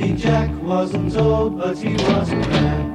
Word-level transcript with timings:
Happy 0.00 0.14
Jack 0.14 0.48
wasn't 0.62 1.14
old, 1.14 1.58
but 1.58 1.76
he 1.76 1.92
wasn't 1.92 2.42
bad. 2.48 2.86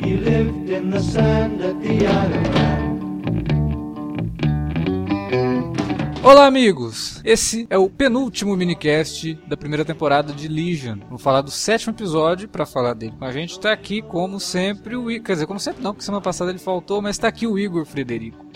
He 0.00 0.16
lived 0.16 0.70
in 0.70 0.90
the 0.90 1.00
sand 1.00 1.60
at 1.60 1.74
the 1.82 2.04
Man. 2.04 2.98
Olá, 6.22 6.46
amigos! 6.46 7.20
Esse 7.24 7.66
é 7.68 7.76
o 7.76 7.90
penúltimo 7.90 8.56
minicast 8.56 9.34
da 9.48 9.56
primeira 9.56 9.84
temporada 9.84 10.32
de 10.32 10.46
Legion. 10.46 10.98
Vou 11.08 11.18
falar 11.18 11.40
do 11.40 11.50
sétimo 11.50 11.92
episódio. 11.92 12.48
Para 12.48 12.64
falar 12.64 12.94
dele 12.94 13.14
com 13.18 13.24
a 13.24 13.32
gente, 13.32 13.58
tá 13.58 13.72
aqui, 13.72 14.00
como 14.00 14.38
sempre, 14.38 14.94
o 14.94 15.10
Igor. 15.10 15.26
Quer 15.26 15.32
dizer, 15.32 15.46
como 15.46 15.58
sempre 15.58 15.82
não, 15.82 15.92
porque 15.92 16.04
semana 16.04 16.22
passada 16.22 16.52
ele 16.52 16.60
faltou, 16.60 17.02
mas 17.02 17.18
tá 17.18 17.26
aqui 17.26 17.48
o 17.48 17.58
Igor 17.58 17.84
Frederico. 17.84 18.46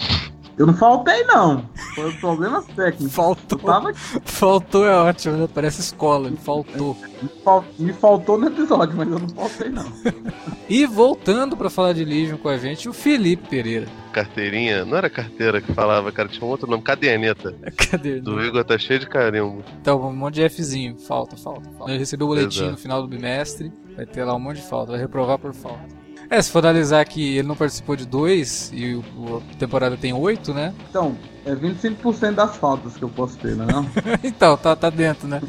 Eu 0.58 0.66
não 0.66 0.74
faltei, 0.74 1.24
não. 1.24 1.64
Foi 1.94 2.12
problemas 2.14 2.66
técnicos. 2.66 3.14
Faltou. 3.14 3.58
Tava... 3.58 3.94
Faltou 4.24 4.86
é 4.86 4.94
ótimo, 4.94 5.36
né? 5.36 5.48
Parece 5.52 5.80
escola, 5.80 6.28
ele 6.28 6.36
faltou. 6.36 6.96
me, 7.22 7.28
fal- 7.42 7.64
me 7.78 7.92
faltou 7.94 8.36
no 8.38 8.46
episódio, 8.48 8.94
mas 8.96 9.08
eu 9.10 9.18
não 9.18 9.28
faltei, 9.30 9.68
não. 9.70 9.84
E 10.68 10.86
voltando 10.86 11.54
pra 11.56 11.68
falar 11.68 11.92
de 11.92 12.02
Legion 12.04 12.38
com 12.38 12.48
a 12.48 12.56
gente, 12.56 12.88
o 12.88 12.94
Felipe 12.94 13.46
Pereira. 13.48 13.86
Carteirinha, 14.10 14.84
não 14.86 14.96
era 14.96 15.10
carteira 15.10 15.60
que 15.60 15.70
falava, 15.74 16.10
cara, 16.12 16.28
tinha 16.28 16.46
um 16.46 16.50
outro 16.50 16.70
nome, 16.70 16.82
caderneta. 16.82 17.54
Cadê? 17.90 18.20
Do 18.20 18.42
Igor 18.42 18.64
tá 18.64 18.78
cheio 18.78 19.00
de 19.00 19.06
carimbo. 19.06 19.62
Então, 19.80 20.00
um 20.00 20.14
monte 20.14 20.34
de 20.36 20.48
Fzinho. 20.48 20.98
Falta, 20.98 21.36
falta, 21.36 21.68
falta. 21.76 21.90
Ele 21.92 21.98
recebeu 21.98 22.26
o 22.26 22.30
boletim 22.30 22.58
Exato. 22.60 22.70
no 22.72 22.76
final 22.78 23.02
do 23.02 23.08
bimestre. 23.08 23.70
Vai 23.96 24.06
ter 24.06 24.24
lá 24.24 24.34
um 24.34 24.38
monte 24.40 24.56
de 24.56 24.66
falta. 24.68 24.92
Vai 24.92 25.00
reprovar 25.00 25.38
por 25.38 25.52
falta. 25.52 26.01
É, 26.32 26.40
se 26.40 26.50
for 26.50 26.60
analisar 26.60 27.04
que 27.04 27.36
ele 27.36 27.46
não 27.46 27.54
participou 27.54 27.94
de 27.94 28.06
dois 28.06 28.70
e 28.72 28.94
o, 28.94 29.42
a 29.52 29.56
temporada 29.58 29.98
tem 29.98 30.14
oito, 30.14 30.54
né? 30.54 30.72
Então, 30.88 31.14
é 31.44 31.54
25% 31.54 32.32
das 32.32 32.56
faltas 32.56 32.96
que 32.96 33.02
eu 33.02 33.10
posso 33.10 33.36
ter, 33.36 33.54
não 33.54 33.68
é? 33.68 33.70
não? 33.70 33.86
então, 34.24 34.56
tá, 34.56 34.74
tá 34.74 34.88
dentro, 34.88 35.28
né? 35.28 35.42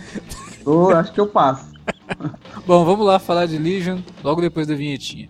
Eu 0.65 0.89
acho 0.89 1.13
que 1.13 1.21
eu 1.21 1.27
passo. 1.27 1.71
Bom, 2.67 2.83
vamos 2.83 3.05
lá 3.05 3.17
falar 3.17 3.45
de 3.45 3.57
Legion 3.57 3.99
logo 4.21 4.41
depois 4.41 4.67
da 4.67 4.75
vinhetinha. 4.75 5.29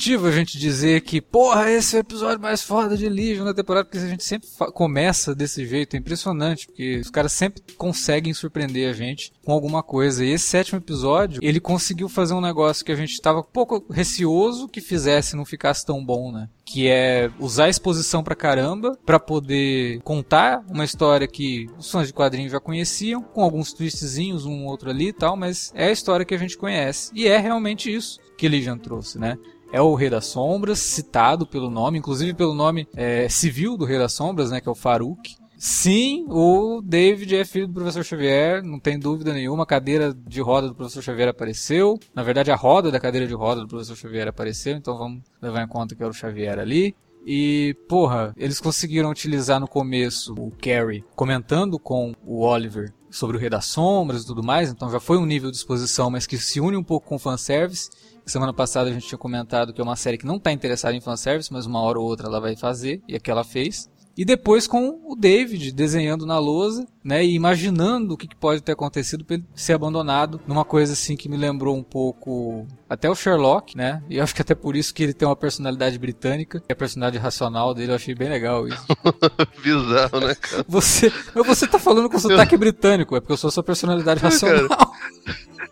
Repetitivo 0.00 0.26
a 0.26 0.30
gente 0.30 0.58
dizer 0.58 1.02
que, 1.02 1.20
porra, 1.20 1.70
esse 1.70 1.94
é 1.94 1.98
o 1.98 2.00
episódio 2.00 2.40
mais 2.40 2.62
foda 2.62 2.96
de 2.96 3.06
Legion 3.08 3.44
da 3.44 3.52
temporada, 3.52 3.84
porque 3.84 3.98
a 3.98 4.08
gente 4.08 4.24
sempre 4.24 4.48
começa 4.72 5.34
desse 5.34 5.66
jeito, 5.66 5.94
é 5.94 5.98
impressionante, 5.98 6.66
porque 6.66 7.00
os 7.00 7.10
caras 7.10 7.32
sempre 7.32 7.62
conseguem 7.76 8.32
surpreender 8.32 8.88
a 8.88 8.94
gente 8.94 9.30
com 9.44 9.52
alguma 9.52 9.82
coisa. 9.82 10.24
E 10.24 10.30
esse 10.30 10.46
sétimo 10.46 10.78
episódio, 10.78 11.40
ele 11.42 11.60
conseguiu 11.60 12.08
fazer 12.08 12.32
um 12.32 12.40
negócio 12.40 12.84
que 12.84 12.92
a 12.92 12.96
gente 12.96 13.12
estava 13.12 13.40
um 13.40 13.44
pouco 13.44 13.84
receoso 13.92 14.68
que 14.68 14.80
fizesse 14.80 15.36
não 15.36 15.44
ficasse 15.44 15.84
tão 15.84 16.02
bom, 16.02 16.32
né? 16.32 16.48
Que 16.64 16.88
é 16.88 17.30
usar 17.38 17.64
a 17.64 17.68
exposição 17.68 18.22
pra 18.22 18.34
caramba 18.34 18.96
pra 19.04 19.20
poder 19.20 20.00
contar 20.00 20.64
uma 20.68 20.84
história 20.84 21.26
que 21.26 21.68
os 21.76 21.90
fãs 21.90 22.06
de 22.06 22.14
quadrinhos 22.14 22.52
já 22.52 22.60
conheciam, 22.60 23.22
com 23.22 23.42
alguns 23.42 23.72
twistzinhos, 23.72 24.46
um 24.46 24.64
outro 24.64 24.88
ali 24.88 25.08
e 25.08 25.12
tal, 25.12 25.36
mas 25.36 25.72
é 25.74 25.88
a 25.88 25.92
história 25.92 26.24
que 26.24 26.34
a 26.34 26.38
gente 26.38 26.56
conhece. 26.56 27.10
E 27.14 27.26
é 27.26 27.36
realmente 27.36 27.92
isso 27.92 28.18
que 28.38 28.48
Legion 28.48 28.78
trouxe, 28.78 29.18
né? 29.18 29.36
É 29.72 29.80
o 29.80 29.94
Rei 29.94 30.10
das 30.10 30.26
Sombras, 30.26 30.80
citado 30.80 31.46
pelo 31.46 31.70
nome, 31.70 31.98
inclusive 31.98 32.34
pelo 32.34 32.54
nome 32.54 32.88
é, 32.94 33.28
civil 33.28 33.76
do 33.76 33.84
Rei 33.84 33.98
das 33.98 34.12
Sombras, 34.12 34.50
né? 34.50 34.60
Que 34.60 34.68
é 34.68 34.72
o 34.72 34.74
Farouk. 34.74 35.36
Sim, 35.56 36.24
o 36.28 36.80
David 36.82 37.36
é 37.36 37.44
filho 37.44 37.68
do 37.68 37.74
professor 37.74 38.02
Xavier, 38.02 38.64
não 38.64 38.80
tem 38.80 38.98
dúvida 38.98 39.32
nenhuma. 39.32 39.64
A 39.64 39.66
cadeira 39.66 40.12
de 40.12 40.40
roda 40.40 40.68
do 40.68 40.74
professor 40.74 41.02
Xavier 41.02 41.28
apareceu. 41.28 41.98
Na 42.14 42.22
verdade, 42.22 42.50
a 42.50 42.56
roda 42.56 42.90
da 42.90 42.98
cadeira 42.98 43.26
de 43.26 43.34
roda 43.34 43.60
do 43.60 43.68
professor 43.68 43.94
Xavier 43.94 44.26
apareceu, 44.26 44.76
então 44.76 44.96
vamos 44.96 45.22
levar 45.40 45.62
em 45.62 45.68
conta 45.68 45.94
que 45.94 46.02
era 46.02 46.10
o 46.10 46.14
Xavier 46.14 46.58
ali. 46.58 46.96
E, 47.26 47.76
porra, 47.88 48.32
eles 48.36 48.58
conseguiram 48.58 49.10
utilizar 49.10 49.60
no 49.60 49.68
começo 49.68 50.34
o 50.34 50.50
Carrie 50.50 51.04
comentando 51.14 51.78
com 51.78 52.14
o 52.24 52.40
Oliver 52.42 52.92
sobre 53.10 53.36
o 53.36 53.40
Rei 53.40 53.50
das 53.50 53.66
Sombras 53.66 54.22
e 54.22 54.26
tudo 54.26 54.42
mais, 54.42 54.70
então 54.70 54.90
já 54.90 55.00
foi 55.00 55.18
um 55.18 55.26
nível 55.26 55.50
de 55.50 55.56
exposição, 55.56 56.10
mas 56.10 56.26
que 56.26 56.38
se 56.38 56.60
une 56.60 56.76
um 56.76 56.84
pouco 56.84 57.08
com 57.08 57.16
o 57.16 57.18
fanservice. 57.18 57.90
Semana 58.30 58.52
passada 58.52 58.88
a 58.88 58.92
gente 58.92 59.08
tinha 59.08 59.18
comentado 59.18 59.72
que 59.72 59.80
é 59.80 59.82
uma 59.82 59.96
série 59.96 60.16
que 60.16 60.24
não 60.24 60.36
está 60.36 60.52
interessada 60.52 60.94
em 60.94 61.00
fanservice, 61.00 61.52
mas 61.52 61.66
uma 61.66 61.80
hora 61.80 61.98
ou 61.98 62.06
outra 62.06 62.28
ela 62.28 62.40
vai 62.40 62.54
fazer, 62.54 63.02
e 63.08 63.16
é 63.16 63.18
que 63.18 63.28
ela 63.28 63.42
fez. 63.42 63.90
E 64.16 64.24
depois 64.24 64.68
com 64.68 65.00
o 65.04 65.16
David 65.16 65.72
desenhando 65.72 66.24
na 66.24 66.38
lousa, 66.38 66.86
né, 67.02 67.24
e 67.24 67.34
imaginando 67.34 68.14
o 68.14 68.16
que 68.16 68.28
pode 68.36 68.60
ter 68.60 68.72
acontecido 68.72 69.24
para 69.24 69.34
ele 69.34 69.44
ser 69.54 69.72
abandonado 69.72 70.40
numa 70.46 70.64
coisa 70.64 70.92
assim 70.92 71.16
que 71.16 71.28
me 71.28 71.36
lembrou 71.36 71.76
um 71.76 71.82
pouco 71.82 72.66
até 72.88 73.10
o 73.10 73.14
Sherlock, 73.14 73.76
né? 73.76 74.02
E 74.08 74.18
eu 74.18 74.22
acho 74.22 74.34
que 74.34 74.42
até 74.42 74.54
por 74.54 74.76
isso 74.76 74.92
que 74.92 75.02
ele 75.02 75.14
tem 75.14 75.26
uma 75.26 75.34
personalidade 75.34 75.98
britânica, 75.98 76.62
é 76.68 76.72
a 76.72 76.76
personalidade 76.76 77.22
racional 77.22 77.74
dele, 77.74 77.92
eu 77.92 77.96
achei 77.96 78.14
bem 78.14 78.28
legal 78.28 78.68
isso. 78.68 78.84
Bizarro, 79.62 80.20
né, 80.20 80.34
cara? 80.34 80.64
Você, 80.68 81.12
mas 81.34 81.46
você 81.46 81.66
tá 81.66 81.78
falando 81.78 82.08
com 82.08 82.18
sotaque 82.18 82.56
britânico, 82.56 83.16
é 83.16 83.20
porque 83.20 83.32
eu 83.32 83.36
sou 83.36 83.50
sua 83.50 83.62
personalidade 83.62 84.20
racional. 84.20 84.68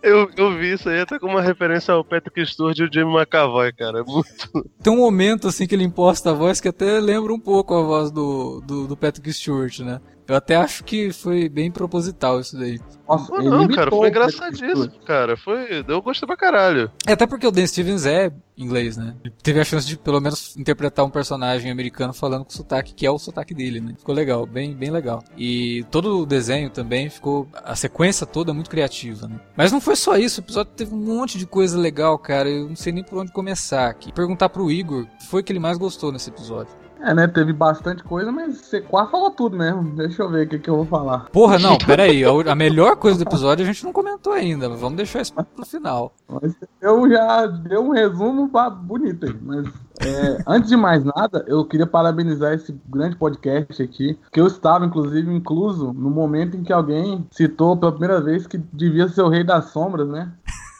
Eu, 0.01 0.29
eu 0.37 0.57
vi 0.57 0.73
isso 0.73 0.87
aí 0.87 1.01
até 1.01 1.19
como 1.19 1.33
uma 1.33 1.41
referência 1.41 1.93
ao 1.93 2.03
Patrick 2.03 2.45
Stewart 2.45 2.77
e 2.77 2.83
o 2.83 2.89
Jamie 2.91 3.13
McAvoy, 3.13 3.73
cara. 3.73 3.99
É 3.99 4.03
muito. 4.03 4.69
Tem 4.81 4.93
um 4.93 4.97
momento 4.97 5.47
assim 5.47 5.67
que 5.67 5.75
ele 5.75 5.83
imposta 5.83 6.31
a 6.31 6.33
voz 6.33 6.61
que 6.61 6.67
até 6.67 6.99
lembra 6.99 7.33
um 7.33 7.39
pouco 7.39 7.73
a 7.73 7.81
voz 7.81 8.11
do, 8.11 8.61
do, 8.61 8.87
do 8.87 8.97
Patrick 8.97 9.31
Stewart, 9.33 9.79
né? 9.79 9.99
Eu 10.29 10.35
até 10.35 10.55
acho 10.55 10.83
que 10.83 11.11
foi 11.11 11.49
bem 11.49 11.71
proposital 11.71 12.39
isso 12.39 12.55
daí. 12.55 12.79
Nossa, 13.07 13.31
Não, 13.33 13.43
não, 13.43 13.67
cara, 13.67 13.89
foi 13.89 14.09
engraçadíssimo, 14.09 14.91
cara. 15.03 15.35
Foi. 15.35 15.83
Eu 15.87 16.01
gostei 16.03 16.27
pra 16.27 16.37
caralho. 16.37 16.91
É, 17.07 17.13
até 17.13 17.25
porque 17.25 17.47
o 17.47 17.51
Dan 17.51 17.65
Stevens 17.65 18.05
é 18.05 18.31
inglês, 18.55 18.95
né? 18.95 19.15
Ele 19.23 19.33
teve 19.41 19.59
a 19.59 19.63
chance 19.63 19.87
de 19.87 19.97
pelo 19.97 20.21
menos 20.21 20.55
interpretar 20.55 21.03
um 21.03 21.09
personagem 21.09 21.71
americano 21.71 22.13
falando 22.13 22.45
com 22.45 22.51
sotaque 22.51 22.93
que 22.93 23.07
é 23.07 23.11
o 23.11 23.17
sotaque 23.17 23.55
dele, 23.55 23.81
né? 23.81 23.95
Ficou 23.97 24.13
legal, 24.13 24.45
bem, 24.45 24.75
bem 24.75 24.91
legal. 24.91 25.23
E 25.35 25.83
todo 25.89 26.19
o 26.19 26.25
desenho 26.25 26.69
também 26.69 27.09
ficou. 27.09 27.47
A 27.63 27.75
sequência 27.75 28.27
toda 28.27 28.51
é 28.51 28.53
muito 28.53 28.69
criativa, 28.69 29.27
né? 29.27 29.39
Mas 29.57 29.71
não 29.71 29.81
foi 29.81 29.95
só 29.95 30.15
isso, 30.15 30.41
o 30.41 30.43
episódio 30.43 30.73
teve 30.75 30.93
um 30.93 30.97
monte 30.99 31.39
de 31.39 31.47
coisa 31.47 31.79
legal, 31.79 32.19
cara. 32.19 32.47
Eu 32.47 32.69
não 32.69 32.75
sei 32.75 32.93
nem 32.93 33.03
por 33.03 33.17
onde 33.17 33.31
começar 33.31 33.89
aqui. 33.89 34.11
Perguntar 34.11 34.49
pro 34.49 34.69
Igor 34.69 35.03
o 35.03 35.17
que 35.17 35.25
foi 35.27 35.41
que 35.41 35.51
ele 35.51 35.59
mais 35.59 35.77
gostou 35.77 36.11
nesse 36.11 36.29
episódio. 36.29 36.71
É, 37.01 37.13
né? 37.13 37.27
Teve 37.27 37.53
bastante 37.53 38.03
coisa, 38.03 38.31
mas 38.31 38.57
você 38.57 38.81
quase 38.81 39.11
falou 39.11 39.31
tudo 39.31 39.57
mesmo. 39.57 39.83
Deixa 39.95 40.21
eu 40.21 40.29
ver 40.29 40.45
o 40.45 40.49
que, 40.49 40.59
que 40.59 40.69
eu 40.69 40.75
vou 40.77 40.85
falar. 40.85 41.29
Porra, 41.31 41.57
não, 41.57 41.77
pera 41.77 42.03
aí. 42.03 42.23
A, 42.23 42.29
a 42.51 42.55
melhor 42.55 42.97
coisa 42.97 43.17
do 43.17 43.27
episódio 43.27 43.63
a 43.63 43.67
gente 43.67 43.83
não 43.83 43.93
comentou 43.93 44.33
ainda. 44.33 44.67
Vamos 44.69 44.97
deixar 44.97 45.21
isso 45.21 45.33
pro 45.33 45.65
final. 45.65 46.13
Mas 46.27 46.55
eu 46.81 47.09
já 47.09 47.45
dei 47.45 47.77
um 47.77 47.91
resumo 47.91 48.49
bonito 48.83 49.25
aí. 49.25 49.35
Mas 49.41 49.67
é, 50.01 50.43
antes 50.45 50.69
de 50.69 50.75
mais 50.75 51.03
nada, 51.03 51.45
eu 51.47 51.63
queria 51.65 51.87
parabenizar 51.87 52.53
esse 52.53 52.77
grande 52.87 53.15
podcast 53.15 53.81
aqui. 53.81 54.19
Que 54.31 54.41
eu 54.41 54.47
estava, 54.47 54.85
inclusive, 54.85 55.33
incluso 55.33 55.93
no 55.93 56.09
momento 56.09 56.57
em 56.57 56.63
que 56.63 56.73
alguém 56.73 57.25
citou 57.31 57.77
pela 57.77 57.91
primeira 57.91 58.21
vez 58.21 58.45
que 58.45 58.57
devia 58.57 59.07
ser 59.07 59.21
o 59.21 59.29
Rei 59.29 59.43
das 59.43 59.65
Sombras, 59.65 60.07
né? 60.07 60.31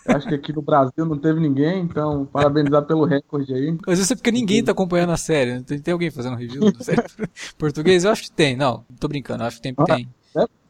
Acho 0.07 0.27
que 0.27 0.35
aqui 0.35 0.53
no 0.53 0.61
Brasil 0.61 1.05
não 1.05 1.17
teve 1.17 1.39
ninguém, 1.39 1.81
então 1.83 2.25
parabenizar 2.25 2.83
pelo 2.85 3.05
recorde 3.05 3.53
aí. 3.53 3.77
Mas 3.85 3.99
isso 3.99 4.13
é 4.13 4.15
porque 4.15 4.31
ninguém 4.31 4.63
tá 4.63 4.71
acompanhando 4.71 5.11
a 5.11 5.17
série. 5.17 5.53
né? 5.55 5.63
Tem, 5.65 5.79
tem 5.79 5.91
alguém 5.91 6.09
fazendo 6.09 6.35
review 6.35 6.71
da 6.71 6.83
série 6.83 7.03
português? 7.57 8.03
Eu 8.03 8.11
acho 8.11 8.23
que 8.23 8.31
tem. 8.31 8.55
Não, 8.55 8.83
tô 8.99 9.07
brincando. 9.07 9.43
eu 9.43 9.47
Acho 9.47 9.57
que 9.57 9.63
tem. 9.63 9.75
tem. 9.85 10.09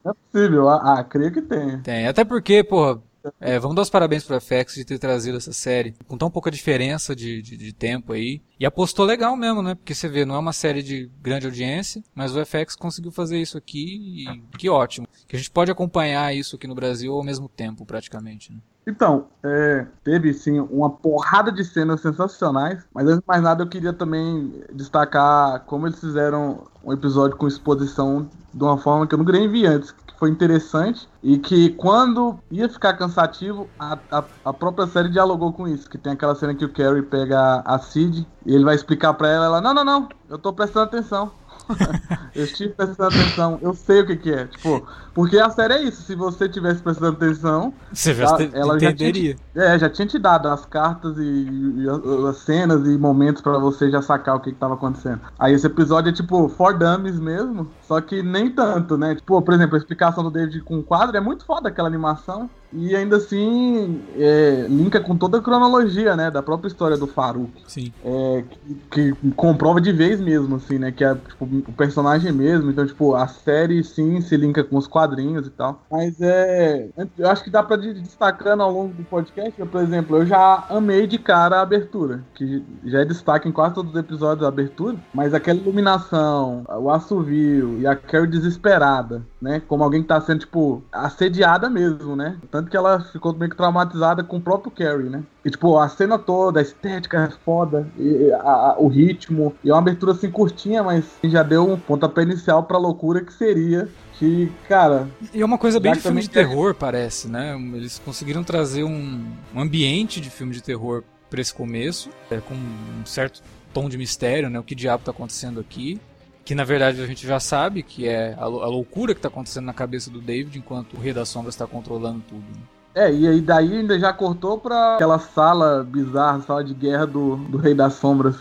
Não 0.03 0.11
é 0.11 0.13
possível, 0.31 0.69
ah, 0.69 0.99
ah, 0.99 1.03
creio 1.03 1.31
que 1.31 1.41
tem. 1.41 1.79
Tem. 1.81 2.07
Até 2.07 2.23
porque, 2.23 2.63
porra, 2.63 3.01
É, 3.39 3.59
vamos 3.59 3.75
dar 3.75 3.81
os 3.81 3.89
parabéns 3.89 4.23
pro 4.23 4.39
FX 4.39 4.75
de 4.75 4.85
ter 4.85 4.97
trazido 4.97 5.37
essa 5.37 5.51
série 5.51 5.93
com 6.07 6.17
tão 6.17 6.31
pouca 6.31 6.49
diferença 6.49 7.13
de, 7.15 7.41
de, 7.41 7.57
de 7.57 7.73
tempo 7.73 8.13
aí. 8.13 8.41
E 8.59 8.65
apostou 8.65 9.05
legal 9.05 9.37
mesmo, 9.37 9.61
né? 9.61 9.73
Porque 9.73 9.95
você 9.95 10.09
vê, 10.09 10.25
não 10.25 10.35
é 10.35 10.39
uma 10.39 10.51
série 10.51 10.83
de 10.83 11.09
grande 11.21 11.45
audiência, 11.45 12.03
mas 12.13 12.35
o 12.35 12.45
FX 12.45 12.75
conseguiu 12.75 13.11
fazer 13.11 13.39
isso 13.39 13.57
aqui 13.57 14.25
e 14.27 14.57
que 14.57 14.69
ótimo. 14.69 15.07
Que 15.27 15.35
a 15.35 15.39
gente 15.39 15.49
pode 15.49 15.71
acompanhar 15.71 16.35
isso 16.35 16.57
aqui 16.57 16.67
no 16.67 16.75
Brasil 16.75 17.13
ao 17.13 17.23
mesmo 17.23 17.47
tempo, 17.47 17.85
praticamente. 17.85 18.51
Né? 18.51 18.59
Então, 18.89 19.27
é, 19.43 19.85
teve 20.03 20.33
sim 20.33 20.59
uma 20.59 20.89
porrada 20.89 21.51
de 21.51 21.63
cenas 21.63 22.01
sensacionais, 22.01 22.83
mas 22.93 23.05
antes 23.05 23.19
de 23.19 23.27
mais 23.27 23.41
nada 23.41 23.63
eu 23.63 23.67
queria 23.67 23.93
também 23.93 24.63
destacar 24.73 25.61
como 25.65 25.87
eles 25.87 25.99
fizeram 25.99 26.63
um 26.83 26.91
episódio 26.91 27.37
com 27.37 27.47
exposição 27.47 28.27
de 28.53 28.63
uma 28.63 28.77
forma 28.77 29.05
que 29.05 29.13
eu 29.13 29.19
nunca 29.19 29.31
nem 29.31 29.47
vi 29.47 29.65
antes, 29.67 29.91
que 29.91 30.17
foi 30.17 30.31
interessante 30.31 31.07
e 31.21 31.37
que 31.37 31.69
quando 31.71 32.39
ia 32.49 32.67
ficar 32.67 32.93
cansativo, 32.93 33.69
a, 33.79 33.97
a, 34.11 34.23
a, 34.45 34.53
própria 34.53 34.87
série 34.87 35.09
dialogou 35.09 35.53
com 35.53 35.67
isso, 35.67 35.89
que 35.89 35.97
tem 35.97 36.13
aquela 36.13 36.33
cena 36.33 36.55
que 36.55 36.65
o 36.65 36.73
Carrie 36.73 37.03
pega 37.03 37.61
a 37.63 37.77
Sid 37.77 38.27
e 38.49 38.55
ele 38.55 38.63
vai 38.63 38.73
explicar 38.73 39.13
para 39.13 39.29
ela, 39.29 39.45
ela, 39.45 39.61
não, 39.61 39.75
não, 39.75 39.85
não, 39.85 40.09
eu 40.27 40.39
tô 40.39 40.51
prestando 40.51 40.85
atenção. 40.85 41.31
eu 42.33 42.45
estive 42.45 42.73
prestando 42.73 43.15
atenção, 43.15 43.59
eu 43.61 43.75
sei 43.75 44.01
o 44.01 44.07
que, 44.07 44.15
que 44.15 44.33
é. 44.33 44.47
Tipo, 44.47 44.87
porque 45.13 45.37
a 45.37 45.51
série 45.51 45.75
é 45.75 45.83
isso. 45.83 46.01
Se 46.01 46.15
você 46.15 46.49
tivesse 46.49 46.81
prestando 46.81 47.15
atenção, 47.15 47.71
você 47.93 48.15
já 48.15 48.25
ela, 48.25 48.49
ela 48.53 48.75
entenderia. 48.77 49.35
Já 49.53 49.61
tinha, 49.61 49.65
é, 49.75 49.79
já 49.79 49.87
tinha 49.87 50.07
te 50.07 50.17
dado 50.17 50.47
as 50.47 50.65
cartas 50.65 51.15
e, 51.19 51.21
e 51.21 51.85
as 52.27 52.37
cenas 52.37 52.87
e 52.87 52.97
momentos 52.97 53.43
para 53.43 53.59
você 53.59 53.91
já 53.91 54.01
sacar 54.01 54.37
o 54.37 54.39
que, 54.39 54.51
que 54.51 54.57
tava 54.57 54.73
acontecendo. 54.73 55.21
Aí 55.37 55.53
esse 55.53 55.67
episódio 55.67 56.09
é 56.09 56.13
tipo 56.13 56.49
for 56.49 56.75
dummies 56.75 57.19
mesmo, 57.19 57.69
só 57.87 58.01
que 58.01 58.23
nem 58.23 58.49
tanto, 58.49 58.97
né? 58.97 59.13
Tipo, 59.13 59.39
por 59.39 59.53
exemplo, 59.53 59.75
a 59.75 59.77
explicação 59.77 60.23
do 60.23 60.31
David 60.31 60.61
com 60.61 60.79
o 60.79 60.83
quadro 60.83 61.15
é 61.15 61.21
muito 61.21 61.45
foda 61.45 61.69
aquela 61.69 61.87
animação. 61.87 62.49
E 62.71 62.95
ainda 62.95 63.17
assim, 63.17 64.01
é, 64.15 64.67
linka 64.69 64.99
com 64.99 65.17
toda 65.17 65.39
a 65.39 65.41
cronologia, 65.41 66.15
né? 66.15 66.29
Da 66.29 66.43
própria 66.43 66.67
história 66.67 66.97
do 66.97 67.07
Farouk. 67.07 67.51
Sim. 67.67 67.91
É, 68.03 68.43
que, 68.91 69.13
que, 69.13 69.31
comprova 69.31 69.81
de 69.81 69.91
vez 69.91 70.21
mesmo, 70.21 70.55
assim, 70.57 70.77
né? 70.77 70.91
Que 70.91 71.03
é 71.03 71.15
tipo, 71.15 71.45
o 71.45 71.73
personagem 71.73 72.31
mesmo. 72.31 72.69
Então, 72.69 72.85
tipo, 72.85 73.15
a 73.15 73.27
série 73.27 73.83
sim 73.83 74.21
se 74.21 74.37
linka 74.37 74.63
com 74.63 74.77
os 74.77 74.87
quadrinhos 74.87 75.47
e 75.47 75.49
tal. 75.49 75.83
Mas 75.91 76.21
é. 76.21 76.89
Eu 77.17 77.29
acho 77.29 77.43
que 77.43 77.49
dá 77.49 77.63
pra 77.63 77.77
ir 77.77 77.95
destacando 77.95 78.61
ao 78.61 78.71
longo 78.71 78.93
do 78.93 79.03
podcast. 79.03 79.59
Por 79.65 79.81
exemplo, 79.81 80.17
eu 80.17 80.25
já 80.25 80.65
amei 80.69 81.07
de 81.07 81.17
cara 81.17 81.57
a 81.57 81.61
abertura. 81.61 82.23
Que 82.35 82.63
já 82.85 82.99
é 83.01 83.05
destaque 83.05 83.49
em 83.49 83.51
quase 83.51 83.75
todos 83.75 83.91
os 83.91 83.99
episódios 83.99 84.41
da 84.41 84.47
abertura. 84.47 84.97
Mas 85.13 85.33
aquela 85.33 85.59
iluminação, 85.59 86.63
o 86.67 86.89
assovio 86.89 87.79
e 87.79 87.87
a 87.87 87.95
Carrie 87.95 88.27
desesperada, 88.27 89.23
né? 89.41 89.59
Como 89.67 89.83
alguém 89.83 90.01
que 90.01 90.07
tá 90.07 90.21
sendo, 90.21 90.39
tipo, 90.39 90.83
assediada 90.91 91.69
mesmo, 91.69 92.15
né? 92.15 92.37
Tanto 92.51 92.58
que 92.67 92.75
ela 92.75 92.99
ficou 92.99 93.33
meio 93.33 93.51
que 93.51 93.57
traumatizada 93.57 94.23
com 94.23 94.37
o 94.37 94.41
próprio 94.41 94.71
Carrie, 94.71 95.09
né? 95.09 95.23
E, 95.45 95.49
tipo, 95.49 95.77
a 95.77 95.87
cena 95.87 96.17
toda, 96.17 96.59
a 96.59 96.63
estética 96.63 97.25
é 97.25 97.29
foda, 97.45 97.87
e, 97.97 98.31
a, 98.31 98.51
a, 98.51 98.75
o 98.79 98.87
ritmo. 98.87 99.53
E 99.63 99.69
é 99.69 99.73
uma 99.73 99.79
abertura 99.79 100.11
assim 100.13 100.29
curtinha, 100.29 100.83
mas 100.83 101.05
já 101.23 101.43
deu 101.43 101.69
um 101.69 101.77
pontapé 101.77 102.23
inicial 102.23 102.63
pra 102.63 102.77
loucura 102.77 103.21
que 103.21 103.33
seria 103.33 103.87
que, 104.17 104.51
cara. 104.67 105.07
E 105.33 105.41
é 105.41 105.45
uma 105.45 105.57
coisa 105.57 105.79
bem 105.79 105.93
de 105.93 105.99
filme 105.99 106.21
de 106.21 106.29
terror, 106.29 106.75
parece, 106.75 107.29
né? 107.29 107.55
Eles 107.73 107.99
conseguiram 107.99 108.43
trazer 108.43 108.83
um, 108.83 109.25
um 109.55 109.61
ambiente 109.61 110.19
de 110.19 110.29
filme 110.29 110.53
de 110.53 110.61
terror 110.61 111.03
pra 111.29 111.39
esse 111.39 111.53
começo, 111.53 112.09
é, 112.29 112.37
com 112.39 112.53
um 112.53 113.05
certo 113.05 113.41
tom 113.73 113.87
de 113.87 113.97
mistério, 113.97 114.49
né? 114.49 114.59
O 114.59 114.63
que 114.63 114.75
diabo 114.75 115.03
tá 115.03 115.11
acontecendo 115.11 115.59
aqui 115.59 115.99
que 116.49 116.55
na 116.55 116.63
verdade 116.63 116.99
a 116.99 117.05
gente 117.05 117.27
já 117.27 117.39
sabe 117.39 117.83
que 117.83 118.07
é 118.07 118.33
a, 118.35 118.45
a 118.45 118.47
loucura 118.47 119.13
que 119.13 119.19
está 119.19 119.27
acontecendo 119.27 119.65
na 119.65 119.73
cabeça 119.73 120.09
do 120.09 120.19
David 120.19 120.57
enquanto 120.57 120.95
o 120.95 120.99
Rei 120.99 121.13
das 121.13 121.29
Sombras 121.29 121.53
está 121.53 121.67
controlando 121.67 122.23
tudo. 122.27 122.41
Né? 122.41 122.63
É, 122.95 123.13
e 123.13 123.27
aí 123.27 123.39
daí 123.39 123.71
ainda 123.71 123.99
já 123.99 124.11
cortou 124.11 124.57
pra 124.57 124.95
aquela 124.95 125.19
sala 125.19 125.83
bizarra, 125.83 126.41
sala 126.41 126.63
de 126.63 126.73
guerra 126.73 127.05
do, 127.05 127.35
do 127.35 127.59
Rei 127.59 127.75
das 127.75 127.93
Sombras. 127.93 128.37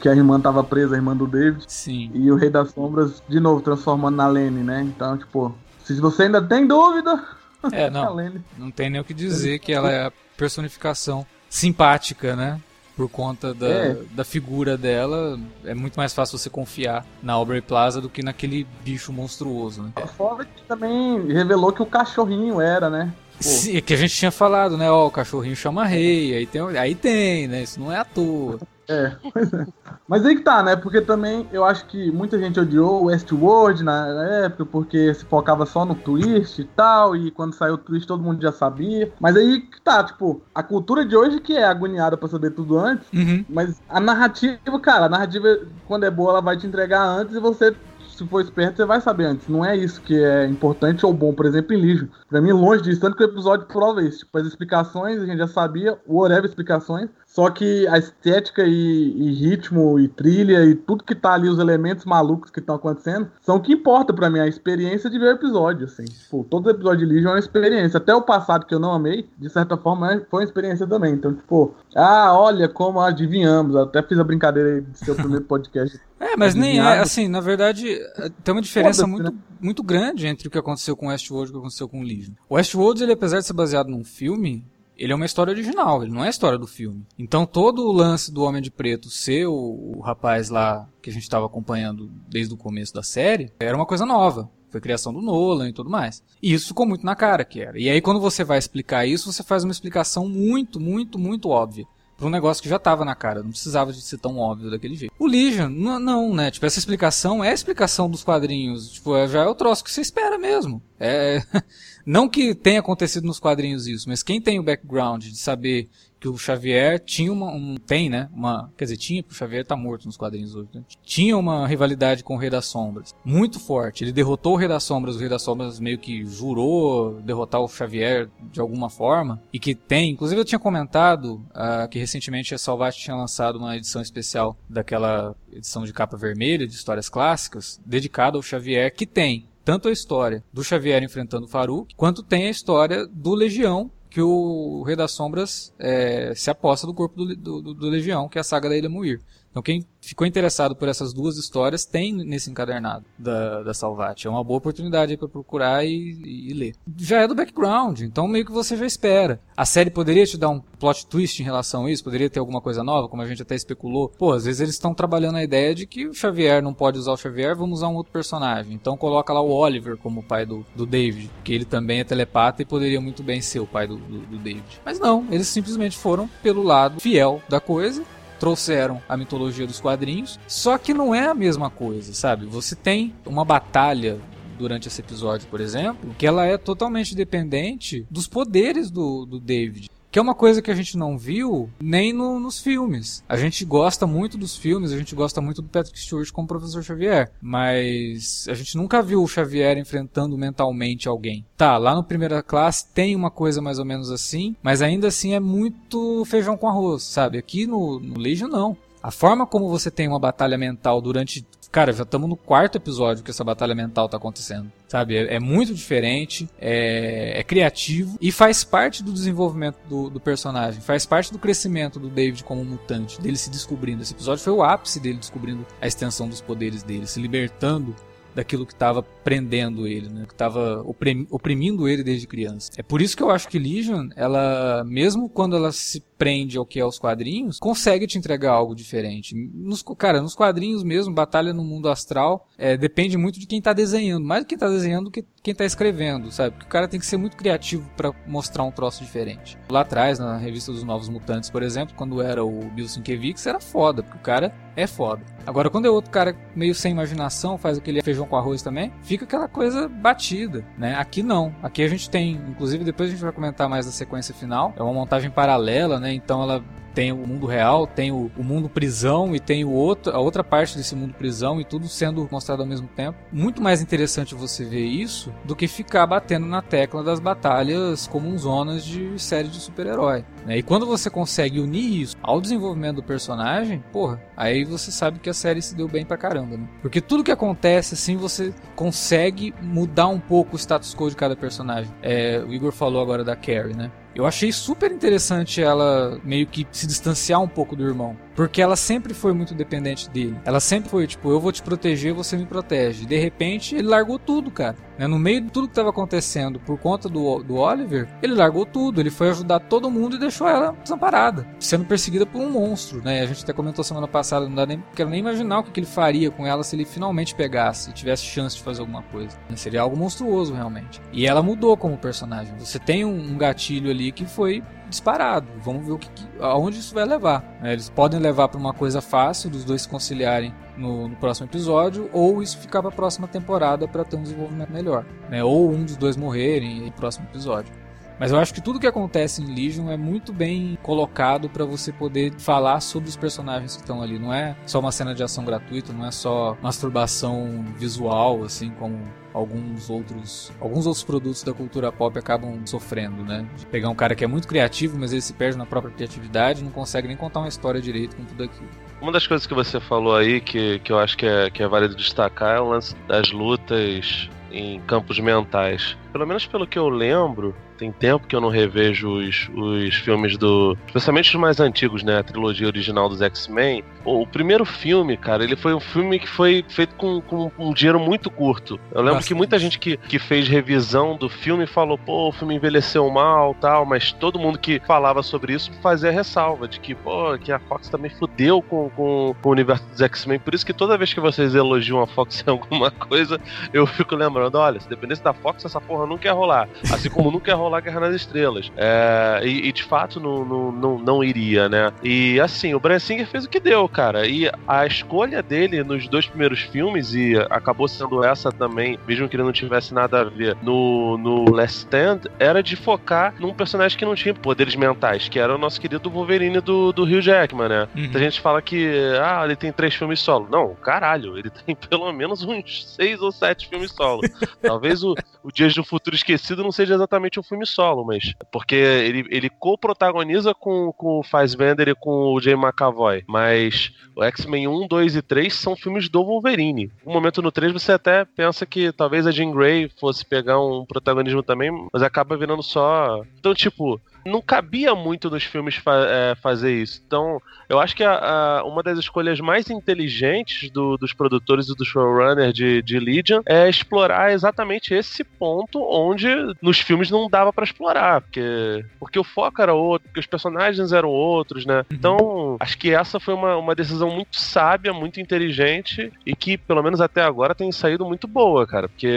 Que 0.00 0.08
a 0.08 0.16
irmã 0.16 0.40
tava 0.40 0.64
presa, 0.64 0.96
a 0.96 0.98
irmã 0.98 1.16
do 1.16 1.28
David. 1.28 1.64
Sim. 1.68 2.10
E 2.12 2.28
o 2.28 2.34
Rei 2.34 2.50
das 2.50 2.72
Sombras, 2.72 3.22
de 3.28 3.38
novo, 3.38 3.60
transformando 3.60 4.16
na 4.16 4.26
Lene, 4.26 4.64
né? 4.64 4.82
Então, 4.82 5.16
tipo, 5.16 5.54
se 5.84 5.94
você 6.00 6.24
ainda 6.24 6.42
tem 6.42 6.66
dúvida. 6.66 7.22
É, 7.70 7.88
não. 7.88 8.16
não 8.58 8.70
tem 8.72 8.90
nem 8.90 9.00
o 9.00 9.04
que 9.04 9.14
dizer 9.14 9.60
que 9.60 9.72
ela 9.72 9.92
é 9.92 10.06
a 10.06 10.12
personificação 10.36 11.24
simpática, 11.48 12.34
né? 12.34 12.60
Por 12.96 13.08
conta 13.08 13.52
da, 13.52 13.68
é. 13.68 13.96
da 14.12 14.24
figura 14.24 14.76
dela, 14.76 15.38
é 15.64 15.74
muito 15.74 15.96
mais 15.96 16.12
fácil 16.12 16.38
você 16.38 16.48
confiar 16.48 17.04
na 17.22 17.32
Aubrey 17.32 17.60
Plaza 17.60 18.00
do 18.00 18.08
que 18.08 18.22
naquele 18.22 18.66
bicho 18.84 19.12
monstruoso, 19.12 19.82
né? 19.82 19.92
Fora 20.16 20.44
que 20.44 20.62
também 20.62 21.26
revelou 21.26 21.72
que 21.72 21.82
o 21.82 21.86
cachorrinho 21.86 22.60
era, 22.60 22.88
né? 22.88 23.12
Sim, 23.40 23.76
é 23.76 23.80
que 23.80 23.92
a 23.92 23.96
gente 23.96 24.14
tinha 24.14 24.30
falado, 24.30 24.76
né? 24.76 24.90
Ó, 24.90 25.06
o 25.06 25.10
cachorrinho 25.10 25.56
chama 25.56 25.84
rei, 25.84 26.36
aí 26.36 26.46
tem, 26.46 26.62
aí 26.78 26.94
tem, 26.94 27.48
né? 27.48 27.62
Isso 27.62 27.80
não 27.80 27.90
é 27.90 27.98
à 27.98 28.04
toa. 28.04 28.60
É, 28.88 29.12
pois 29.32 29.52
é. 29.54 29.66
Mas 30.06 30.24
aí 30.24 30.36
que 30.36 30.42
tá, 30.42 30.62
né? 30.62 30.76
Porque 30.76 31.00
também 31.00 31.48
eu 31.52 31.64
acho 31.64 31.86
que 31.86 32.10
muita 32.10 32.38
gente 32.38 32.60
odiou 32.60 33.02
o 33.02 33.04
Westworld 33.06 33.82
na 33.82 34.06
época, 34.44 34.66
porque 34.66 35.14
se 35.14 35.24
focava 35.24 35.64
só 35.64 35.84
no 35.84 35.94
twist 35.94 36.60
e 36.60 36.64
tal, 36.64 37.16
e 37.16 37.30
quando 37.30 37.54
saiu 37.54 37.74
o 37.74 37.78
twist 37.78 38.06
todo 38.06 38.22
mundo 38.22 38.42
já 38.42 38.52
sabia. 38.52 39.12
Mas 39.18 39.36
aí 39.36 39.62
que 39.62 39.80
tá, 39.80 40.04
tipo, 40.04 40.42
a 40.54 40.62
cultura 40.62 41.04
de 41.04 41.16
hoje 41.16 41.40
que 41.40 41.56
é 41.56 41.64
agoniada 41.64 42.16
pra 42.16 42.28
saber 42.28 42.50
tudo 42.50 42.78
antes, 42.78 43.06
uhum. 43.12 43.44
mas 43.48 43.80
a 43.88 44.00
narrativa, 44.00 44.80
cara, 44.80 45.06
a 45.06 45.08
narrativa, 45.08 45.60
quando 45.86 46.04
é 46.04 46.10
boa, 46.10 46.32
ela 46.32 46.40
vai 46.40 46.56
te 46.56 46.66
entregar 46.66 47.02
antes 47.02 47.34
e 47.34 47.40
você 47.40 47.74
se 48.16 48.26
for 48.26 48.40
esperto, 48.40 48.76
você 48.76 48.84
vai 48.84 49.00
saber 49.00 49.24
antes. 49.26 49.48
Não 49.48 49.64
é 49.64 49.76
isso 49.76 50.00
que 50.00 50.14
é 50.16 50.46
importante 50.46 51.04
ou 51.04 51.12
bom, 51.12 51.32
por 51.32 51.46
exemplo, 51.46 51.74
em 51.74 51.80
Legion. 51.80 52.06
Pra 52.28 52.40
mim, 52.40 52.52
longe 52.52 52.82
disso, 52.82 53.00
tanto 53.00 53.16
que 53.16 53.24
o 53.24 53.26
episódio 53.26 53.66
prova 53.66 54.02
isso. 54.02 54.20
Tipo, 54.20 54.38
as 54.38 54.46
explicações, 54.46 55.20
a 55.20 55.26
gente 55.26 55.38
já 55.38 55.46
sabia, 55.46 55.98
o 56.06 56.20
whatever 56.20 56.44
explicações, 56.44 57.10
só 57.26 57.50
que 57.50 57.86
a 57.88 57.98
estética 57.98 58.62
e, 58.64 58.72
e, 58.72 59.34
ritmo 59.34 59.98
e 59.98 60.06
trilha 60.06 60.64
e 60.64 60.74
tudo 60.74 61.02
que 61.02 61.14
tá 61.14 61.34
ali, 61.34 61.48
os 61.48 61.58
elementos 61.58 62.04
malucos 62.04 62.50
que 62.50 62.60
estão 62.60 62.76
acontecendo, 62.76 63.28
são 63.40 63.56
o 63.56 63.60
que 63.60 63.72
importa 63.72 64.12
para 64.12 64.30
mim, 64.30 64.38
a 64.38 64.46
experiência 64.46 65.10
de 65.10 65.18
ver 65.18 65.26
o 65.26 65.36
episódio, 65.36 65.86
assim. 65.86 66.04
Tipo, 66.04 66.44
todo 66.48 66.70
episódio 66.70 67.06
de 67.06 67.12
Legion 67.12 67.30
é 67.30 67.32
uma 67.32 67.38
experiência. 67.38 67.98
Até 67.98 68.14
o 68.14 68.22
passado 68.22 68.66
que 68.66 68.74
eu 68.74 68.78
não 68.78 68.92
amei, 68.92 69.28
de 69.36 69.50
certa 69.50 69.76
forma, 69.76 70.22
foi 70.30 70.40
uma 70.40 70.44
experiência 70.44 70.86
também. 70.86 71.14
Então, 71.14 71.34
tipo, 71.34 71.74
ah, 71.94 72.32
olha 72.38 72.68
como 72.68 73.00
adivinhamos. 73.00 73.74
Até 73.74 74.02
fiz 74.02 74.18
a 74.18 74.24
brincadeira 74.24 74.74
aí 74.74 74.80
de 74.80 74.98
ser 74.98 75.10
o 75.10 75.16
primeiro 75.16 75.44
podcast. 75.46 76.00
É, 76.34 76.36
mas 76.36 76.54
nem 76.54 76.78
é, 76.78 76.98
assim, 76.98 77.28
na 77.28 77.40
verdade, 77.40 77.98
tem 78.42 78.52
uma 78.52 78.60
diferença 78.60 79.06
muito, 79.06 79.30
né? 79.30 79.38
muito 79.60 79.82
grande 79.82 80.26
entre 80.26 80.48
o 80.48 80.50
que 80.50 80.58
aconteceu 80.58 80.96
com 80.96 81.08
Westworld 81.08 81.48
e 81.48 81.50
o 81.50 81.54
que 81.54 81.58
aconteceu 81.58 81.88
com 81.88 82.02
Legion. 82.02 82.34
O 82.48 82.56
Westworld, 82.56 83.02
ele, 83.02 83.12
apesar 83.12 83.38
de 83.38 83.46
ser 83.46 83.52
baseado 83.52 83.88
num 83.88 84.04
filme, 84.04 84.66
ele 84.96 85.12
é 85.12 85.16
uma 85.16 85.26
história 85.26 85.50
original, 85.50 86.02
ele 86.02 86.12
não 86.12 86.24
é 86.24 86.26
a 86.26 86.30
história 86.30 86.58
do 86.58 86.66
filme. 86.66 87.04
Então 87.18 87.46
todo 87.46 87.86
o 87.86 87.92
lance 87.92 88.32
do 88.32 88.42
Homem 88.42 88.62
de 88.62 88.70
Preto 88.70 89.10
ser 89.10 89.46
o, 89.46 89.94
o 89.96 90.00
rapaz 90.00 90.50
lá 90.50 90.88
que 91.00 91.10
a 91.10 91.12
gente 91.12 91.22
estava 91.22 91.46
acompanhando 91.46 92.10
desde 92.28 92.54
o 92.54 92.56
começo 92.56 92.92
da 92.92 93.02
série 93.02 93.52
era 93.58 93.76
uma 93.76 93.86
coisa 93.86 94.06
nova. 94.06 94.50
Foi 94.70 94.80
criação 94.80 95.12
do 95.12 95.22
Nolan 95.22 95.68
e 95.68 95.72
tudo 95.72 95.88
mais. 95.88 96.22
E 96.42 96.52
isso 96.52 96.68
ficou 96.68 96.84
muito 96.84 97.06
na 97.06 97.14
cara 97.14 97.44
que 97.44 97.60
era. 97.60 97.78
E 97.78 97.88
aí 97.88 98.00
quando 98.00 98.20
você 98.20 98.42
vai 98.42 98.58
explicar 98.58 99.06
isso, 99.06 99.32
você 99.32 99.42
faz 99.42 99.62
uma 99.62 99.72
explicação 99.72 100.28
muito, 100.28 100.80
muito, 100.80 101.18
muito 101.18 101.48
óbvia 101.48 101.86
para 102.16 102.26
um 102.26 102.30
negócio 102.30 102.62
que 102.62 102.68
já 102.68 102.76
estava 102.76 103.04
na 103.04 103.14
cara, 103.14 103.42
não 103.42 103.50
precisava 103.50 103.92
de 103.92 104.00
ser 104.00 104.18
tão 104.18 104.38
óbvio 104.38 104.70
daquele 104.70 104.94
jeito. 104.94 105.12
O 105.18 105.26
Legion, 105.26 105.68
não, 105.68 106.34
né? 106.34 106.50
Tipo, 106.50 106.66
essa 106.66 106.78
explicação 106.78 107.42
é 107.42 107.50
a 107.50 107.54
explicação 107.54 108.08
dos 108.08 108.22
quadrinhos. 108.22 108.92
Tipo, 108.92 109.16
é, 109.16 109.26
já 109.26 109.42
é 109.42 109.46
o 109.46 109.54
troço 109.54 109.82
que 109.82 109.90
você 109.90 110.00
espera 110.00 110.38
mesmo. 110.38 110.82
É. 110.98 111.42
Não 112.06 112.28
que 112.28 112.54
tenha 112.54 112.80
acontecido 112.80 113.26
nos 113.26 113.40
quadrinhos 113.40 113.86
isso, 113.86 114.08
mas 114.08 114.22
quem 114.22 114.38
tem 114.38 114.58
o 114.58 114.62
background 114.62 115.24
de 115.24 115.38
saber 115.38 115.88
que 116.24 116.28
o 116.28 116.38
Xavier 116.38 116.98
tinha 116.98 117.30
uma, 117.30 117.52
um, 117.52 117.76
tem, 117.76 118.08
né, 118.08 118.30
uma, 118.32 118.72
quer 118.78 118.86
dizer, 118.86 118.96
tinha, 118.96 119.22
porque 119.22 119.34
o 119.34 119.36
Xavier 119.36 119.62
tá 119.62 119.76
morto 119.76 120.06
nos 120.06 120.16
quadrinhos 120.16 120.54
hoje, 120.54 120.70
né? 120.72 120.82
tinha 121.02 121.36
uma 121.36 121.66
rivalidade 121.66 122.24
com 122.24 122.34
o 122.34 122.38
Rei 122.38 122.48
das 122.48 122.64
Sombras, 122.64 123.14
muito 123.22 123.60
forte, 123.60 124.02
ele 124.02 124.10
derrotou 124.10 124.54
o 124.54 124.56
Rei 124.56 124.66
das 124.66 124.84
Sombras, 124.84 125.16
o 125.16 125.18
Rei 125.18 125.28
das 125.28 125.42
Sombras 125.42 125.78
meio 125.78 125.98
que 125.98 126.24
jurou 126.24 127.20
derrotar 127.20 127.60
o 127.60 127.68
Xavier 127.68 128.30
de 128.50 128.58
alguma 128.58 128.88
forma, 128.88 129.38
e 129.52 129.58
que 129.58 129.74
tem, 129.74 130.12
inclusive 130.12 130.40
eu 130.40 130.46
tinha 130.46 130.58
comentado 130.58 131.44
uh, 131.50 131.86
que 131.90 131.98
recentemente 131.98 132.54
a 132.54 132.58
Salvat 132.58 132.96
tinha 132.96 133.14
lançado 133.14 133.56
uma 133.56 133.76
edição 133.76 134.00
especial 134.00 134.56
daquela 134.66 135.36
edição 135.52 135.84
de 135.84 135.92
capa 135.92 136.16
vermelha 136.16 136.66
de 136.66 136.72
histórias 136.72 137.10
clássicas, 137.10 137.78
dedicada 137.84 138.38
ao 138.38 138.42
Xavier, 138.42 138.94
que 138.94 139.04
tem 139.04 139.46
tanto 139.62 139.88
a 139.88 139.92
história 139.92 140.42
do 140.50 140.64
Xavier 140.64 141.02
enfrentando 141.02 141.44
o 141.44 141.48
Farouk, 141.50 141.94
quanto 141.94 142.22
tem 142.22 142.46
a 142.46 142.50
história 142.50 143.06
do 143.06 143.34
Legião, 143.34 143.90
que 144.14 144.22
o 144.22 144.84
Rei 144.84 144.94
das 144.94 145.10
Sombras 145.10 145.74
é, 145.76 146.32
se 146.36 146.48
aposta 146.48 146.86
do 146.86 146.94
corpo 146.94 147.16
do, 147.16 147.34
do, 147.34 147.74
do, 147.74 147.88
Legião, 147.88 148.28
que 148.28 148.38
é 148.38 148.42
a 148.42 148.44
saga 148.44 148.68
da 148.68 148.76
Ilha 148.76 148.88
Muir. 148.88 149.20
Então 149.54 149.62
quem 149.62 149.86
ficou 150.00 150.26
interessado 150.26 150.74
por 150.74 150.88
essas 150.88 151.12
duas 151.12 151.38
histórias 151.38 151.84
tem 151.84 152.12
nesse 152.12 152.50
encadernado 152.50 153.04
da, 153.16 153.62
da 153.62 153.72
Salvat. 153.72 154.26
É 154.26 154.28
uma 154.28 154.42
boa 154.42 154.58
oportunidade 154.58 155.16
para 155.16 155.28
procurar 155.28 155.86
e, 155.86 156.18
e, 156.24 156.52
ler. 156.52 156.74
Já 156.98 157.22
é 157.22 157.28
do 157.28 157.36
background, 157.36 158.00
então 158.00 158.26
meio 158.26 158.44
que 158.44 158.50
você 158.50 158.76
já 158.76 158.84
espera. 158.84 159.40
A 159.56 159.64
série 159.64 159.90
poderia 159.90 160.26
te 160.26 160.36
dar 160.36 160.48
um 160.48 160.58
plot 160.58 161.06
twist 161.06 161.40
em 161.40 161.44
relação 161.44 161.86
a 161.86 161.90
isso? 161.90 162.02
Poderia 162.02 162.28
ter 162.28 162.40
alguma 162.40 162.60
coisa 162.60 162.82
nova, 162.82 163.08
como 163.08 163.22
a 163.22 163.28
gente 163.28 163.42
até 163.42 163.54
especulou? 163.54 164.08
Pô, 164.08 164.32
às 164.32 164.44
vezes 164.44 164.60
eles 164.60 164.74
estão 164.74 164.92
trabalhando 164.92 165.36
a 165.36 165.44
ideia 165.44 165.72
de 165.72 165.86
que 165.86 166.08
o 166.08 166.12
Xavier 166.12 166.60
não 166.60 166.74
pode 166.74 166.98
usar 166.98 167.12
o 167.12 167.16
Xavier, 167.16 167.56
vamos 167.56 167.78
usar 167.78 167.86
um 167.86 167.94
outro 167.94 168.12
personagem. 168.12 168.74
Então 168.74 168.96
coloca 168.96 169.32
lá 169.32 169.40
o 169.40 169.52
Oliver 169.52 169.96
como 169.96 170.20
pai 170.20 170.44
do, 170.44 170.66
do 170.74 170.84
David, 170.84 171.30
que 171.44 171.54
ele 171.54 171.64
também 171.64 172.00
é 172.00 172.04
telepata 172.04 172.60
e 172.60 172.64
poderia 172.64 173.00
muito 173.00 173.22
bem 173.22 173.40
ser 173.40 173.60
o 173.60 173.66
pai 173.68 173.86
do, 173.86 173.98
do, 173.98 174.18
do 174.18 174.38
David. 174.38 174.80
Mas 174.84 174.98
não, 174.98 175.24
eles 175.30 175.46
simplesmente 175.46 175.96
foram 175.96 176.28
pelo 176.42 176.64
lado 176.64 177.00
fiel 177.00 177.40
da 177.48 177.60
coisa 177.60 178.02
trouxeram 178.44 179.00
a 179.08 179.16
mitologia 179.16 179.66
dos 179.66 179.80
quadrinhos, 179.80 180.38
só 180.46 180.76
que 180.76 180.92
não 180.92 181.14
é 181.14 181.28
a 181.28 181.34
mesma 181.34 181.70
coisa, 181.70 182.12
sabe? 182.12 182.44
Você 182.44 182.76
tem 182.76 183.14
uma 183.24 183.42
batalha 183.42 184.20
durante 184.58 184.86
esse 184.86 185.00
episódio, 185.00 185.48
por 185.48 185.62
exemplo, 185.62 186.14
que 186.18 186.26
ela 186.26 186.44
é 186.44 186.58
totalmente 186.58 187.14
dependente 187.14 188.06
dos 188.10 188.28
poderes 188.28 188.90
do, 188.90 189.24
do 189.24 189.40
David. 189.40 189.88
Que 190.14 190.20
é 190.20 190.22
uma 190.22 190.32
coisa 190.36 190.62
que 190.62 190.70
a 190.70 190.74
gente 190.76 190.96
não 190.96 191.18
viu 191.18 191.68
nem 191.82 192.12
no, 192.12 192.38
nos 192.38 192.60
filmes. 192.60 193.24
A 193.28 193.36
gente 193.36 193.64
gosta 193.64 194.06
muito 194.06 194.38
dos 194.38 194.56
filmes, 194.56 194.92
a 194.92 194.96
gente 194.96 195.12
gosta 195.12 195.40
muito 195.40 195.60
do 195.60 195.68
Patrick 195.68 195.98
Stewart 195.98 196.30
como 196.30 196.46
professor 196.46 196.84
Xavier. 196.84 197.32
Mas 197.42 198.46
a 198.48 198.54
gente 198.54 198.76
nunca 198.76 199.02
viu 199.02 199.24
o 199.24 199.26
Xavier 199.26 199.76
enfrentando 199.76 200.38
mentalmente 200.38 201.08
alguém. 201.08 201.44
Tá, 201.56 201.76
lá 201.78 201.96
no 201.96 202.04
primeira 202.04 202.44
classe 202.44 202.86
tem 202.94 203.16
uma 203.16 203.28
coisa 203.28 203.60
mais 203.60 203.80
ou 203.80 203.84
menos 203.84 204.08
assim, 204.12 204.54
mas 204.62 204.82
ainda 204.82 205.08
assim 205.08 205.34
é 205.34 205.40
muito 205.40 206.24
feijão 206.26 206.56
com 206.56 206.68
arroz, 206.68 207.02
sabe? 207.02 207.36
Aqui 207.36 207.66
no, 207.66 207.98
no 207.98 208.16
Legion 208.16 208.46
não. 208.46 208.76
A 209.02 209.10
forma 209.10 209.44
como 209.44 209.68
você 209.68 209.90
tem 209.90 210.06
uma 210.06 210.20
batalha 210.20 210.56
mental 210.56 211.00
durante 211.00 211.44
Cara, 211.74 211.92
já 211.92 212.04
estamos 212.04 212.28
no 212.28 212.36
quarto 212.36 212.76
episódio 212.76 213.24
que 213.24 213.32
essa 213.32 213.42
batalha 213.42 213.74
mental 213.74 214.08
tá 214.08 214.16
acontecendo. 214.16 214.70
Sabe? 214.86 215.16
É, 215.16 215.34
é 215.34 215.40
muito 215.40 215.74
diferente, 215.74 216.48
é, 216.56 217.40
é, 217.40 217.42
criativo 217.42 218.16
e 218.20 218.30
faz 218.30 218.62
parte 218.62 219.02
do 219.02 219.12
desenvolvimento 219.12 219.78
do, 219.88 220.08
do, 220.08 220.20
personagem, 220.20 220.80
faz 220.80 221.04
parte 221.04 221.32
do 221.32 221.38
crescimento 221.40 221.98
do 221.98 222.08
David 222.08 222.44
como 222.44 222.64
mutante, 222.64 223.20
dele 223.20 223.36
se 223.36 223.50
descobrindo. 223.50 224.02
Esse 224.02 224.12
episódio 224.12 224.44
foi 224.44 224.52
o 224.52 224.62
ápice 224.62 225.00
dele 225.00 225.18
descobrindo 225.18 225.66
a 225.80 225.86
extensão 225.88 226.28
dos 226.28 226.40
poderes 226.40 226.84
dele, 226.84 227.08
se 227.08 227.20
libertando 227.20 227.92
daquilo 228.36 228.64
que 228.64 228.72
estava 228.72 229.04
prendendo 229.24 229.88
ele, 229.88 230.08
né? 230.10 230.24
Que 230.26 230.34
estava 230.34 230.84
oprimindo 231.30 231.88
ele 231.88 232.04
desde 232.04 232.26
criança. 232.26 232.70
É 232.76 232.82
por 232.82 233.00
isso 233.00 233.16
que 233.16 233.22
eu 233.22 233.30
acho 233.30 233.48
que 233.48 233.58
Legion, 233.58 234.10
ela, 234.14 234.84
mesmo 234.84 235.28
quando 235.28 235.56
ela 235.56 235.72
se 235.72 236.04
prende 236.18 236.56
ao 236.56 236.66
que 236.66 236.78
é 236.78 236.84
os 236.84 236.98
quadrinhos, 236.98 237.58
consegue 237.58 238.06
te 238.06 238.18
entregar 238.18 238.52
algo 238.52 238.74
diferente. 238.74 239.34
Nos, 239.34 239.82
cara, 239.96 240.20
nos 240.20 240.34
quadrinhos 240.34 240.84
mesmo, 240.84 241.12
Batalha 241.12 241.52
no 241.52 241.64
Mundo 241.64 241.88
Astral, 241.88 242.48
é, 242.56 242.76
depende 242.76 243.16
muito 243.16 243.40
de 243.40 243.46
quem 243.46 243.58
está 243.58 243.72
desenhando. 243.72 244.24
Mais 244.24 244.44
do 244.44 244.46
que 244.46 244.54
está 244.54 244.68
desenhando 244.68 245.06
do 245.06 245.10
que 245.10 245.24
quem 245.42 245.52
está 245.52 245.64
escrevendo, 245.64 246.30
sabe? 246.30 246.52
Porque 246.52 246.66
o 246.66 246.70
cara 246.70 246.88
tem 246.88 247.00
que 247.00 247.06
ser 247.06 247.16
muito 247.16 247.36
criativo 247.36 247.90
para 247.96 248.12
mostrar 248.26 248.64
um 248.64 248.70
troço 248.70 249.02
diferente. 249.02 249.58
Lá 249.68 249.80
atrás, 249.80 250.18
na 250.18 250.36
revista 250.36 250.72
dos 250.72 250.84
Novos 250.84 251.08
Mutantes, 251.08 251.50
por 251.50 251.62
exemplo, 251.62 251.94
quando 251.96 252.22
era 252.22 252.44
o 252.44 252.70
Bill 252.70 252.88
Sienkiewicz, 252.88 253.46
era 253.46 253.60
foda, 253.60 254.02
porque 254.02 254.18
o 254.18 254.22
cara 254.22 254.54
é 254.76 254.86
foda. 254.86 255.22
Agora, 255.46 255.68
quando 255.68 255.86
é 255.86 255.90
outro 255.90 256.10
cara 256.10 256.34
meio 256.56 256.74
sem 256.74 256.92
imaginação, 256.92 257.58
faz 257.58 257.78
aquele 257.78 258.02
feijão 258.02 258.26
com 258.26 258.36
arroz 258.36 258.62
também, 258.62 258.92
fica 259.02 259.13
aquela 259.22 259.46
coisa 259.46 259.86
batida, 259.88 260.64
né? 260.76 260.96
Aqui 260.96 261.22
não. 261.22 261.54
Aqui 261.62 261.82
a 261.82 261.88
gente 261.88 262.10
tem, 262.10 262.32
inclusive 262.48 262.82
depois 262.82 263.08
a 263.08 263.12
gente 263.12 263.22
vai 263.22 263.30
comentar 263.30 263.68
mais 263.68 263.86
da 263.86 263.92
sequência 263.92 264.34
final. 264.34 264.74
É 264.76 264.82
uma 264.82 264.92
montagem 264.92 265.30
paralela, 265.30 266.00
né? 266.00 266.12
Então 266.12 266.42
ela 266.42 266.64
tem 266.94 267.12
o 267.12 267.16
mundo 267.16 267.46
real, 267.46 267.86
tem 267.86 268.12
o, 268.12 268.30
o, 268.36 268.44
mundo 268.44 268.68
prisão 268.68 269.34
e 269.34 269.40
tem 269.40 269.64
o 269.64 269.70
outro, 269.70 270.14
a 270.14 270.18
outra 270.18 270.44
parte 270.44 270.76
desse 270.76 270.94
mundo 270.94 271.14
prisão 271.14 271.60
e 271.60 271.64
tudo 271.64 271.88
sendo 271.88 272.28
mostrado 272.30 272.62
ao 272.62 272.68
mesmo 272.68 272.86
tempo. 272.86 273.18
Muito 273.32 273.60
mais 273.60 273.82
interessante 273.82 274.34
você 274.34 274.64
ver 274.64 274.84
isso 274.84 275.32
do 275.44 275.56
que 275.56 275.66
ficar 275.66 276.06
batendo 276.06 276.46
na 276.46 276.62
tecla 276.62 277.02
das 277.02 277.18
batalhas 277.18 278.06
como 278.06 278.36
zonas 278.38 278.84
de 278.84 279.18
série 279.18 279.48
de 279.48 279.60
super-herói. 279.60 280.24
Né? 280.46 280.58
E 280.58 280.62
quando 280.62 280.86
você 280.86 281.10
consegue 281.10 281.58
unir 281.58 282.02
isso 282.02 282.16
ao 282.22 282.40
desenvolvimento 282.40 282.96
do 282.96 283.02
personagem, 283.02 283.82
porra, 283.92 284.22
aí 284.36 284.64
você 284.64 284.92
sabe 284.92 285.18
que 285.18 285.28
a 285.30 285.34
série 285.34 285.60
se 285.60 285.74
deu 285.74 285.88
bem 285.88 286.04
pra 286.04 286.16
caramba, 286.16 286.56
né? 286.56 286.68
Porque 286.80 287.00
tudo 287.00 287.24
que 287.24 287.32
acontece, 287.32 287.94
assim, 287.94 288.16
você 288.16 288.54
consegue 288.76 289.54
mudar 289.60 290.08
um 290.08 290.20
pouco 290.20 290.54
o 290.54 290.58
status 290.58 290.94
quo 290.94 291.08
de 291.08 291.16
cada 291.16 291.34
personagem. 291.34 291.90
É, 292.02 292.42
o 292.46 292.52
Igor 292.52 292.72
falou 292.72 293.02
agora 293.02 293.24
da 293.24 293.34
Carrie, 293.34 293.74
né? 293.74 293.90
Eu 294.14 294.26
achei 294.26 294.52
super 294.52 294.92
interessante 294.92 295.60
ela 295.60 296.20
meio 296.22 296.46
que 296.46 296.66
se 296.70 296.86
distanciar 296.86 297.42
um 297.42 297.48
pouco 297.48 297.74
do 297.74 297.84
irmão. 297.84 298.16
Porque 298.34 298.60
ela 298.60 298.76
sempre 298.76 299.14
foi 299.14 299.32
muito 299.32 299.54
dependente 299.54 300.10
dele. 300.10 300.36
Ela 300.44 300.60
sempre 300.60 300.90
foi 300.90 301.06
tipo, 301.06 301.30
eu 301.30 301.40
vou 301.40 301.52
te 301.52 301.62
proteger, 301.62 302.12
você 302.12 302.36
me 302.36 302.46
protege. 302.46 303.06
De 303.06 303.16
repente, 303.16 303.74
ele 303.74 303.88
largou 303.88 304.18
tudo, 304.18 304.50
cara. 304.50 304.76
Né? 304.98 305.06
No 305.06 305.18
meio 305.18 305.40
de 305.40 305.50
tudo 305.50 305.68
que 305.68 305.72
estava 305.72 305.90
acontecendo 305.90 306.58
por 306.60 306.78
conta 306.78 307.08
do, 307.08 307.42
do 307.42 307.56
Oliver, 307.56 308.08
ele 308.22 308.34
largou 308.34 308.66
tudo. 308.66 309.00
Ele 309.00 309.10
foi 309.10 309.30
ajudar 309.30 309.60
todo 309.60 309.90
mundo 309.90 310.16
e 310.16 310.18
deixou 310.18 310.48
ela 310.48 310.72
desamparada, 310.82 311.46
sendo 311.60 311.84
perseguida 311.84 312.26
por 312.26 312.40
um 312.40 312.50
monstro. 312.50 313.02
Né? 313.02 313.20
A 313.20 313.26
gente 313.26 313.42
até 313.42 313.52
comentou 313.52 313.84
semana 313.84 314.08
passada, 314.08 314.46
não 314.48 314.54
dá 314.54 314.66
nem, 314.66 314.82
quero 314.94 315.10
nem 315.10 315.20
imaginar 315.20 315.60
o 315.60 315.62
que, 315.62 315.70
que 315.70 315.80
ele 315.80 315.86
faria 315.86 316.30
com 316.30 316.46
ela 316.46 316.64
se 316.64 316.74
ele 316.74 316.84
finalmente 316.84 317.34
pegasse 317.34 317.90
e 317.90 317.92
tivesse 317.92 318.24
chance 318.24 318.56
de 318.56 318.62
fazer 318.62 318.80
alguma 318.80 319.02
coisa. 319.02 319.36
Né? 319.48 319.56
Seria 319.56 319.82
algo 319.82 319.96
monstruoso, 319.96 320.54
realmente. 320.54 321.00
E 321.12 321.26
ela 321.26 321.42
mudou 321.42 321.76
como 321.76 321.96
personagem. 321.96 322.54
Você 322.58 322.78
tem 322.78 323.04
um, 323.04 323.32
um 323.32 323.38
gatilho 323.38 323.90
ali 323.90 324.03
que 324.12 324.24
foi 324.24 324.62
disparado. 324.88 325.46
Vamos 325.58 325.86
ver 325.86 325.92
o 325.92 325.98
que, 325.98 326.08
aonde 326.40 326.78
isso 326.78 326.94
vai 326.94 327.04
levar. 327.04 327.42
Né? 327.60 327.72
Eles 327.72 327.88
podem 327.88 328.20
levar 328.20 328.48
para 328.48 328.58
uma 328.58 328.72
coisa 328.72 329.00
fácil 329.00 329.50
dos 329.50 329.64
dois 329.64 329.82
se 329.82 329.88
conciliarem 329.88 330.54
no, 330.76 331.08
no 331.08 331.16
próximo 331.16 331.46
episódio, 331.46 332.08
ou 332.12 332.42
isso 332.42 332.58
ficar 332.58 332.80
para 332.80 332.90
a 332.90 332.94
próxima 332.94 333.28
temporada 333.28 333.86
para 333.86 334.04
ter 334.04 334.16
um 334.16 334.22
desenvolvimento 334.22 334.70
melhor, 334.70 335.04
né? 335.30 335.42
Ou 335.42 335.70
um 335.70 335.84
dos 335.84 335.96
dois 335.96 336.16
morrerem 336.16 336.80
no 336.80 336.92
próximo 336.92 337.26
episódio. 337.30 337.72
Mas 338.18 338.30
eu 338.30 338.38
acho 338.38 338.54
que 338.54 338.60
tudo 338.60 338.78
que 338.78 338.86
acontece 338.86 339.42
em 339.42 339.54
Legion 339.54 339.90
é 339.90 339.96
muito 339.96 340.32
bem 340.32 340.78
colocado 340.82 341.48
para 341.48 341.64
você 341.64 341.92
poder 341.92 342.32
falar 342.38 342.80
sobre 342.80 343.08
os 343.08 343.16
personagens 343.16 343.74
que 343.74 343.82
estão 343.82 344.00
ali. 344.00 344.18
Não 344.18 344.32
é 344.32 344.56
só 344.66 344.78
uma 344.78 344.92
cena 344.92 345.14
de 345.14 345.22
ação 345.22 345.44
gratuita, 345.44 345.92
não 345.92 346.06
é 346.06 346.12
só 346.12 346.56
masturbação 346.62 347.64
visual, 347.76 348.44
assim 348.44 348.70
como 348.70 348.98
alguns 349.34 349.90
outros 349.90 350.52
alguns 350.60 350.86
outros 350.86 351.04
produtos 351.04 351.42
da 351.42 351.52
cultura 351.52 351.90
pop 351.90 352.16
acabam 352.16 352.64
sofrendo, 352.64 353.24
né? 353.24 353.44
De 353.58 353.66
pegar 353.66 353.90
um 353.90 353.94
cara 353.94 354.14
que 354.14 354.24
é 354.24 354.26
muito 354.26 354.46
criativo, 354.46 354.96
mas 354.98 355.12
ele 355.12 355.20
se 355.20 355.34
perde 355.34 355.58
na 355.58 355.66
própria 355.66 355.92
criatividade, 355.92 356.62
não 356.62 356.70
consegue 356.70 357.08
nem 357.08 357.16
contar 357.16 357.40
uma 357.40 357.48
história 357.48 357.80
direito 357.80 358.16
com 358.16 358.24
tudo 358.24 358.44
aquilo. 358.44 358.68
Uma 359.02 359.12
das 359.12 359.26
coisas 359.26 359.46
que 359.46 359.52
você 359.52 359.80
falou 359.80 360.16
aí 360.16 360.40
que, 360.40 360.78
que 360.78 360.92
eu 360.92 360.98
acho 360.98 361.18
que 361.18 361.26
é, 361.26 361.50
que 361.50 361.62
é 361.62 361.68
válido 361.68 361.96
destacar 361.96 362.56
é 362.56 362.60
o 362.60 362.70
lance 362.70 362.94
das 363.08 363.32
lutas 363.32 364.30
em 364.52 364.80
campos 364.82 365.18
mentais. 365.18 365.96
Pelo 366.14 366.28
menos 366.28 366.46
pelo 366.46 366.64
que 366.64 366.78
eu 366.78 366.88
lembro, 366.88 367.52
tem 367.76 367.90
tempo 367.90 368.28
que 368.28 368.36
eu 368.36 368.40
não 368.40 368.48
revejo 368.48 369.10
os, 369.18 369.50
os 369.52 369.96
filmes 369.96 370.36
do. 370.36 370.78
Especialmente 370.86 371.34
os 371.34 371.40
mais 371.40 371.58
antigos, 371.58 372.04
né? 372.04 372.18
A 372.18 372.22
trilogia 372.22 372.68
original 372.68 373.08
dos 373.08 373.20
X-Men. 373.20 373.82
O, 374.04 374.24
primeiro 374.24 374.64
filme, 374.64 375.16
cara, 375.16 375.42
ele 375.42 375.56
foi 375.56 375.74
um 375.74 375.80
filme 375.80 376.20
que 376.20 376.28
foi 376.28 376.64
feito 376.68 376.94
com, 376.94 377.20
com 377.20 377.50
um 377.58 377.74
dinheiro 377.74 377.98
muito 377.98 378.30
curto. 378.30 378.78
Eu 378.92 379.00
lembro 379.00 379.14
Bastante. 379.14 379.26
que 379.26 379.34
muita 379.34 379.58
gente 379.58 379.76
que, 379.76 379.96
que 379.96 380.20
fez 380.20 380.46
revisão 380.46 381.16
do 381.16 381.28
filme 381.28 381.66
falou, 381.66 381.98
pô, 381.98 382.28
o 382.28 382.32
filme 382.32 382.54
envelheceu 382.54 383.10
mal 383.10 383.52
tal, 383.60 383.84
mas 383.84 384.12
todo 384.12 384.38
mundo 384.38 384.56
que 384.56 384.80
falava 384.86 385.20
sobre 385.20 385.54
isso 385.54 385.72
fazia 385.82 386.12
ressalva 386.12 386.68
de 386.68 386.78
que, 386.78 386.94
pô, 386.94 387.36
que 387.38 387.50
a 387.50 387.58
Fox 387.58 387.88
também 387.88 388.10
fudeu 388.10 388.62
com, 388.62 388.88
com, 388.90 389.34
com 389.42 389.48
o 389.48 389.52
universo 389.52 389.84
dos 389.88 390.00
X-Men. 390.00 390.38
Por 390.38 390.54
isso 390.54 390.64
que 390.64 390.72
toda 390.72 390.96
vez 390.96 391.12
que 391.12 391.18
vocês 391.18 391.56
elogiam 391.56 392.00
a 392.00 392.06
Fox 392.06 392.44
em 392.46 392.50
alguma 392.52 392.92
coisa, 392.92 393.40
eu 393.72 393.84
fico 393.84 394.14
lembrando, 394.14 394.58
olha, 394.58 394.78
se 394.78 394.88
dependesse 394.88 395.24
da 395.24 395.32
Fox, 395.32 395.64
essa 395.64 395.80
porra 395.80 396.03
nunca 396.06 396.28
ia 396.28 396.32
rolar. 396.32 396.68
Assim 396.90 397.10
como 397.10 397.30
nunca 397.30 397.50
ia 397.50 397.56
rolar 397.56 397.74
rolar 397.74 397.80
Guerra 397.80 398.00
nas 398.00 398.14
Estrelas. 398.14 398.70
É, 398.76 399.40
e, 399.42 399.68
e, 399.68 399.72
de 399.72 399.82
fato 399.82 400.20
não, 400.20 400.44
não, 400.44 400.72
não, 400.72 400.98
não, 400.98 401.24
iria, 401.24 401.68
né? 401.68 401.92
E 402.02 402.38
assim, 402.40 402.74
o 402.74 402.80
Brian 402.80 402.98
Singer 402.98 403.26
fez 403.26 403.44
o 403.44 403.48
que 403.48 403.58
deu, 403.58 403.88
cara. 403.88 404.26
E 404.26 404.50
a 404.66 404.86
escolha 404.86 405.42
dele 405.42 405.82
nos 405.82 406.06
dois 406.08 406.26
primeiros 406.26 406.60
filmes, 406.60 407.14
e 407.14 407.36
acabou 407.50 407.88
sendo 407.88 408.24
essa 408.24 408.52
também, 408.52 408.98
mesmo 409.06 409.28
que 409.28 409.36
ele 409.36 409.42
não 409.42 409.52
tivesse 409.52 409.92
nada 409.92 410.20
a 410.20 410.24
ver, 410.24 410.56
no, 410.62 411.18
no 411.18 411.50
Last 411.50 411.78
Stand, 411.78 412.20
era 412.38 412.62
de 412.62 412.76
focar 412.76 413.34
num 413.38 413.52
personagem 413.52 413.98
que 413.98 414.04
não 414.04 414.14
tinha 414.14 414.34
poderes 414.34 414.76
mentais, 414.76 415.28
que 415.28 415.38
era 415.38 415.54
o 415.54 415.58
nosso 415.58 415.80
querido 415.80 416.10
Wolverine 416.10 416.60
do, 416.60 416.92
do 416.92 417.02
Hugh 417.02 417.22
Jackman, 417.22 417.68
né? 417.68 417.88
Uhum. 417.96 418.10
A 418.14 418.18
gente 418.18 418.40
fala 418.40 418.62
que, 418.62 418.88
ah, 419.22 419.42
ele 419.44 419.56
tem 419.56 419.72
três 419.72 419.94
filmes 419.94 420.20
solo. 420.20 420.46
Não, 420.50 420.74
caralho, 420.74 421.38
ele 421.38 421.50
tem 421.50 421.74
pelo 421.88 422.12
menos 422.12 422.42
uns 422.42 422.86
seis 422.94 423.20
ou 423.20 423.32
sete 423.32 423.68
filmes 423.68 423.90
solo. 423.90 424.20
Talvez 424.60 425.02
o, 425.02 425.14
o 425.42 425.50
Dias 425.50 425.74
do 425.74 425.84
Futuro 425.94 426.16
Esquecido 426.16 426.64
não 426.64 426.72
seja 426.72 426.94
exatamente 426.94 427.38
um 427.38 427.42
filme 427.42 427.64
solo, 427.64 428.04
mas. 428.04 428.32
Porque 428.50 428.74
ele, 428.74 429.24
ele 429.30 429.48
co-protagoniza 429.48 430.52
com, 430.52 430.92
com 430.92 431.20
o 431.20 431.22
Fassbender 431.22 431.88
e 431.88 431.94
com 431.94 432.34
o 432.34 432.40
Jay 432.40 432.54
McAvoy. 432.54 433.22
Mas 433.28 433.92
o 434.16 434.24
X-Men 434.24 434.66
1, 434.66 434.88
2 434.88 435.16
e 435.16 435.22
3 435.22 435.54
são 435.54 435.76
filmes 435.76 436.08
do 436.08 436.24
Wolverine. 436.24 436.90
Um 437.06 437.12
momento 437.12 437.40
no 437.40 437.52
3 437.52 437.72
você 437.72 437.92
até 437.92 438.24
pensa 438.24 438.66
que 438.66 438.90
talvez 438.92 439.24
a 439.24 439.30
Jean 439.30 439.52
Grey 439.52 439.88
fosse 440.00 440.24
pegar 440.24 440.60
um 440.60 440.84
protagonismo 440.84 441.44
também, 441.44 441.70
mas 441.92 442.02
acaba 442.02 442.36
virando 442.36 442.62
só. 442.62 443.22
Então, 443.38 443.54
tipo, 443.54 444.00
não 444.24 444.40
cabia 444.40 444.94
muito 444.94 445.30
nos 445.30 445.44
filmes 445.44 445.76
fa 445.76 446.06
é, 446.08 446.34
fazer 446.34 446.74
isso. 446.74 447.02
Então, 447.06 447.40
eu 447.68 447.78
acho 447.78 447.94
que 447.94 448.04
a, 448.04 448.12
a, 448.12 448.64
uma 448.64 448.82
das 448.82 448.98
escolhas 448.98 449.40
mais 449.40 449.70
inteligentes 449.70 450.70
do, 450.70 450.96
dos 450.96 451.12
produtores 451.12 451.68
e 451.68 451.74
do 451.74 451.84
showrunner 451.84 452.52
de, 452.52 452.82
de 452.82 452.98
Legion 452.98 453.42
é 453.46 453.68
explorar 453.68 454.32
exatamente 454.32 454.94
esse 454.94 455.24
ponto 455.24 455.80
onde 455.82 456.28
nos 456.60 456.78
filmes 456.80 457.10
não 457.10 457.28
dava 457.28 457.52
para 457.52 457.64
explorar, 457.64 458.20
porque, 458.22 458.84
porque 458.98 459.18
o 459.18 459.24
foco 459.24 459.60
era 459.62 459.74
outro, 459.74 460.08
porque 460.08 460.20
os 460.20 460.26
personagens 460.26 460.92
eram 460.92 461.08
outros, 461.08 461.64
né? 461.66 461.78
Uhum. 461.78 461.84
Então, 461.92 462.56
acho 462.60 462.78
que 462.78 462.92
essa 462.92 463.18
foi 463.18 463.34
uma, 463.34 463.56
uma 463.56 463.74
decisão 463.74 464.10
muito 464.10 464.38
sábia, 464.38 464.92
muito 464.92 465.20
inteligente 465.20 466.12
e 466.24 466.34
que, 466.34 466.56
pelo 466.56 466.82
menos 466.82 467.00
até 467.00 467.22
agora, 467.22 467.54
tem 467.54 467.70
saído 467.72 468.04
muito 468.04 468.26
boa, 468.26 468.66
cara, 468.66 468.88
porque 468.88 469.08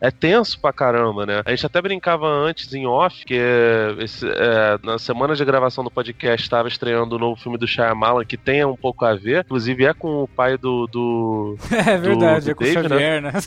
é 0.00 0.10
tenso 0.10 0.58
pra 0.60 0.72
caramba, 0.72 1.26
né? 1.26 1.42
A 1.44 1.50
gente 1.50 1.66
até 1.66 1.80
brincava 1.80 2.26
antes 2.26 2.72
em 2.74 2.86
off, 2.86 3.24
que 3.24 3.40
esse, 3.98 4.26
é, 4.42 4.78
na 4.82 4.98
semana 4.98 5.36
de 5.36 5.44
gravação 5.44 5.84
do 5.84 5.90
podcast 5.90 6.42
estava 6.42 6.66
estreando 6.66 7.14
o 7.14 7.18
novo 7.18 7.40
filme 7.40 7.56
do 7.56 7.66
Shyamalan, 7.66 8.24
que 8.24 8.36
tem 8.36 8.64
um 8.64 8.76
pouco 8.76 9.04
a 9.04 9.14
ver, 9.14 9.44
inclusive 9.44 9.84
é 9.84 9.94
com 9.94 10.24
o 10.24 10.28
pai 10.28 10.58
do. 10.58 10.86
do 10.88 11.56
é 11.70 11.96
verdade, 11.96 12.46
do, 12.46 12.46
do 12.46 12.50
é 12.50 12.54
com 12.54 12.64
o 12.64 12.66
Xavier, 12.66 13.22
né? 13.22 13.32
né? 13.32 13.40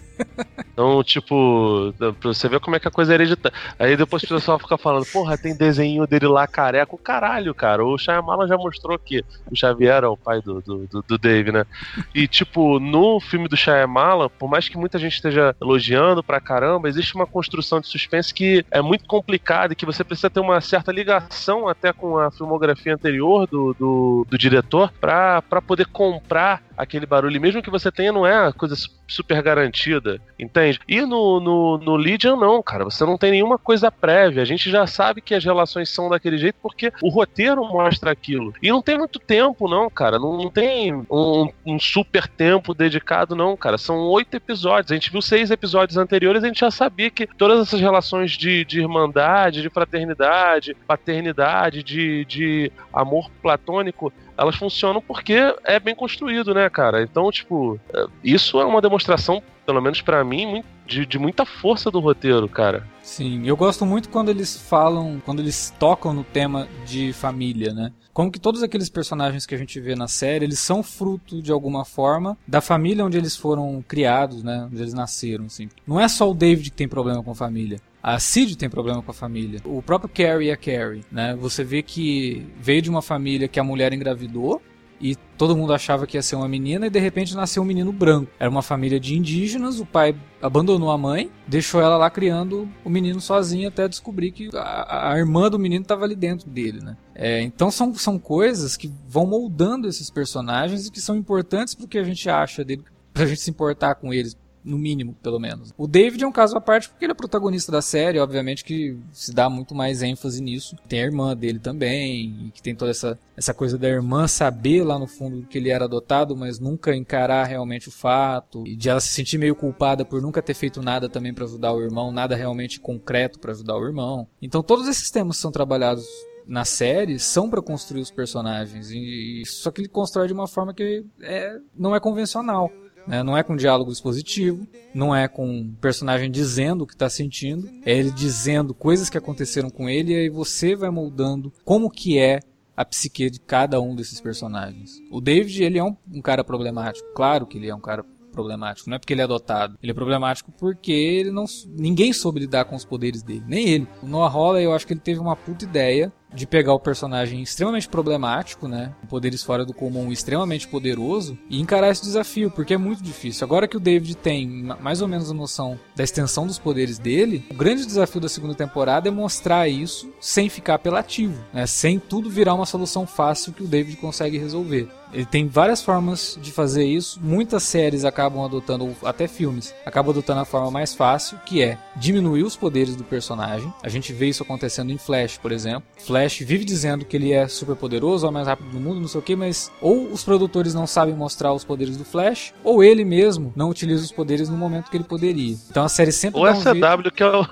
Então, 0.71 1.01
tipo, 1.03 1.93
pra 1.97 2.11
você 2.21 2.49
ver 2.49 2.59
como 2.59 2.75
é 2.75 2.79
que 2.79 2.87
a 2.87 2.91
coisa 2.91 3.13
é 3.13 3.15
hereditária. 3.15 3.57
Aí 3.79 3.95
depois 3.95 4.23
o 4.23 4.27
pessoal 4.27 4.59
fica 4.59 4.77
falando, 4.77 5.05
porra, 5.05 5.37
tem 5.37 5.55
desenho 5.55 6.05
dele 6.05 6.27
lá 6.27 6.45
careca. 6.47 6.93
O 6.93 6.97
caralho, 6.97 7.53
cara. 7.55 7.85
O 7.85 7.97
Shyamalan 7.97 8.47
já 8.47 8.57
mostrou 8.57 8.99
que 8.99 9.23
o 9.49 9.55
Xavier 9.55 10.03
é 10.03 10.07
o 10.07 10.17
pai 10.17 10.41
do, 10.41 10.61
do, 10.61 10.85
do, 10.87 11.01
do 11.01 11.17
Dave, 11.17 11.51
né? 11.51 11.65
E, 12.13 12.27
tipo, 12.27 12.77
no 12.77 13.21
filme 13.21 13.47
do 13.47 13.55
Shyamalan, 13.55 14.29
por 14.37 14.49
mais 14.49 14.67
que 14.67 14.77
muita 14.77 14.99
gente 14.99 15.13
esteja 15.13 15.55
elogiando 15.61 16.21
pra 16.21 16.41
caramba, 16.41 16.89
existe 16.89 17.15
uma 17.15 17.25
construção 17.25 17.79
de 17.79 17.87
suspense 17.87 18.33
que 18.33 18.65
é 18.69 18.81
muito 18.81 19.05
complicada 19.05 19.71
e 19.71 19.75
que 19.77 19.85
você 19.85 20.03
precisa 20.03 20.29
ter 20.29 20.41
uma 20.41 20.59
certa 20.59 20.84
ligação 20.91 21.67
até 21.67 21.91
com 21.93 22.17
a 22.17 22.31
filmografia 22.31 22.93
anterior 22.93 23.47
do, 23.47 23.73
do, 23.73 24.27
do 24.29 24.37
diretor 24.37 24.91
pra 24.99 25.41
poder 25.65 25.85
comprar 25.87 26.61
aquele 26.77 27.05
barulho, 27.05 27.39
mesmo 27.39 27.61
que 27.61 27.69
você 27.69 27.91
tenha, 27.91 28.11
não 28.11 28.25
é 28.25 28.51
coisa 28.53 28.75
super 29.07 29.41
garantida, 29.41 30.19
entende? 30.39 30.79
E 30.87 31.01
no, 31.01 31.39
no, 31.39 31.77
no 31.77 31.95
Legion, 31.95 32.35
não, 32.35 32.61
cara, 32.61 32.83
você 32.83 33.05
não 33.05 33.17
tem 33.17 33.31
nenhuma 33.31 33.57
coisa 33.57 33.91
prévia, 33.91 34.41
a 34.41 34.45
gente 34.45 34.69
já 34.69 34.87
sabe 34.87 35.21
que 35.21 35.35
as 35.35 35.43
relações 35.43 35.89
são 35.89 36.09
daquele 36.09 36.37
jeito 36.37 36.57
porque 36.61 36.91
o 37.01 37.09
roteiro 37.09 37.63
mostra 37.65 38.11
aquilo. 38.11 38.53
E 38.61 38.69
não 38.69 38.81
tem 38.81 38.97
muito 38.97 39.19
tempo, 39.19 39.67
não, 39.67 39.89
cara, 39.89 40.17
não, 40.17 40.37
não 40.37 40.49
tem 40.49 40.93
um, 41.09 41.49
um, 41.65 41.79
super 41.79 42.27
tempo 42.27 42.73
dedicado, 42.73 43.35
não, 43.35 43.55
cara, 43.55 43.77
são 43.77 43.97
oito 44.09 44.35
episódios, 44.35 44.91
a 44.91 44.95
gente 44.95 45.11
viu 45.11 45.21
seis 45.21 45.51
episódios 45.51 45.97
anteriores, 45.97 46.43
a 46.43 46.47
gente 46.47 46.59
já 46.59 46.71
sabia 46.71 47.09
que 47.09 47.27
todas 47.27 47.59
essas 47.59 47.79
relações 47.79 48.31
de, 48.31 48.65
de 48.65 48.79
irmandade, 48.79 49.61
de 49.61 49.69
fraternidade, 49.69 50.75
paternidade, 50.87 51.83
de, 51.83 52.25
de 52.25 52.71
amor 52.93 53.29
platônico, 53.41 54.11
elas 54.37 54.55
funcionam 54.55 55.01
porque 55.01 55.55
é 55.63 55.79
bem 55.79 55.95
construído, 55.95 56.53
né, 56.53 56.69
cara? 56.69 57.01
Então, 57.03 57.31
tipo, 57.31 57.79
é, 57.93 58.05
isso 58.23 58.59
é 58.59 58.65
uma 58.65 58.81
demonstração, 58.81 59.41
pelo 59.65 59.81
menos 59.81 60.01
para 60.01 60.23
mim, 60.23 60.63
de, 60.85 61.05
de 61.05 61.17
muita 61.17 61.45
força 61.45 61.89
do 61.89 61.99
roteiro, 61.99 62.47
cara. 62.47 62.87
Sim, 63.01 63.43
eu 63.45 63.57
gosto 63.57 63.85
muito 63.85 64.09
quando 64.09 64.29
eles 64.29 64.57
falam, 64.57 65.21
quando 65.25 65.41
eles 65.41 65.73
tocam 65.79 66.13
no 66.13 66.23
tema 66.23 66.67
de 66.85 67.13
família, 67.13 67.73
né? 67.73 67.91
Como 68.13 68.31
que 68.31 68.39
todos 68.39 68.63
aqueles 68.63 68.89
personagens 68.89 69.45
que 69.45 69.53
a 69.53 69.57
gente 69.57 69.77
vê 69.79 69.93
na 69.93 70.07
série, 70.07 70.45
eles 70.45 70.59
são 70.59 70.81
fruto 70.81 71.41
de 71.41 71.51
alguma 71.51 71.83
forma 71.83 72.37
da 72.47 72.61
família 72.61 73.03
onde 73.03 73.17
eles 73.17 73.35
foram 73.35 73.83
criados, 73.85 74.41
né? 74.41 74.69
Onde 74.71 74.81
eles 74.81 74.93
nasceram, 74.93 75.47
assim. 75.47 75.67
Não 75.85 75.99
é 75.99 76.07
só 76.07 76.31
o 76.31 76.33
David 76.33 76.69
que 76.71 76.77
tem 76.77 76.87
problema 76.87 77.21
com 77.21 77.35
família. 77.35 77.77
A 78.07 78.19
Cid 78.19 78.55
tem 78.55 78.69
problema 78.69 79.01
com 79.01 79.09
a 79.09 79.13
família. 79.15 79.59
O 79.65 79.81
próprio 79.81 80.07
Carrie 80.07 80.51
é 80.51 80.55
Carrie, 80.55 81.03
né? 81.11 81.35
Você 81.37 81.63
vê 81.63 81.81
que 81.81 82.45
veio 82.55 82.79
de 82.79 82.87
uma 82.87 83.01
família 83.01 83.47
que 83.47 83.59
a 83.59 83.63
mulher 83.63 83.91
engravidou 83.93 84.61
e 85.01 85.15
todo 85.35 85.57
mundo 85.57 85.73
achava 85.73 86.05
que 86.05 86.15
ia 86.15 86.21
ser 86.21 86.35
uma 86.35 86.47
menina 86.47 86.85
e 86.85 86.89
de 86.91 86.99
repente 86.99 87.35
nasceu 87.35 87.63
um 87.63 87.65
menino 87.65 87.91
branco. 87.91 88.31
Era 88.39 88.47
uma 88.47 88.61
família 88.61 88.99
de 88.99 89.17
indígenas, 89.17 89.79
o 89.79 89.87
pai 89.87 90.15
abandonou 90.39 90.91
a 90.91 90.97
mãe, 90.99 91.31
deixou 91.47 91.81
ela 91.81 91.97
lá 91.97 92.07
criando 92.11 92.69
o 92.83 92.91
menino 92.91 93.19
sozinha 93.19 93.69
até 93.69 93.87
descobrir 93.87 94.31
que 94.31 94.49
a, 94.53 95.13
a 95.13 95.17
irmã 95.17 95.49
do 95.49 95.57
menino 95.57 95.81
estava 95.81 96.05
ali 96.05 96.15
dentro 96.15 96.47
dele, 96.47 96.81
né? 96.81 96.95
É, 97.15 97.41
então 97.41 97.71
são, 97.71 97.91
são 97.95 98.19
coisas 98.19 98.77
que 98.77 98.93
vão 99.07 99.25
moldando 99.25 99.87
esses 99.87 100.11
personagens 100.11 100.85
e 100.85 100.91
que 100.91 101.01
são 101.01 101.15
importantes 101.15 101.73
pro 101.73 101.87
que 101.87 101.97
a 101.97 102.03
gente 102.03 102.29
acha 102.29 102.63
dele, 102.63 102.83
pra 103.11 103.25
gente 103.25 103.41
se 103.41 103.49
importar 103.49 103.95
com 103.95 104.13
eles, 104.13 104.37
no 104.65 104.77
mínimo, 104.77 105.15
pelo 105.21 105.39
menos. 105.39 105.73
O 105.77 105.87
David 105.87 106.23
é 106.23 106.27
um 106.27 106.31
caso 106.31 106.57
à 106.57 106.61
parte 106.61 106.89
porque 106.89 107.05
ele 107.05 107.11
é 107.11 107.15
protagonista 107.15 107.71
da 107.71 107.81
série, 107.81 108.19
obviamente 108.19 108.63
que 108.63 108.97
se 109.11 109.31
dá 109.33 109.49
muito 109.49 109.75
mais 109.75 110.01
ênfase 110.01 110.41
nisso. 110.41 110.75
Tem 110.87 111.01
a 111.01 111.05
irmã 111.05 111.35
dele 111.35 111.59
também, 111.59 112.51
que 112.53 112.61
tem 112.61 112.75
toda 112.75 112.91
essa, 112.91 113.19
essa 113.37 113.53
coisa 113.53 113.77
da 113.77 113.87
irmã 113.87 114.27
saber 114.27 114.83
lá 114.83 114.97
no 114.97 115.07
fundo 115.07 115.45
que 115.47 115.57
ele 115.57 115.69
era 115.69 115.85
adotado, 115.85 116.35
mas 116.35 116.59
nunca 116.59 116.95
encarar 116.95 117.45
realmente 117.45 117.89
o 117.89 117.91
fato, 117.91 118.65
e 118.65 118.75
de 118.75 118.89
ela 118.89 118.99
se 118.99 119.09
sentir 119.09 119.37
meio 119.37 119.55
culpada 119.55 120.03
por 120.03 120.21
nunca 120.21 120.41
ter 120.41 120.55
feito 120.55 120.81
nada 120.81 121.07
também 121.07 121.33
para 121.33 121.45
ajudar 121.45 121.73
o 121.73 121.81
irmão, 121.81 122.11
nada 122.11 122.35
realmente 122.35 122.79
concreto 122.79 123.39
para 123.39 123.51
ajudar 123.51 123.77
o 123.77 123.85
irmão. 123.85 124.27
Então 124.41 124.63
todos 124.63 124.87
esses 124.87 125.11
temas 125.11 125.37
são 125.37 125.51
trabalhados 125.51 126.05
na 126.47 126.63
série 126.63 127.17
são 127.17 127.49
para 127.49 127.61
construir 127.61 128.01
os 128.01 128.11
personagens 128.11 128.91
e 128.91 129.43
só 129.45 129.71
que 129.71 129.81
ele 129.81 129.87
constrói 129.87 130.27
de 130.27 130.33
uma 130.33 130.47
forma 130.47 130.73
que 130.73 131.03
é, 131.21 131.57
não 131.75 131.95
é 131.95 131.99
convencional. 131.99 132.71
Né? 133.07 133.23
Não 133.23 133.37
é 133.37 133.43
com 133.43 133.55
diálogo 133.55 133.91
expositivo, 133.91 134.67
não 134.93 135.15
é 135.15 135.27
com 135.27 135.61
o 135.61 135.73
personagem 135.79 136.29
dizendo 136.31 136.83
o 136.83 136.87
que 136.87 136.93
está 136.93 137.09
sentindo, 137.09 137.69
é 137.85 137.95
ele 137.95 138.11
dizendo 138.11 138.73
coisas 138.73 139.09
que 139.09 139.17
aconteceram 139.17 139.69
com 139.69 139.89
ele 139.89 140.13
e 140.13 140.15
aí 140.15 140.29
você 140.29 140.75
vai 140.75 140.89
moldando 140.89 141.51
como 141.63 141.89
que 141.89 142.17
é 142.17 142.39
a 142.75 142.83
psique 142.83 143.29
de 143.29 143.39
cada 143.39 143.79
um 143.79 143.95
desses 143.95 144.19
personagens. 144.19 145.01
O 145.09 145.21
David, 145.21 145.63
ele 145.63 145.79
é 145.79 145.83
um, 145.83 145.95
um 146.11 146.21
cara 146.21 146.43
problemático, 146.43 147.07
claro 147.15 147.45
que 147.45 147.57
ele 147.57 147.69
é 147.69 147.75
um 147.75 147.79
cara 147.79 148.05
problemático. 148.35 148.89
Não 148.89 148.97
é 148.97 148.99
porque 148.99 149.13
ele 149.13 149.21
é 149.21 149.23
adotado. 149.23 149.77
Ele 149.81 149.91
é 149.91 149.95
problemático 149.95 150.51
porque 150.51 150.91
ele 150.91 151.31
não, 151.31 151.45
ninguém 151.67 152.11
soube 152.11 152.41
lidar 152.41 152.65
com 152.65 152.75
os 152.75 152.83
poderes 152.85 153.23
dele, 153.23 153.43
nem 153.47 153.69
ele. 153.69 153.87
O 154.03 154.07
Noah 154.07 154.33
Hawley, 154.33 154.65
eu 154.65 154.73
acho 154.73 154.85
que 154.85 154.93
ele 154.93 154.99
teve 154.99 155.19
uma 155.19 155.35
puta 155.35 155.63
ideia 155.63 156.11
de 156.35 156.45
pegar 156.45 156.73
o 156.73 156.79
personagem 156.79 157.41
extremamente 157.41 157.87
problemático, 157.87 158.67
né? 158.67 158.93
Poderes 159.09 159.41
fora 159.41 159.65
do 159.65 159.73
comum, 159.73 160.11
extremamente 160.11 160.67
poderoso, 160.67 161.37
e 161.49 161.61
encarar 161.61 161.89
esse 161.89 162.03
desafio, 162.03 162.51
porque 162.51 162.73
é 162.73 162.77
muito 162.77 163.01
difícil. 163.01 163.45
Agora 163.45 163.67
que 163.67 163.77
o 163.77 163.79
David 163.79 164.17
tem 164.17 164.47
mais 164.81 165.01
ou 165.01 165.07
menos 165.07 165.31
a 165.31 165.33
noção 165.33 165.79
da 165.95 166.03
extensão 166.03 166.45
dos 166.45 166.59
poderes 166.59 166.99
dele, 166.99 167.45
o 167.49 167.53
grande 167.53 167.85
desafio 167.85 168.19
da 168.19 168.27
segunda 168.27 168.53
temporada 168.53 169.07
é 169.07 169.11
mostrar 169.11 169.69
isso 169.69 170.11
sem 170.19 170.49
ficar 170.49 170.75
apelativo, 170.75 171.41
né? 171.53 171.65
Sem 171.65 171.97
tudo 171.97 172.29
virar 172.29 172.53
uma 172.53 172.65
solução 172.65 173.07
fácil 173.07 173.53
que 173.53 173.63
o 173.63 173.67
David 173.67 173.95
consegue 173.97 174.37
resolver. 174.37 174.89
Ele 175.15 175.25
tem 175.25 175.47
várias 175.47 175.81
formas 175.81 176.37
de 176.41 176.51
fazer 176.51 176.83
isso. 176.83 177.19
Muitas 177.23 177.63
séries 177.63 178.03
acabam 178.03 178.43
adotando, 178.43 178.93
até 179.03 179.27
filmes, 179.27 179.73
acabam 179.85 180.11
adotando 180.11 180.41
a 180.41 180.45
forma 180.45 180.69
mais 180.69 180.93
fácil, 180.93 181.39
que 181.45 181.63
é 181.63 181.77
diminuir 181.95 182.43
os 182.43 182.57
poderes 182.57 182.97
do 182.97 183.03
personagem. 183.05 183.73
A 183.81 183.87
gente 183.87 184.11
vê 184.11 184.27
isso 184.27 184.43
acontecendo 184.43 184.91
em 184.91 184.97
Flash, 184.97 185.37
por 185.37 185.53
exemplo. 185.53 185.83
Flash 185.97 186.39
vive 186.39 186.65
dizendo 186.65 187.05
que 187.05 187.15
ele 187.15 187.31
é 187.31 187.47
super 187.47 187.77
poderoso, 187.77 188.25
é 188.25 188.29
o 188.29 188.33
mais 188.33 188.45
rápido 188.45 188.69
do 188.71 188.79
mundo, 188.79 188.99
não 188.99 189.07
sei 189.07 189.19
o 189.19 189.23
que, 189.23 189.37
mas 189.37 189.71
ou 189.79 190.11
os 190.11 190.21
produtores 190.21 190.73
não 190.73 190.85
sabem 190.85 191.15
mostrar 191.15 191.53
os 191.53 191.63
poderes 191.63 191.95
do 191.95 192.03
Flash, 192.03 192.53
ou 192.61 192.83
ele 192.83 193.05
mesmo 193.05 193.53
não 193.55 193.69
utiliza 193.69 194.03
os 194.03 194.11
poderes 194.11 194.49
no 194.49 194.57
momento 194.57 194.91
que 194.91 194.97
ele 194.97 195.05
poderia. 195.05 195.55
Então 195.71 195.85
a 195.85 195.89
série 195.89 196.11
sempre. 196.11 196.41
Ou 196.41 196.53
SW, 196.53 196.69
um 196.69 197.11
que 197.11 197.23
é 197.23 197.27
o. 197.27 197.47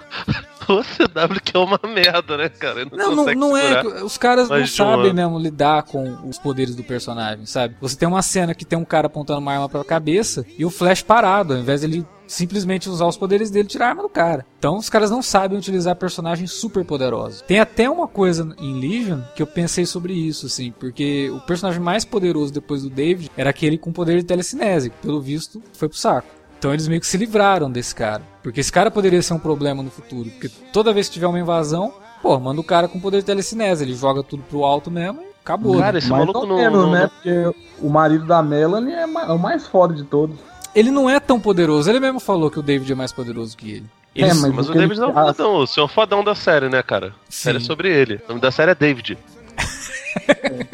O 0.68 0.84
CW 0.84 1.42
que 1.44 1.56
é 1.56 1.60
uma 1.60 1.80
merda, 1.84 2.38
né, 2.38 2.50
cara? 2.50 2.86
Não, 2.86 3.16
não, 3.16 3.26
não, 3.26 3.34
não 3.34 3.58
é. 3.58 4.04
Os 4.04 4.18
caras 4.18 4.50
não 4.50 4.66
sabem 4.66 5.14
mesmo 5.14 5.38
lidar 5.40 5.84
com 5.84 6.28
os 6.28 6.38
poderes 6.38 6.76
do 6.76 6.84
personagem, 6.84 7.46
sabe? 7.46 7.76
Você 7.82 7.96
tem 7.96 8.08
uma 8.08 8.22
cena 8.22 8.56
que 8.56 8.66
tem 8.66 8.78
um 8.78 8.86
cara 8.86 9.08
apontando 9.08 9.40
uma 9.40 9.54
arma 9.54 9.70
pra 9.70 9.84
cabeça 9.84 10.46
e 10.58 10.66
o 10.66 10.70
Flash 10.70 11.02
parado, 11.02 11.54
ao 11.54 11.60
invés 11.60 11.82
de 11.82 11.88
ele 11.88 12.06
simplesmente 12.26 12.90
usar 12.90 13.06
os 13.06 13.18
poderes 13.18 13.52
dele 13.52 13.66
e 13.66 13.70
tirar 13.70 13.88
a 13.88 13.90
arma 13.90 14.04
do 14.04 14.10
cara. 14.10 14.46
Então 14.58 14.78
os 14.78 14.90
caras 14.90 15.12
não 15.12 15.22
sabem 15.22 15.58
utilizar 15.58 15.96
personagens 15.96 16.52
super 16.52 16.84
poderosos. 16.84 17.42
Tem 17.42 17.60
até 17.60 17.90
uma 17.90 18.08
coisa 18.08 18.56
em 18.58 18.80
Legion 18.80 19.22
que 19.36 19.42
eu 19.42 19.48
pensei 19.48 19.86
sobre 19.86 20.14
isso, 20.14 20.46
assim, 20.46 20.74
porque 20.80 21.30
o 21.30 21.40
personagem 21.42 21.82
mais 21.82 22.06
poderoso 22.06 22.54
depois 22.54 22.84
do 22.84 22.90
David 22.90 23.32
era 23.38 23.50
aquele 23.50 23.78
com 23.78 23.92
poder 23.92 24.18
de 24.18 24.24
telecinese, 24.24 24.90
que 24.90 24.98
pelo 24.98 25.22
visto 25.22 25.62
foi 25.74 25.90
pro 25.90 25.98
saco. 25.98 26.28
Então 26.58 26.74
eles 26.74 26.88
meio 26.88 27.02
que 27.02 27.08
se 27.08 27.18
livraram 27.18 27.70
desse 27.70 27.94
cara. 27.94 28.33
Porque 28.44 28.60
esse 28.60 28.72
cara 28.72 28.92
poderia 28.92 29.22
ser 29.22 29.34
um 29.34 29.40
problema 29.40 29.82
no 29.82 29.90
futuro. 29.90 30.30
Porque 30.30 30.50
toda 30.72 30.94
vez 30.94 31.08
que 31.08 31.14
tiver 31.14 31.28
uma 31.28 31.40
invasão, 31.40 31.94
pô, 32.22 32.38
manda 32.38 32.60
o 32.60 32.64
cara 32.64 32.90
com 32.90 33.00
poder 33.00 33.20
de 33.20 33.26
telecinese. 33.26 33.86
Ele 33.86 33.96
joga 33.96 34.22
tudo 34.22 34.44
pro 34.44 34.66
alto 34.66 34.92
mesmo 34.92 35.22
e 35.22 35.28
acabou. 35.42 35.80
Cara, 35.80 35.98
esse 35.98 36.10
maluco 36.10 36.46
não, 36.46 36.58
menos, 36.58 36.84
não, 36.84 36.92
né? 36.92 37.08
Porque 37.08 37.56
o 37.82 37.90
marido 37.90 38.26
da 38.26 38.44
Melanie 38.44 38.94
é, 38.94 39.04
é 39.04 39.32
o 39.32 39.40
mais 39.40 39.66
foda 39.66 39.94
de 39.94 40.04
todos. 40.04 40.36
Ele 40.76 40.92
não 40.92 41.10
é 41.10 41.20
tão 41.22 41.40
poderoso. 41.40 41.90
Ele 41.90 42.02
mesmo 42.02 42.20
falou 42.20 42.52
que 42.52 42.60
o 42.60 42.64
David 42.64 42.92
é 42.92 42.96
mais 42.96 43.14
poderoso 43.14 43.56
que 43.56 43.72
ele. 43.72 43.86
É, 44.16 44.28
mas, 44.28 44.54
mas 44.54 44.70
o 44.70 44.74
David 44.74 45.00
ele... 45.00 45.00
não 45.00 45.20
é 45.20 45.24
o 45.24 45.34
fodão, 45.34 45.56
o 45.56 45.68
senhor 45.68 45.88
fodão 45.88 46.24
da 46.24 46.36
série, 46.36 46.70
né, 46.70 46.84
cara? 46.84 47.08
A 47.08 47.32
série 47.32 47.58
é 47.58 47.62
sobre 47.62 47.90
ele. 47.90 48.22
O 48.26 48.30
nome 48.30 48.42
da 48.42 48.52
série 48.52 48.72
é 48.72 48.76
David. 48.76 49.18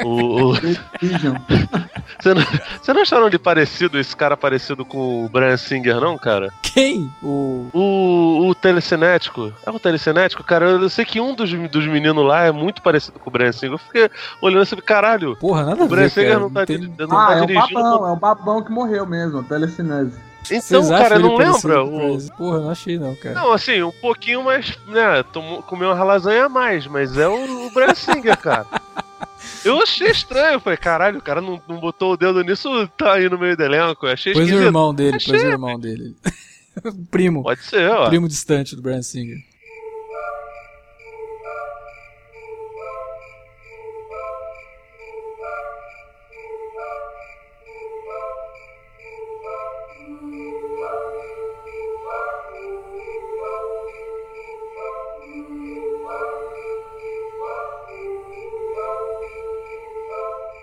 O, 0.04 0.52
o-. 0.52 0.54
Você 2.19 2.34
não, 2.34 2.41
você 2.82 2.93
não 2.93 3.02
acharam 3.02 3.28
ele 3.28 3.39
parecido, 3.39 3.97
esse 3.99 4.15
cara 4.15 4.36
parecido 4.36 4.84
com 4.86 5.25
o 5.25 5.30
Brian 5.30 5.56
Singer, 5.58 5.99
não, 5.99 6.17
cara? 6.17 6.49
Quem? 6.62 7.10
O. 7.23 7.67
O, 7.73 8.47
o 8.49 8.56
telecinético. 8.56 9.54
É 9.65 9.69
o 9.71 9.80
telecinético, 9.80 10.43
cara. 10.43 10.65
Eu 10.65 10.89
sei 10.89 11.06
que 11.06 11.19
um 11.21 11.34
dos, 11.34 11.52
dos 11.69 11.88
meninos 11.88 12.25
lá 12.25 12.43
é 12.45 12.52
muito 12.52 12.82
parecido 12.82 13.19
com 13.19 13.30
o 13.30 13.34
Brian 13.34 13.52
Singer. 13.52 13.73
Eu 13.73 13.78
fiquei 13.78 14.10
olhando 14.41 14.62
assim, 14.63 14.75
caralho. 14.78 15.36
Porra, 15.38 15.65
nada 15.65 15.84
O 15.84 15.88
Brian 15.88 16.04
ver, 16.04 16.10
Singer 16.10 16.30
cara. 16.30 16.39
não 16.41 16.49
tá, 16.52 16.65
tem- 16.65 16.80
di- 16.80 16.93
não 16.97 17.17
Ah, 17.17 17.28
tá 17.28 17.38
é 17.38 17.41
o 17.41 17.45
dirigindo. 17.45 17.73
babão, 17.82 18.08
é 18.08 18.12
o 18.12 18.15
babão 18.15 18.63
que 18.63 18.71
morreu 18.71 19.06
mesmo, 19.06 19.39
o 19.39 19.43
telecinese. 19.43 20.17
Então, 20.52 20.82
Vocês 20.84 20.89
cara, 20.89 21.19
não 21.19 21.36
lembra? 21.36 21.84
O... 21.84 22.17
Porra, 22.38 22.60
não 22.60 22.69
achei 22.71 22.97
não, 22.97 23.13
cara. 23.15 23.36
Não, 23.36 23.52
assim, 23.54 23.84
um 23.84 23.91
pouquinho 23.91 24.43
mais, 24.43 24.78
né? 24.88 25.21
Tomou, 25.32 25.62
comeu 25.62 25.91
uma 25.91 26.04
lasanha 26.04 26.45
a 26.45 26.49
mais, 26.49 26.88
mas 26.88 27.15
é 27.17 27.28
o, 27.28 27.67
o 27.67 27.71
Brian 27.71 27.93
Singer, 27.93 28.38
cara. 28.38 28.65
Eu 29.65 29.82
achei 29.82 30.10
estranho, 30.10 30.54
eu 30.54 30.60
falei, 30.60 30.78
caralho, 30.78 31.19
o 31.19 31.22
cara 31.22 31.41
não, 31.41 31.62
não 31.67 31.80
botou 31.80 32.13
o 32.13 32.17
dedo 32.17 32.41
nisso, 32.43 32.88
tá 32.98 33.13
aí 33.13 33.30
no 33.30 33.38
meio 33.38 33.58
do 33.58 33.63
elenco. 33.63 34.06
Eu 34.06 34.13
achei 34.13 34.34
Pôs 34.34 34.50
o 34.50 34.54
irmão 34.54 34.93
dele, 34.93 35.17
Achei. 35.17 35.34
pôs 35.34 35.43
o 35.43 35.48
irmão 35.48 35.80
dele. 35.80 36.15
O 36.84 37.06
primo. 37.12 37.43
Pode 37.43 37.63
ser, 37.63 37.89
ó. 37.89 38.08
Primo 38.10 38.28
distante 38.28 38.76
do 38.76 38.82
Brian 38.82 39.02
Singer. 39.02 39.38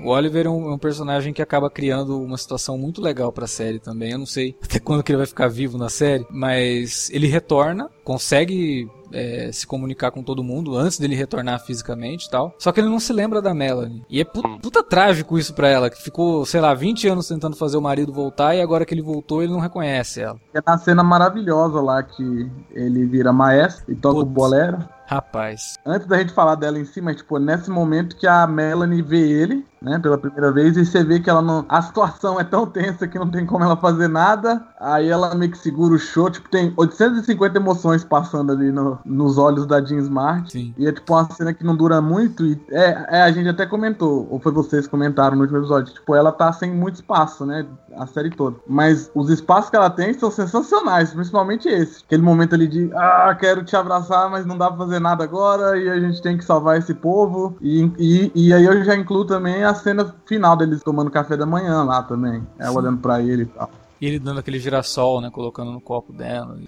O 0.07 0.11
Oliver 0.11 0.47
é 0.47 0.49
um, 0.49 0.71
é 0.71 0.75
um 0.75 0.79
personagem 0.79 1.33
que 1.33 1.43
acaba 1.43 1.69
criando 1.69 2.23
uma 2.23 2.37
situação 2.39 2.79
muito 2.79 3.03
legal 3.03 3.33
pra 3.33 3.47
série 3.47 3.81
também. 3.81 4.13
Eu 4.13 4.19
não 4.19 4.27
sei 4.27 4.55
até 4.63 4.79
quando 4.79 5.03
que 5.03 5.11
ele 5.11 5.19
vai 5.19 5.27
ficar 5.27 5.49
vivo 5.49 5.77
na 5.77 5.89
série, 5.89 6.25
mas 6.31 7.11
ele 7.11 7.27
retorna, 7.27 7.91
consegue 8.05 8.89
é, 9.13 9.51
se 9.53 9.67
comunicar 9.67 10.11
com 10.13 10.23
todo 10.23 10.45
mundo 10.45 10.77
antes 10.77 10.99
dele 10.99 11.15
retornar 11.17 11.59
fisicamente 11.65 12.27
e 12.27 12.31
tal. 12.31 12.55
Só 12.59 12.71
que 12.71 12.79
ele 12.79 12.89
não 12.89 13.01
se 13.01 13.13
lembra 13.13 13.43
da 13.43 13.53
Melanie. 13.53 14.05
E 14.09 14.21
é 14.21 14.25
pu- 14.25 14.59
puta 14.61 14.81
trágico 14.83 15.37
isso 15.39 15.53
pra 15.55 15.69
ela, 15.69 15.91
que 15.91 16.01
ficou, 16.01 16.47
sei 16.47 16.61
lá, 16.61 16.73
20 16.73 17.09
anos 17.09 17.27
tentando 17.27 17.57
fazer 17.57 17.77
o 17.77 17.83
marido 17.83 18.13
voltar 18.13 18.55
e 18.55 18.61
agora 18.61 18.85
que 18.85 18.95
ele 18.95 19.03
voltou 19.03 19.43
ele 19.43 19.53
não 19.53 19.61
reconhece 19.61 20.21
ela. 20.21 20.39
É 20.55 20.61
na 20.65 20.79
cena 20.79 21.03
maravilhosa 21.03 21.81
lá 21.81 22.01
que 22.03 22.49
ele 22.73 23.07
vira 23.07 23.33
maestro 23.33 23.93
e 23.93 23.97
toca 23.97 24.21
o 24.21 24.25
Putz. 24.25 24.33
bolero. 24.35 24.79
Rapaz. 25.09 25.75
Antes 25.87 26.07
da 26.09 26.19
gente 26.19 26.33
falar 26.33 26.57
dela 26.57 26.79
em 26.81 26.85
si, 26.85 27.01
mas 27.01 27.17
tipo, 27.17 27.39
nesse 27.39 27.71
momento 27.71 28.17
que 28.17 28.27
a 28.27 28.45
Melanie 28.45 29.03
vê 29.03 29.21
ele, 29.21 29.65
né, 29.81 29.99
pela 29.99 30.19
primeira 30.19 30.51
vez, 30.53 30.77
e 30.77 30.85
você 30.85 31.05
vê 31.05 31.21
que 31.21 31.29
ela 31.31 31.43
não. 31.43 31.65
A 31.69 31.83
situação 31.83 32.41
é 32.41 32.45
tão 32.45 32.67
tensa 32.67 33.07
que 33.07 33.19
não 33.19 33.29
tem 33.31 33.45
como 33.47 33.65
ela 33.65 33.77
fazer 33.77 34.09
nada. 34.09 34.63
Aí 34.81 35.09
ela 35.09 35.35
meio 35.35 35.51
que 35.51 35.59
segura 35.59 35.95
o 35.95 35.99
show, 35.99 36.31
tipo, 36.31 36.49
tem 36.51 36.73
850 36.77 37.59
emoções 37.59 38.05
passando 38.05 38.53
ali 38.53 38.71
no- 38.73 38.99
nos 39.05 39.39
olhos 39.39 39.67
da 39.67 39.81
Jean 39.85 39.99
Smart. 39.99 40.51
Sim. 40.53 40.75
E 40.79 40.87
é 40.87 40.93
tipo 40.93 41.13
uma 41.13 41.31
cena 41.31 41.53
que 41.53 41.65
não 41.65 41.77
dura 41.77 42.01
muito. 42.01 42.45
E 42.45 42.61
é, 42.71 43.19
é, 43.19 43.23
a 43.23 43.31
gente 43.31 43.49
até 43.49 43.67
comentou, 43.67 44.27
ou 44.31 44.39
foi 44.41 44.53
vocês 44.53 44.85
que 44.87 44.91
comentaram 44.91 45.37
no 45.37 45.43
último 45.43 45.59
episódio. 45.59 45.93
Tipo, 45.95 46.15
ela 46.15 46.33
tá 46.33 46.53
sem 46.53 46.73
muito 46.73 46.97
espaço, 46.97 47.45
né? 47.45 47.67
A 47.97 48.07
série 48.07 48.31
toda. 48.31 48.57
Mas 48.67 49.11
os 49.15 49.31
espaços 49.31 49.71
que 49.71 49.77
ela 49.77 49.91
tem 49.91 50.13
são 50.15 50.31
sensacionais, 50.31 51.13
principalmente 51.13 51.69
esse. 51.69 52.03
Aquele 52.05 52.23
momento 52.23 52.55
ali 52.55 52.67
de, 52.67 52.91
ah, 52.95 53.35
quero 53.39 53.65
te 53.65 53.75
abraçar, 53.77 54.31
mas 54.31 54.45
não 54.47 54.57
dá 54.59 54.69
pra 54.69 54.79
fazer 54.79 54.99
nada 55.01 55.25
agora. 55.25 55.79
E 55.79 55.89
a 55.89 55.99
gente 56.01 56.21
tem 56.23 56.37
que 56.37 56.45
salvar 56.45 56.79
esse 56.79 56.93
povo. 56.95 57.57
E, 57.61 57.91
e, 57.99 58.33
e 58.35 58.53
aí 58.55 58.65
eu 58.65 58.85
já 58.85 58.95
incluo 58.95 59.25
também 59.25 59.65
a 59.67 59.75
cena 59.75 60.15
final 60.27 60.57
deles 60.57 60.83
tomando 60.83 61.11
café 61.11 61.37
da 61.37 61.47
manhã 61.47 61.83
lá 61.83 62.03
também. 62.03 62.47
Ela 62.59 62.71
Sim. 62.71 62.79
olhando 62.79 62.99
pra 62.99 63.21
ele 63.21 63.43
e 63.43 63.47
tal. 63.47 63.71
E 64.01 64.07
ele 64.07 64.19
dando 64.19 64.41
aquele 64.41 64.59
girassol, 64.59 65.21
né, 65.23 65.31
colocando 65.31 65.73
no 65.73 65.81
copo 65.81 66.13
dela. 66.13 66.59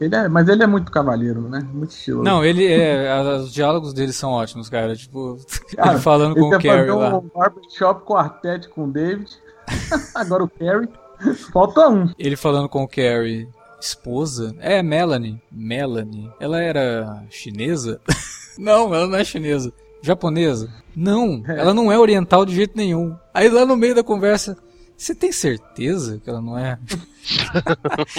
Ele 0.00 0.14
é, 0.16 0.26
mas 0.28 0.48
ele 0.48 0.62
é 0.62 0.66
muito 0.66 0.90
cavaleiro, 0.90 1.42
né? 1.42 1.60
Muito 1.72 1.90
estiloso. 1.90 2.24
Não, 2.24 2.42
ele 2.42 2.66
é. 2.66 3.20
Os 3.36 3.52
diálogos 3.52 3.92
dele 3.92 4.12
são 4.12 4.30
ótimos, 4.30 4.68
cara. 4.70 4.96
Tipo, 4.96 5.36
Cara, 5.76 5.92
ele 5.92 6.00
falando 6.00 6.32
Ele 6.32 6.40
com 6.40 6.48
o 6.48 6.50
Carrie 6.52 6.64
fazer 6.64 6.92
lá. 6.92 7.18
um 7.18 7.30
barbershop 7.34 8.04
quartet 8.06 8.68
com 8.70 8.84
o 8.84 8.90
David. 8.90 9.30
Agora 10.14 10.44
o 10.44 10.48
Carrie. 10.48 10.88
Falta 11.52 11.88
um. 11.88 12.10
Ele 12.18 12.36
falando 12.36 12.68
com 12.68 12.82
o 12.82 12.88
Carrie. 12.88 13.48
Esposa? 13.78 14.54
É, 14.58 14.82
Melanie. 14.82 15.42
Melanie. 15.50 16.30
Ela 16.40 16.60
era 16.62 17.22
chinesa? 17.28 18.00
não, 18.56 18.94
ela 18.94 19.06
não 19.06 19.18
é 19.18 19.24
chinesa. 19.24 19.72
Japonesa? 20.02 20.68
Não, 20.94 21.42
É. 21.46 21.60
ela 21.60 21.72
não 21.72 21.90
é 21.90 21.98
oriental 21.98 22.44
de 22.44 22.54
jeito 22.54 22.76
nenhum. 22.76 23.16
Aí 23.32 23.48
lá 23.48 23.64
no 23.64 23.76
meio 23.76 23.94
da 23.94 24.02
conversa, 24.02 24.56
você 24.96 25.14
tem 25.14 25.32
certeza 25.32 26.20
que 26.22 26.28
ela 26.28 26.40
não 26.42 26.58
é? 26.58 26.78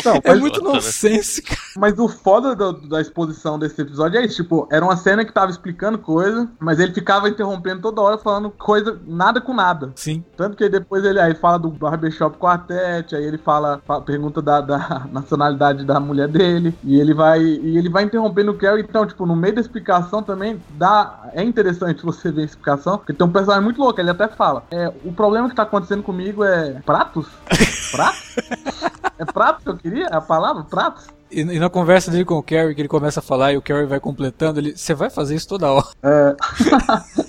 Não, 0.05 0.21
É 0.23 0.35
muito 0.35 0.63
né? 0.63 0.69
nonsense, 0.73 1.41
cara. 1.41 1.59
mas 1.77 1.97
o 1.99 2.07
foda 2.07 2.55
do- 2.55 2.87
da 2.87 3.01
exposição 3.01 3.57
desse 3.59 3.81
episódio 3.81 4.19
é 4.19 4.25
isso. 4.25 4.41
Tipo, 4.43 4.67
era 4.71 4.83
uma 4.83 4.95
cena 4.95 5.25
que 5.25 5.31
tava 5.33 5.51
explicando 5.51 5.97
coisa, 5.97 6.49
mas 6.59 6.79
ele 6.79 6.93
ficava 6.93 7.27
interrompendo 7.29 7.81
toda 7.81 8.01
hora, 8.01 8.17
falando 8.17 8.49
coisa, 8.49 8.99
nada 9.05 9.41
com 9.41 9.53
nada. 9.53 9.91
Sim. 9.95 10.23
Tanto 10.37 10.55
que 10.57 10.67
depois 10.69 11.03
ele 11.03 11.19
aí 11.19 11.35
fala 11.35 11.57
do 11.59 11.69
barbershop 11.69 12.37
quartet, 12.37 13.15
aí 13.15 13.23
ele 13.23 13.37
fala, 13.37 13.81
fa- 13.85 14.01
pergunta 14.01 14.41
da, 14.41 14.61
da 14.61 15.05
nacionalidade 15.11 15.83
da 15.85 15.99
mulher 15.99 16.27
dele, 16.27 16.73
e 16.83 16.99
ele 16.99 17.13
vai 17.13 17.41
e 17.41 17.77
ele 17.77 17.89
vai 17.89 18.03
interrompendo 18.03 18.51
o 18.51 18.57
Carrie. 18.57 18.83
Então, 18.87 19.05
tipo, 19.05 19.25
no 19.25 19.35
meio 19.35 19.55
da 19.55 19.61
explicação 19.61 20.23
também 20.23 20.61
dá 20.71 21.29
é 21.33 21.43
interessante 21.43 22.03
você 22.05 22.31
ver 22.31 22.41
a 22.41 22.45
explicação, 22.45 22.97
porque 22.97 23.13
tem 23.13 23.25
um 23.27 23.31
personagem 23.31 23.63
muito 23.63 23.79
louco, 23.81 23.99
ele 23.99 24.09
até 24.09 24.27
fala: 24.27 24.63
é, 24.71 24.91
"O 25.03 25.11
problema 25.11 25.49
que 25.49 25.55
tá 25.55 25.63
acontecendo 25.63 26.03
comigo 26.03 26.43
é 26.43 26.81
pratos? 26.85 27.27
Pratos? 27.91 28.35
É 29.17 29.25
pratos 29.25 29.63
que 29.63 29.69
eu 29.69 29.77
queria? 29.77 30.05
É 30.07 30.15
a 30.15 30.21
palavra 30.21 30.63
pratos?" 30.63 31.07
E, 31.31 31.41
e 31.41 31.59
na 31.59 31.69
conversa 31.69 32.11
dele 32.11 32.25
com 32.25 32.35
o 32.35 32.43
Carrie, 32.43 32.75
que 32.75 32.81
ele 32.81 32.87
começa 32.87 33.19
a 33.19 33.23
falar 33.23 33.53
e 33.53 33.57
o 33.57 33.61
Carrie 33.61 33.87
vai 33.87 33.99
completando, 33.99 34.59
ele, 34.59 34.77
você 34.77 34.93
vai 34.93 35.09
fazer 35.09 35.35
isso 35.35 35.47
toda 35.47 35.71
hora. 35.71 35.87
É 36.03 36.35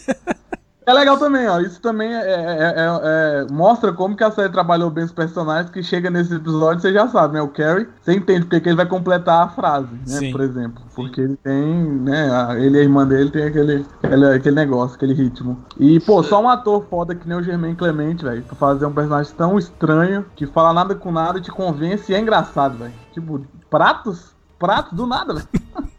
legal 0.93 1.17
também, 1.19 1.49
ó. 1.49 1.61
Isso 1.61 1.81
também 1.81 2.13
é, 2.15 2.21
é- 2.21 2.75
é- 2.77 3.01
é- 3.41 3.47
mostra 3.51 3.93
como 3.93 4.15
que 4.17 4.23
a 4.25 4.31
série 4.31 4.51
trabalhou 4.53 4.91
bem 4.91 5.05
os 5.05 5.13
personagens, 5.13 5.71
que 5.71 5.83
chega 5.83 6.11
nesse 6.11 6.35
episódio, 6.35 6.81
você 6.83 6.93
já 6.93 7.09
sabe, 7.09 7.35
né? 7.35 7.43
O 7.43 7.49
Carrie, 7.49 7.89
você 8.03 8.13
entende 8.13 8.43
porque 8.43 8.61
que 8.61 8.69
ele 8.69 8.77
vai 8.77 8.87
completar 8.87 9.45
a 9.45 9.49
frase, 9.49 9.89
né? 9.95 10.19
Sim. 10.19 10.31
Por 10.33 10.41
exemplo. 10.43 10.83
Porque 10.95 11.21
ele 11.23 11.37
tem, 11.37 11.65
né? 12.01 12.31
a- 12.31 12.59
Ele 12.59 12.77
e 12.77 12.81
a 12.81 12.83
irmã 12.85 13.07
dele 13.07 13.31
tem 13.31 13.45
aquele, 13.45 13.87
aquele, 14.03 14.27
aquele 14.27 14.55
negócio, 14.57 14.97
aquele 14.97 15.15
ritmo. 15.15 15.59
E, 15.79 15.99
pô, 16.01 16.23
só 16.23 16.43
um 16.43 16.49
ator 16.49 16.85
foda 16.91 17.15
que 17.15 17.27
nem 17.27 17.39
o 17.39 17.43
Germain 17.43 17.75
Clemente, 17.75 18.23
velho, 18.25 18.43
pra 18.43 18.55
fazer 18.55 18.85
um 18.87 18.93
personagem 18.93 19.33
tão 19.37 19.59
estranho, 19.59 20.27
que 20.37 20.47
fala 20.47 20.73
nada 20.73 20.95
com 20.95 21.11
nada, 21.11 21.41
te 21.41 21.51
convence 21.51 22.13
e 22.13 22.15
é 22.15 22.21
engraçado, 22.21 22.77
velho. 22.79 22.93
Tipo, 23.13 23.41
pratos? 23.71 24.35
Pratos 24.59 24.93
do 24.93 25.07
nada, 25.07 25.35
velho. 25.35 25.49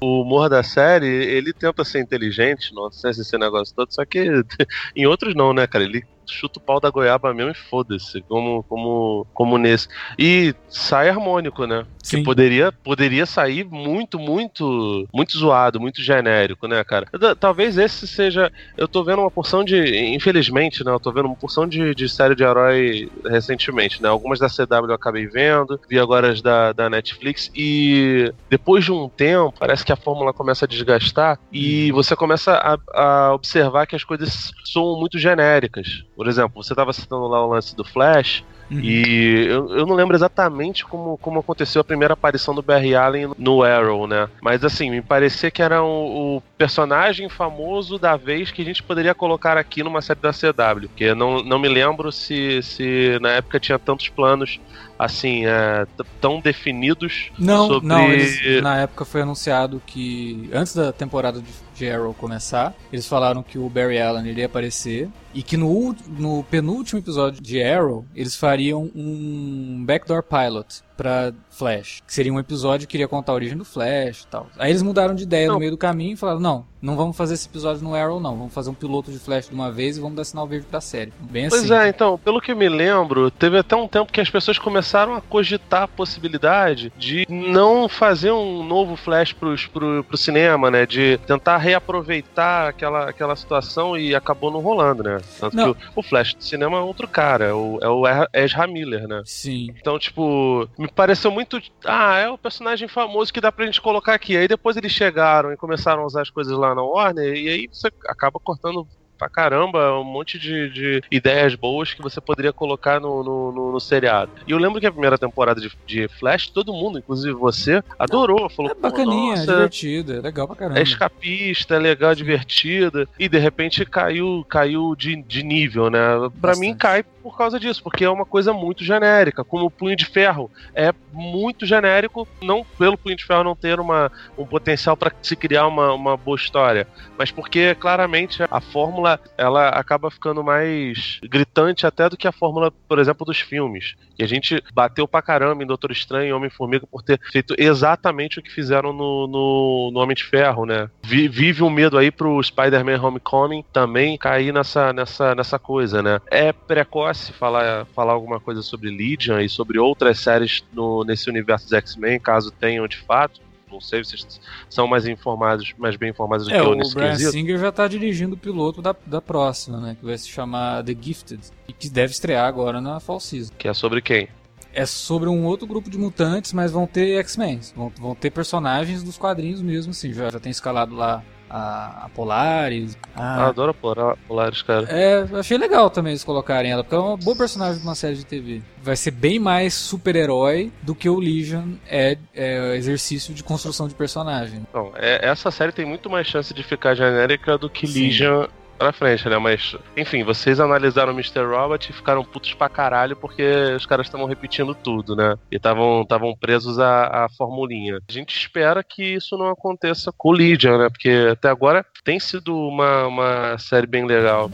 O 0.00 0.22
humor 0.22 0.48
da 0.48 0.62
série, 0.62 1.06
ele 1.06 1.52
tenta 1.52 1.84
ser 1.84 2.00
inteligente, 2.00 2.74
não 2.74 2.90
sei 2.90 3.12
se 3.14 3.22
esse 3.22 3.38
negócio 3.38 3.74
todo, 3.74 3.92
só 3.92 4.04
que 4.04 4.28
em 4.94 5.06
outros 5.06 5.34
não, 5.34 5.52
né, 5.52 5.66
cara? 5.66 5.84
Ele 5.84 6.04
chuta 6.32 6.58
o 6.58 6.62
pau 6.62 6.80
da 6.80 6.90
goiaba 6.90 7.32
mesmo 7.32 7.52
e 7.52 7.54
foda-se, 7.54 8.20
como, 8.22 8.62
como, 8.64 9.26
como 9.32 9.58
nesse. 9.58 9.88
E 10.18 10.54
sai 10.68 11.08
harmônico, 11.08 11.66
né? 11.66 11.86
Sim. 12.02 12.18
Que 12.18 12.22
poderia, 12.22 12.70
poderia 12.70 13.26
sair 13.26 13.64
muito, 13.64 14.18
muito, 14.18 15.08
muito 15.12 15.36
zoado, 15.36 15.80
muito 15.80 16.00
genérico, 16.00 16.68
né, 16.68 16.82
cara? 16.84 17.06
Talvez 17.38 17.76
esse 17.78 18.06
seja. 18.06 18.52
Eu 18.76 18.86
tô 18.86 19.02
vendo 19.02 19.22
uma 19.22 19.30
porção 19.30 19.64
de. 19.64 20.14
Infelizmente, 20.14 20.84
né? 20.84 20.92
Eu 20.92 21.00
tô 21.00 21.10
vendo 21.12 21.26
uma 21.26 21.34
porção 21.34 21.66
de, 21.66 21.94
de 21.94 22.08
série 22.08 22.36
de 22.36 22.44
herói 22.44 23.10
recentemente, 23.24 24.00
né? 24.00 24.08
Algumas 24.08 24.38
da 24.38 24.48
CW 24.48 24.86
eu 24.88 24.94
acabei 24.94 25.26
vendo, 25.26 25.80
vi 25.88 25.98
agora 25.98 26.30
as 26.30 26.40
da, 26.40 26.72
da 26.72 26.88
Netflix, 26.88 27.50
e 27.54 28.32
depois 28.48 28.84
de 28.84 28.92
um 28.92 29.08
tempo, 29.08 29.54
parece 29.58 29.84
que 29.84 29.92
a 29.92 29.96
fórmula 29.96 30.32
começa 30.32 30.64
a 30.64 30.68
desgastar 30.68 31.38
e 31.52 31.90
você 31.92 32.14
começa 32.14 32.52
a, 32.52 32.78
a 32.94 33.34
observar 33.34 33.86
que 33.86 33.96
as 33.96 34.04
coisas 34.04 34.52
soam 34.64 34.98
muito 34.98 35.18
genéricas. 35.18 36.04
Por 36.16 36.26
exemplo, 36.26 36.62
você 36.62 36.74
tava 36.74 36.92
citando 36.92 37.26
lá 37.26 37.44
o 37.44 37.50
lance 37.50 37.76
do 37.76 37.84
Flash. 37.84 38.42
Uhum. 38.70 38.80
E 38.80 39.46
eu, 39.46 39.76
eu 39.76 39.86
não 39.86 39.94
lembro 39.94 40.16
exatamente 40.16 40.84
como, 40.84 41.16
como 41.18 41.38
aconteceu 41.38 41.80
a 41.80 41.84
primeira 41.84 42.14
aparição 42.14 42.54
do 42.54 42.62
Barry 42.62 42.96
Allen 42.96 43.30
no 43.38 43.62
Arrow, 43.62 44.06
né? 44.06 44.28
Mas 44.40 44.64
assim, 44.64 44.90
me 44.90 45.00
parecia 45.00 45.50
que 45.50 45.62
era 45.62 45.82
o, 45.82 46.38
o 46.38 46.42
personagem 46.58 47.28
famoso 47.28 47.98
da 47.98 48.16
vez 48.16 48.50
que 48.50 48.62
a 48.62 48.64
gente 48.64 48.82
poderia 48.82 49.14
colocar 49.14 49.56
aqui 49.56 49.82
numa 49.82 50.00
série 50.00 50.20
da 50.20 50.32
CW. 50.32 50.88
Porque 50.88 51.14
não, 51.14 51.42
não 51.44 51.58
me 51.58 51.68
lembro 51.68 52.10
se, 52.10 52.60
se 52.62 53.18
na 53.20 53.30
época 53.30 53.60
tinha 53.60 53.78
tantos 53.78 54.08
planos 54.08 54.58
assim, 54.98 55.44
é, 55.46 55.86
tão 56.20 56.40
definidos 56.40 57.30
Não, 57.38 57.68
sobre. 57.68 57.88
não, 57.88 58.10
eles, 58.12 58.62
na 58.62 58.80
época 58.80 59.04
foi 59.04 59.22
anunciado 59.22 59.80
que 59.86 60.48
antes 60.52 60.74
da 60.74 60.92
temporada 60.92 61.40
de- 61.40 61.66
Arrow 61.90 62.14
começar, 62.14 62.74
eles 62.90 63.06
falaram 63.06 63.42
que 63.42 63.58
o 63.58 63.68
Barry 63.68 64.00
Allen 64.00 64.26
iria 64.26 64.46
aparecer 64.46 65.10
e 65.34 65.42
que 65.42 65.58
no, 65.58 65.94
no 66.08 66.42
penúltimo 66.44 66.98
episódio 67.00 67.42
de 67.42 67.62
Arrow 67.62 68.06
eles 68.14 68.34
fariam 68.34 68.90
um 68.94 69.84
backdoor 69.84 70.22
pilot 70.22 70.80
pra 70.96 71.32
Flash. 71.50 72.02
Que 72.06 72.12
seria 72.12 72.32
um 72.32 72.38
episódio 72.38 72.86
que 72.88 72.96
iria 72.96 73.08
contar 73.08 73.32
a 73.32 73.34
origem 73.34 73.56
do 73.56 73.64
Flash 73.64 74.22
e 74.22 74.26
tal. 74.28 74.46
Aí 74.58 74.70
eles 74.70 74.82
mudaram 74.82 75.14
de 75.14 75.22
ideia 75.22 75.46
Não. 75.48 75.54
no 75.54 75.60
meio 75.60 75.70
do 75.72 75.78
caminho 75.78 76.14
e 76.14 76.16
falaram: 76.16 76.40
não, 76.40 76.64
não 76.80 76.96
vamos 76.96 77.16
fazer 77.16 77.34
esse 77.34 77.48
episódio 77.48 77.82
no 77.82 77.94
Arrow, 77.94 78.20
não. 78.20 78.36
Vamos 78.36 78.52
fazer 78.54 78.70
um 78.70 78.74
piloto 78.74 79.10
de 79.10 79.18
Flash 79.18 79.48
de 79.48 79.54
uma 79.54 79.70
vez 79.70 79.96
e 79.96 80.00
vamos 80.00 80.16
dar 80.16 80.24
sinal 80.24 80.46
verde 80.46 80.66
pra 80.70 80.80
série. 80.80 81.12
Bem 81.20 81.48
Pois 81.48 81.70
assim. 81.70 81.74
é, 81.86 81.88
então, 81.88 82.18
pelo 82.18 82.40
que 82.40 82.52
eu 82.52 82.56
me 82.56 82.68
lembro, 82.68 83.30
teve 83.30 83.58
até 83.58 83.74
um 83.76 83.88
tempo 83.88 84.12
que 84.12 84.20
as 84.20 84.30
pessoas 84.30 84.58
começaram 84.58 85.14
a 85.14 85.20
cogitar 85.20 85.82
a 85.82 85.88
possibilidade 85.88 86.92
de 86.96 87.26
não 87.28 87.88
fazer 87.88 88.32
um 88.32 88.62
novo 88.64 88.96
Flash 88.96 89.32
pros, 89.32 89.66
pro, 89.66 90.04
pro 90.04 90.16
cinema, 90.16 90.70
né? 90.70 90.86
De 90.86 91.18
tentar 91.26 91.58
reaproveitar 91.58 92.68
aquela, 92.68 93.08
aquela 93.08 93.36
situação 93.36 93.96
e 93.96 94.14
acabou 94.14 94.50
não 94.50 94.60
rolando, 94.60 95.02
né? 95.02 95.18
Tanto 95.40 95.56
Não. 95.56 95.74
que 95.74 95.84
o, 95.86 95.90
o 95.96 96.02
Flash 96.02 96.34
do 96.34 96.44
cinema 96.44 96.76
é 96.78 96.80
outro 96.80 97.08
cara, 97.08 97.44
é 97.46 97.52
o, 97.52 97.78
é 97.82 97.88
o 97.88 98.02
Ezra 98.32 98.66
Miller, 98.66 99.08
né? 99.08 99.22
Sim. 99.24 99.68
Então, 99.80 99.98
tipo, 99.98 100.68
me 100.78 100.85
pareceu 100.88 101.30
muito. 101.30 101.60
Ah, 101.84 102.16
é 102.18 102.28
o 102.28 102.38
personagem 102.38 102.88
famoso 102.88 103.32
que 103.32 103.40
dá 103.40 103.50
pra 103.52 103.64
gente 103.66 103.80
colocar 103.80 104.14
aqui. 104.14 104.36
Aí 104.36 104.46
depois 104.48 104.76
eles 104.76 104.92
chegaram 104.92 105.52
e 105.52 105.56
começaram 105.56 106.02
a 106.02 106.06
usar 106.06 106.22
as 106.22 106.30
coisas 106.30 106.56
lá 106.56 106.74
na 106.74 106.82
Warner, 106.82 107.34
e 107.34 107.48
aí 107.48 107.68
você 107.72 107.88
acaba 108.08 108.38
cortando 108.38 108.86
pra 109.18 109.30
caramba 109.30 109.98
um 109.98 110.04
monte 110.04 110.38
de, 110.38 110.68
de 110.68 111.02
ideias 111.10 111.54
boas 111.54 111.94
que 111.94 112.02
você 112.02 112.20
poderia 112.20 112.52
colocar 112.52 113.00
no, 113.00 113.24
no, 113.24 113.50
no- 113.50 113.72
no 113.72 113.80
seriado. 113.80 114.30
E 114.46 114.50
eu 114.50 114.58
lembro 114.58 114.78
que 114.78 114.86
a 114.86 114.92
primeira 114.92 115.16
temporada 115.16 115.58
de, 115.58 115.72
de 115.86 116.06
Flash, 116.06 116.48
todo 116.50 116.70
mundo, 116.74 116.98
inclusive 116.98 117.32
você, 117.32 117.82
adorou. 117.98 118.46
Falou, 118.50 118.72
É 118.72 118.74
"Pô, 118.74 118.80
bacaninha, 118.82 119.32
é 119.36 119.38
divertida, 119.46 120.16
é 120.16 120.20
legal 120.20 120.46
pra 120.46 120.56
caramba. 120.56 120.78
é 120.78 120.82
escapista, 120.82 121.76
é 121.76 121.78
legal, 121.78 122.14
divertida. 122.14 123.08
E 123.18 123.26
de 123.26 123.38
repente 123.38 123.86
caiu, 123.86 124.44
caiu 124.50 124.94
de, 124.94 125.16
de 125.22 125.42
nível, 125.42 125.88
né? 125.88 125.98
Pra 126.38 126.50
Bastante. 126.50 126.60
mim 126.60 126.76
cai 126.76 127.02
por 127.30 127.36
causa 127.36 127.58
disso, 127.58 127.82
porque 127.82 128.04
é 128.04 128.08
uma 128.10 128.24
coisa 128.24 128.52
muito 128.52 128.84
genérica, 128.84 129.42
como 129.42 129.64
o 129.66 129.70
Punho 129.70 129.96
de 129.96 130.04
Ferro. 130.04 130.48
É 130.74 130.92
muito 131.12 131.66
genérico, 131.66 132.26
não 132.40 132.64
pelo 132.78 132.96
Punho 132.96 133.16
de 133.16 133.24
Ferro 133.24 133.42
não 133.42 133.56
ter 133.56 133.80
uma, 133.80 134.12
um 134.38 134.46
potencial 134.46 134.96
pra 134.96 135.10
se 135.20 135.34
criar 135.34 135.66
uma, 135.66 135.92
uma 135.92 136.16
boa 136.16 136.36
história, 136.36 136.86
mas 137.18 137.32
porque 137.32 137.74
claramente 137.74 138.44
a 138.48 138.60
fórmula 138.60 139.18
ela 139.36 139.70
acaba 139.70 140.08
ficando 140.10 140.44
mais 140.44 141.18
gritante 141.24 141.84
até 141.84 142.08
do 142.08 142.16
que 142.16 142.28
a 142.28 142.32
fórmula, 142.32 142.70
por 142.88 142.98
exemplo, 143.00 143.26
dos 143.26 143.40
filmes. 143.40 143.96
E 144.18 144.22
a 144.22 144.26
gente 144.28 144.62
bateu 144.72 145.06
pra 145.08 145.20
caramba 145.20 145.62
em 145.62 145.66
Doutor 145.66 145.90
Estranho 145.90 146.28
e 146.28 146.32
Homem-Formiga 146.32 146.86
por 146.86 147.02
ter 147.02 147.20
feito 147.32 147.54
exatamente 147.58 148.38
o 148.38 148.42
que 148.42 148.50
fizeram 148.52 148.92
no, 148.92 149.26
no, 149.26 149.90
no 149.92 150.00
Homem 150.00 150.14
de 150.14 150.24
Ferro, 150.24 150.64
né? 150.64 150.88
Vi- 151.02 151.28
vive 151.28 151.62
um 151.62 151.68
medo 151.70 151.98
aí 151.98 152.10
pro 152.10 152.42
Spider-Man 152.42 153.00
Homecoming 153.02 153.64
também 153.72 154.16
cair 154.16 154.52
nessa, 154.52 154.92
nessa, 154.92 155.34
nessa 155.34 155.58
coisa, 155.58 156.02
né? 156.02 156.20
É 156.30 156.52
precoce 156.52 157.15
falar, 157.32 157.86
falar 157.86 158.12
alguma 158.12 158.40
coisa 158.40 158.62
sobre 158.62 158.90
Legion 158.90 159.40
e 159.40 159.48
sobre 159.48 159.78
outras 159.78 160.18
séries 160.20 160.64
no, 160.72 161.04
nesse 161.04 161.28
universo 161.28 161.66
dos 161.66 161.72
X-Men, 161.72 162.20
caso 162.20 162.50
tenham 162.50 162.86
de 162.86 162.96
fato. 162.98 163.40
Não 163.70 163.80
sei, 163.80 164.02
vocês 164.02 164.40
são 164.70 164.86
mais 164.86 165.06
informados, 165.06 165.74
mais 165.76 165.96
bem 165.96 166.10
informados 166.10 166.46
do 166.46 166.54
É, 166.54 166.60
que 166.60 166.64
eu 166.64 166.70
o 166.70 166.74
nesse 166.74 166.94
Brian 166.94 167.10
quesito. 167.10 167.32
Singer 167.32 167.58
já 167.58 167.72
tá 167.72 167.88
dirigindo 167.88 168.34
o 168.34 168.38
piloto 168.38 168.80
da, 168.80 168.94
da 169.04 169.20
próxima, 169.20 169.80
né? 169.80 169.96
Que 169.98 170.06
vai 170.06 170.16
se 170.16 170.28
chamar 170.28 170.84
The 170.84 170.96
Gifted. 170.98 171.40
E 171.66 171.72
que 171.72 171.90
deve 171.90 172.12
estrear 172.12 172.46
agora 172.46 172.80
na 172.80 173.00
Fall 173.00 173.18
Season. 173.18 173.52
Que 173.58 173.66
é 173.68 173.74
sobre 173.74 174.00
quem? 174.00 174.28
É 174.72 174.86
sobre 174.86 175.28
um 175.28 175.44
outro 175.44 175.66
grupo 175.66 175.90
de 175.90 175.98
mutantes, 175.98 176.52
mas 176.52 176.70
vão 176.70 176.86
ter 176.86 177.18
X-Men. 177.18 177.60
Vão, 177.74 177.92
vão 177.98 178.14
ter 178.14 178.30
personagens 178.30 179.02
dos 179.02 179.18
quadrinhos 179.18 179.60
mesmo, 179.60 179.90
assim. 179.90 180.12
Já, 180.12 180.30
já 180.30 180.38
tem 180.38 180.50
escalado 180.50 180.94
lá 180.94 181.24
a, 181.48 182.04
a 182.06 182.08
Polaris. 182.10 182.96
Ah, 183.14 183.44
A... 183.44 183.46
adoro 183.48 183.72
Polar- 183.74 184.16
Polaris, 184.28 184.62
cara. 184.62 184.86
É, 184.90 185.26
achei 185.38 185.56
legal 185.58 185.88
também 185.90 186.12
eles 186.12 186.24
colocarem 186.24 186.70
ela, 186.70 186.82
porque 186.82 186.94
ela 186.94 187.04
é 187.04 187.08
uma 187.08 187.16
boa 187.16 187.36
personagem 187.36 187.78
de 187.80 187.86
uma 187.86 187.94
série 187.94 188.16
de 188.16 188.24
TV. 188.26 188.62
Vai 188.82 188.96
ser 188.96 189.10
bem 189.10 189.38
mais 189.38 189.74
super-herói 189.74 190.72
do 190.82 190.94
que 190.94 191.08
o 191.08 191.18
Legion 191.18 191.72
é, 191.88 192.16
é 192.34 192.76
exercício 192.76 193.34
de 193.34 193.42
construção 193.42 193.88
de 193.88 193.94
personagem. 193.94 194.60
Então, 194.68 194.92
é- 194.96 195.26
essa 195.28 195.50
série 195.50 195.72
tem 195.72 195.84
muito 195.86 196.08
mais 196.10 196.26
chance 196.26 196.52
de 196.52 196.62
ficar 196.62 196.94
genérica 196.94 197.56
do 197.58 197.68
que 197.70 197.86
Sim. 197.86 198.02
Legion 198.04 198.46
pra 198.76 198.92
frente, 198.92 199.28
né? 199.28 199.38
Mas, 199.38 199.76
enfim, 199.96 200.22
vocês 200.22 200.60
analisaram 200.60 201.12
o 201.12 201.16
Mr. 201.16 201.44
Robot 201.44 201.90
e 201.90 201.92
ficaram 201.92 202.24
putos 202.24 202.54
pra 202.54 202.68
caralho 202.68 203.16
porque 203.16 203.42
os 203.76 203.86
caras 203.86 204.06
estavam 204.06 204.26
repetindo 204.26 204.74
tudo, 204.74 205.16
né? 205.16 205.36
E 205.50 205.56
estavam 205.56 206.36
presos 206.38 206.78
à, 206.78 207.24
à 207.24 207.28
formulinha. 207.36 207.98
A 208.08 208.12
gente 208.12 208.36
espera 208.36 208.82
que 208.82 209.02
isso 209.02 209.36
não 209.36 209.48
aconteça 209.48 210.12
com 210.16 210.28
o 210.28 210.32
Legion, 210.32 210.78
né? 210.78 210.88
Porque 210.88 211.28
até 211.32 211.48
agora 211.48 211.84
tem 212.04 212.20
sido 212.20 212.56
uma, 212.56 213.06
uma 213.06 213.58
série 213.58 213.86
bem 213.86 214.04
legal. 214.04 214.50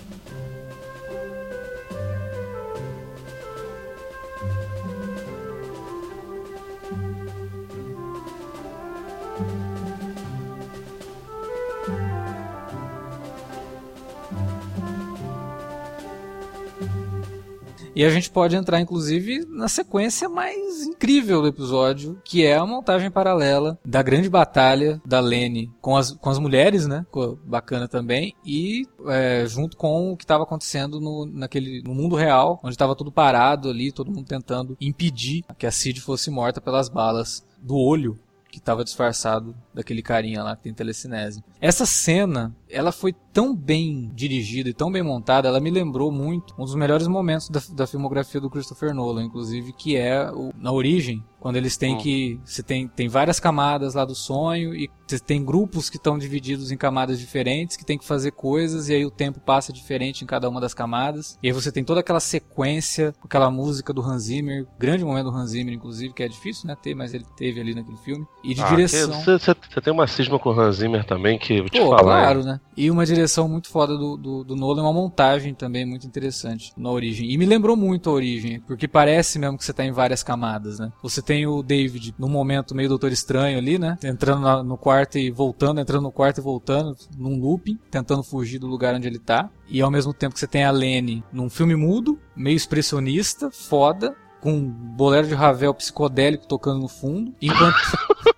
E 17.95 18.05
a 18.05 18.11
gente 18.11 18.31
pode 18.31 18.57
entrar, 18.57 18.81
inclusive, 18.81 19.45
na 19.49 19.69
sequência 19.69 20.29
mais 20.29 20.83
incrível 20.83 21.43
do 21.43 21.49
episódio, 21.49 22.19
que 22.25 22.45
é 22.45 22.57
a 22.57 22.65
montagem 22.65 23.11
paralela 23.11 23.79
da 23.85 24.03
grande 24.03 24.31
batalha 24.31 25.01
da 25.05 25.21
Lenny 25.21 25.71
com 25.81 25.97
as, 25.97 26.13
com 26.13 26.31
as 26.31 26.39
mulheres, 26.39 26.87
né? 26.87 27.05
Bacana 27.45 27.87
também. 27.87 28.35
E 28.45 28.87
é, 29.09 29.45
junto 29.47 29.77
com 29.77 30.13
o 30.13 30.17
que 30.17 30.25
estava 30.25 30.45
acontecendo 30.45 31.01
no, 31.01 31.27
naquele, 31.27 31.83
no 31.83 31.95
mundo 31.95 32.17
real, 32.17 32.59
onde 32.63 32.75
estava 32.75 32.97
tudo 32.97 33.13
parado 33.13 33.69
ali, 33.69 33.93
todo 33.93 34.11
mundo 34.11 34.27
tentando 34.27 34.77
impedir 34.81 35.45
que 35.59 35.67
a 35.67 35.71
Cid 35.71 36.01
fosse 36.01 36.31
morta 36.31 36.61
pelas 36.61 36.89
balas 36.89 37.47
do 37.61 37.77
olho 37.77 38.19
que 38.53 38.59
estava 38.59 38.85
disfarçado 38.85 39.57
daquele 39.73 40.03
carinha 40.03 40.43
lá 40.43 40.55
que 40.55 40.65
tem 40.65 40.75
telecinese. 40.75 41.43
Essa 41.59 41.87
cena, 41.87 42.55
ela 42.73 42.91
foi 42.91 43.15
tão 43.33 43.55
bem 43.55 44.11
dirigida 44.15 44.69
e 44.69 44.75
tão 44.75 44.91
bem 44.91 45.03
montada, 45.03 45.49
ela 45.49 45.61
me 45.61 45.71
lembrou 45.71 46.11
muito 46.11 46.55
um 46.59 46.65
dos 46.65 46.75
melhores 46.75 47.07
momentos 47.07 47.49
da, 47.49 47.61
da 47.75 47.87
filmografia 47.87 48.41
do 48.41 48.51
Christopher 48.51 48.95
Nolan, 48.95 49.25
inclusive, 49.25 49.73
que 49.73 49.97
é 49.97 50.31
o- 50.33 50.51
na 50.59 50.73
origem, 50.73 51.23
quando 51.41 51.57
eles 51.57 51.77
têm 51.77 51.95
Hum. 51.95 51.99
que. 51.99 52.41
Você 52.45 52.63
tem, 52.63 52.89
tem 52.89 53.09
várias 53.09 53.39
camadas 53.41 53.95
lá 53.95 54.05
do 54.05 54.15
sonho 54.15 54.75
e 54.75 54.89
você 55.07 55.19
tem 55.19 55.45
grupos 55.45 55.91
que 55.91 55.97
estão 55.97 56.17
divididos 56.17 56.71
em 56.71 56.77
camadas 56.77 57.19
diferentes, 57.19 57.77
que 57.77 57.85
tem 57.85 57.99
que 57.99 58.05
fazer 58.07 58.31
coisas, 58.33 58.89
e 58.89 58.95
aí 58.95 59.05
o 59.05 59.11
tempo 59.11 59.41
passa 59.41 59.73
diferente 59.73 60.23
em 60.25 60.27
cada 60.27 60.49
uma 60.49 60.61
das 60.61 60.73
camadas. 60.73 61.39
E 61.43 61.49
aí 61.49 61.53
você 61.53 61.71
tem 61.73 61.85
toda 61.85 62.01
aquela 62.01 62.21
sequência, 62.21 63.15
aquela 63.23 63.51
música 63.51 63.93
do 63.93 64.01
Hans 64.03 64.23
Zimmer, 64.25 64.67
grande 64.79 65.05
momento 65.05 65.31
do 65.31 65.37
Hans 65.37 65.51
Zimmer, 65.51 65.75
inclusive, 65.75 66.15
que 66.15 66.23
é 66.23 66.29
difícil, 66.29 66.67
né, 66.67 66.77
ter, 66.81 66.95
mas 66.95 67.13
ele 67.13 67.25
teve 67.37 67.61
ali 67.61 67.75
naquele 67.75 67.97
filme. 67.99 68.25
E 68.45 68.55
de 68.55 68.63
Ah, 68.63 68.69
direção. 68.69 69.13
Você 69.13 69.81
tem 69.83 69.93
uma 69.93 70.07
cisma 70.07 70.39
com 70.39 70.51
o 70.51 70.61
Hans 70.61 70.77
Zimmer 70.77 71.05
também, 71.05 71.39
que 71.39 71.55
eu 71.59 71.69
te 71.69 71.79
Pô, 71.81 71.91
falar. 71.91 72.03
claro, 72.23 72.45
né? 72.45 72.61
E 72.75 72.91
uma 72.91 73.05
direção 73.05 73.47
muito 73.47 73.69
foda 73.69 73.99
do, 73.99 74.17
do, 74.17 74.45
do 74.45 74.57
Nolan, 74.57 74.83
uma 74.83 74.93
montagem 74.95 75.53
também 75.55 75.85
muito 75.85 76.07
interessante 76.07 76.73
na 76.77 76.91
origem. 76.91 77.31
E 77.31 77.37
me 77.37 77.45
lembrou 77.45 77.77
muito 77.77 78.09
a 78.09 78.13
origem, 78.15 78.61
porque 78.61 78.89
parece 78.89 79.39
mesmo 79.39 79.59
que 79.59 79.65
você 79.65 79.75
tá 79.75 79.85
em 79.85 79.93
várias 79.93 80.23
camadas, 80.23 80.79
né? 80.79 80.91
Você 81.03 81.21
tem 81.21 81.47
o 81.47 81.63
David 81.63 82.15
num 82.19 82.31
momento 82.31 82.75
meio 82.75 82.89
Doutor 82.89 83.13
Estranho 83.13 83.59
ali, 83.59 83.79
né? 83.79 83.99
Entrando 84.03 84.41
na- 84.41 84.63
no 84.63 84.79
quarto 84.79 85.19
e 85.19 85.31
voltando, 85.31 85.81
entrando 85.81 86.05
no 86.05 86.11
quarto 86.13 86.39
e 86.39 86.41
voltando, 86.43 86.97
num 87.19 87.39
looping, 87.39 87.79
tentando 87.91 88.23
fugir 88.23 88.59
do 88.59 88.67
lugar 88.67 88.95
onde 88.95 89.07
ele 89.07 89.19
tá. 89.19 89.51
E 89.69 89.83
ao 89.83 89.91
mesmo 89.91 90.15
tempo 90.15 90.33
que 90.33 90.41
você 90.41 90.47
tem 90.47 90.65
a 90.65 90.71
Lenny 90.71 91.23
num 91.31 91.51
filme 91.51 91.77
mudo, 91.77 92.19
meio 92.35 92.57
expressionista, 92.57 93.51
foda, 93.51 94.17
com 94.41 94.51
um 94.55 94.67
bolero 94.69 95.29
de 95.29 95.35
Ravel 95.35 95.75
psicodélico 95.75 96.49
tocando 96.49 96.81
no 96.81 96.89
fundo, 96.89 97.33
enquanto 97.41 97.77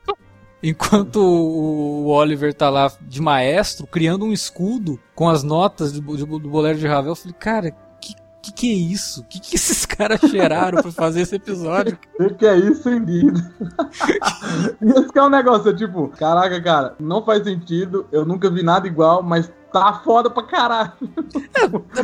Enquanto 0.66 1.16
o 1.16 2.06
Oliver 2.06 2.54
tá 2.54 2.70
lá 2.70 2.90
de 3.02 3.20
maestro, 3.20 3.86
criando 3.86 4.24
um 4.24 4.32
escudo 4.32 4.98
com 5.14 5.28
as 5.28 5.42
notas 5.42 5.92
do, 5.92 6.00
do, 6.00 6.48
bolero 6.48 6.78
de 6.78 6.86
Ravel, 6.86 7.12
eu 7.12 7.16
falei, 7.16 7.36
cara, 7.38 7.76
que, 8.44 8.52
que 8.52 8.70
é 8.70 8.74
isso? 8.74 9.24
Que 9.24 9.40
que 9.40 9.56
esses 9.56 9.84
caras 9.86 10.20
cheiraram 10.20 10.82
pra 10.82 10.92
fazer 10.92 11.22
esse 11.22 11.36
episódio? 11.36 11.98
O 12.20 12.34
que 12.34 12.46
é 12.46 12.56
isso, 12.56 12.88
indeed? 12.88 13.34
Esse 14.80 15.12
que 15.12 15.18
é 15.18 15.22
um 15.22 15.28
negócio, 15.28 15.74
tipo, 15.74 16.08
caraca, 16.08 16.60
cara, 16.62 16.94
não 16.98 17.24
faz 17.24 17.42
sentido, 17.44 18.06
eu 18.12 18.24
nunca 18.24 18.48
vi 18.48 18.62
nada 18.62 18.86
igual, 18.86 19.22
mas 19.22 19.50
tá 19.82 19.92
foda 20.04 20.30
pra 20.30 20.44
caralho. 20.44 20.92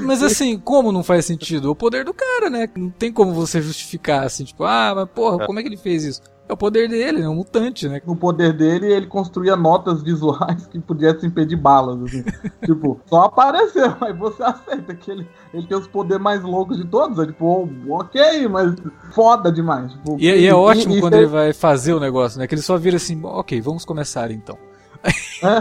Mas 0.00 0.22
assim, 0.24 0.58
como 0.58 0.90
não 0.90 1.04
faz 1.04 1.24
sentido? 1.24 1.68
É 1.68 1.70
o 1.70 1.74
poder 1.74 2.04
do 2.04 2.12
cara, 2.12 2.50
né? 2.50 2.68
Não 2.76 2.90
tem 2.90 3.12
como 3.12 3.32
você 3.32 3.62
justificar 3.62 4.24
assim, 4.24 4.44
tipo, 4.44 4.64
ah, 4.64 4.92
mas 4.94 5.08
porra, 5.08 5.46
como 5.46 5.58
é 5.58 5.62
que 5.62 5.68
ele 5.68 5.76
fez 5.76 6.02
isso? 6.04 6.20
É 6.48 6.52
o 6.52 6.56
poder 6.56 6.88
dele, 6.88 7.22
é 7.22 7.28
um 7.28 7.36
mutante, 7.36 7.88
né? 7.88 8.02
No 8.04 8.16
poder 8.16 8.52
dele, 8.52 8.92
ele 8.92 9.06
construía 9.06 9.54
notas 9.54 10.02
visuais 10.02 10.66
que 10.66 10.80
pudessem 10.80 11.28
impedir 11.28 11.54
balas, 11.54 12.02
assim. 12.02 12.24
tipo, 12.66 13.00
só 13.06 13.26
apareceu, 13.26 13.94
aí 14.00 14.12
você 14.12 14.42
aceita 14.42 14.92
que 14.96 15.12
ele, 15.12 15.28
ele 15.54 15.64
tem 15.68 15.78
os 15.78 15.86
poderes 15.86 16.20
mais 16.20 16.42
loucos 16.42 16.76
de 16.76 16.84
todos. 16.84 17.20
É 17.20 17.26
tipo, 17.26 17.46
oh, 17.88 17.94
ok, 17.94 18.48
mas 18.48 18.74
foda 19.14 19.52
demais. 19.52 19.92
Tipo, 19.92 20.16
E, 20.18 20.24
e 20.28 20.46
é 20.48 20.52
ótimo 20.52 20.96
e- 20.96 21.00
quando 21.00 21.14
e- 21.14 21.18
ele 21.18 21.26
vai 21.26 21.52
fazer 21.52 21.94
o 21.94 22.00
negócio, 22.00 22.40
né? 22.40 22.48
Que 22.48 22.54
ele 22.56 22.62
só 22.62 22.76
vira 22.76 22.96
assim, 22.96 23.20
ok, 23.22 23.60
vamos 23.60 23.84
começar 23.84 24.32
então. 24.32 24.58
É. 25.04 25.60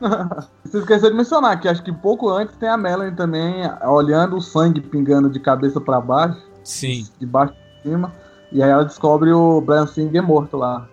Você 0.64 0.78
esqueceu 0.78 1.10
de 1.10 1.16
mencionar 1.16 1.60
que 1.60 1.68
acho 1.68 1.82
que 1.82 1.92
pouco 1.92 2.28
antes 2.30 2.56
tem 2.56 2.68
a 2.68 2.76
Melanie 2.76 3.14
também 3.14 3.68
olhando 3.84 4.36
o 4.36 4.40
sangue 4.40 4.80
pingando 4.80 5.28
de 5.28 5.40
cabeça 5.40 5.80
pra 5.80 6.00
baixo, 6.00 6.40
Sim. 6.64 7.06
de 7.18 7.26
baixo 7.26 7.52
pra 7.52 7.90
cima. 7.90 8.12
E 8.52 8.62
aí 8.62 8.70
ela 8.70 8.84
descobre 8.84 9.32
o 9.32 9.60
Brian 9.60 9.86
Singer 9.86 10.22
morto 10.22 10.56
lá. 10.56 10.88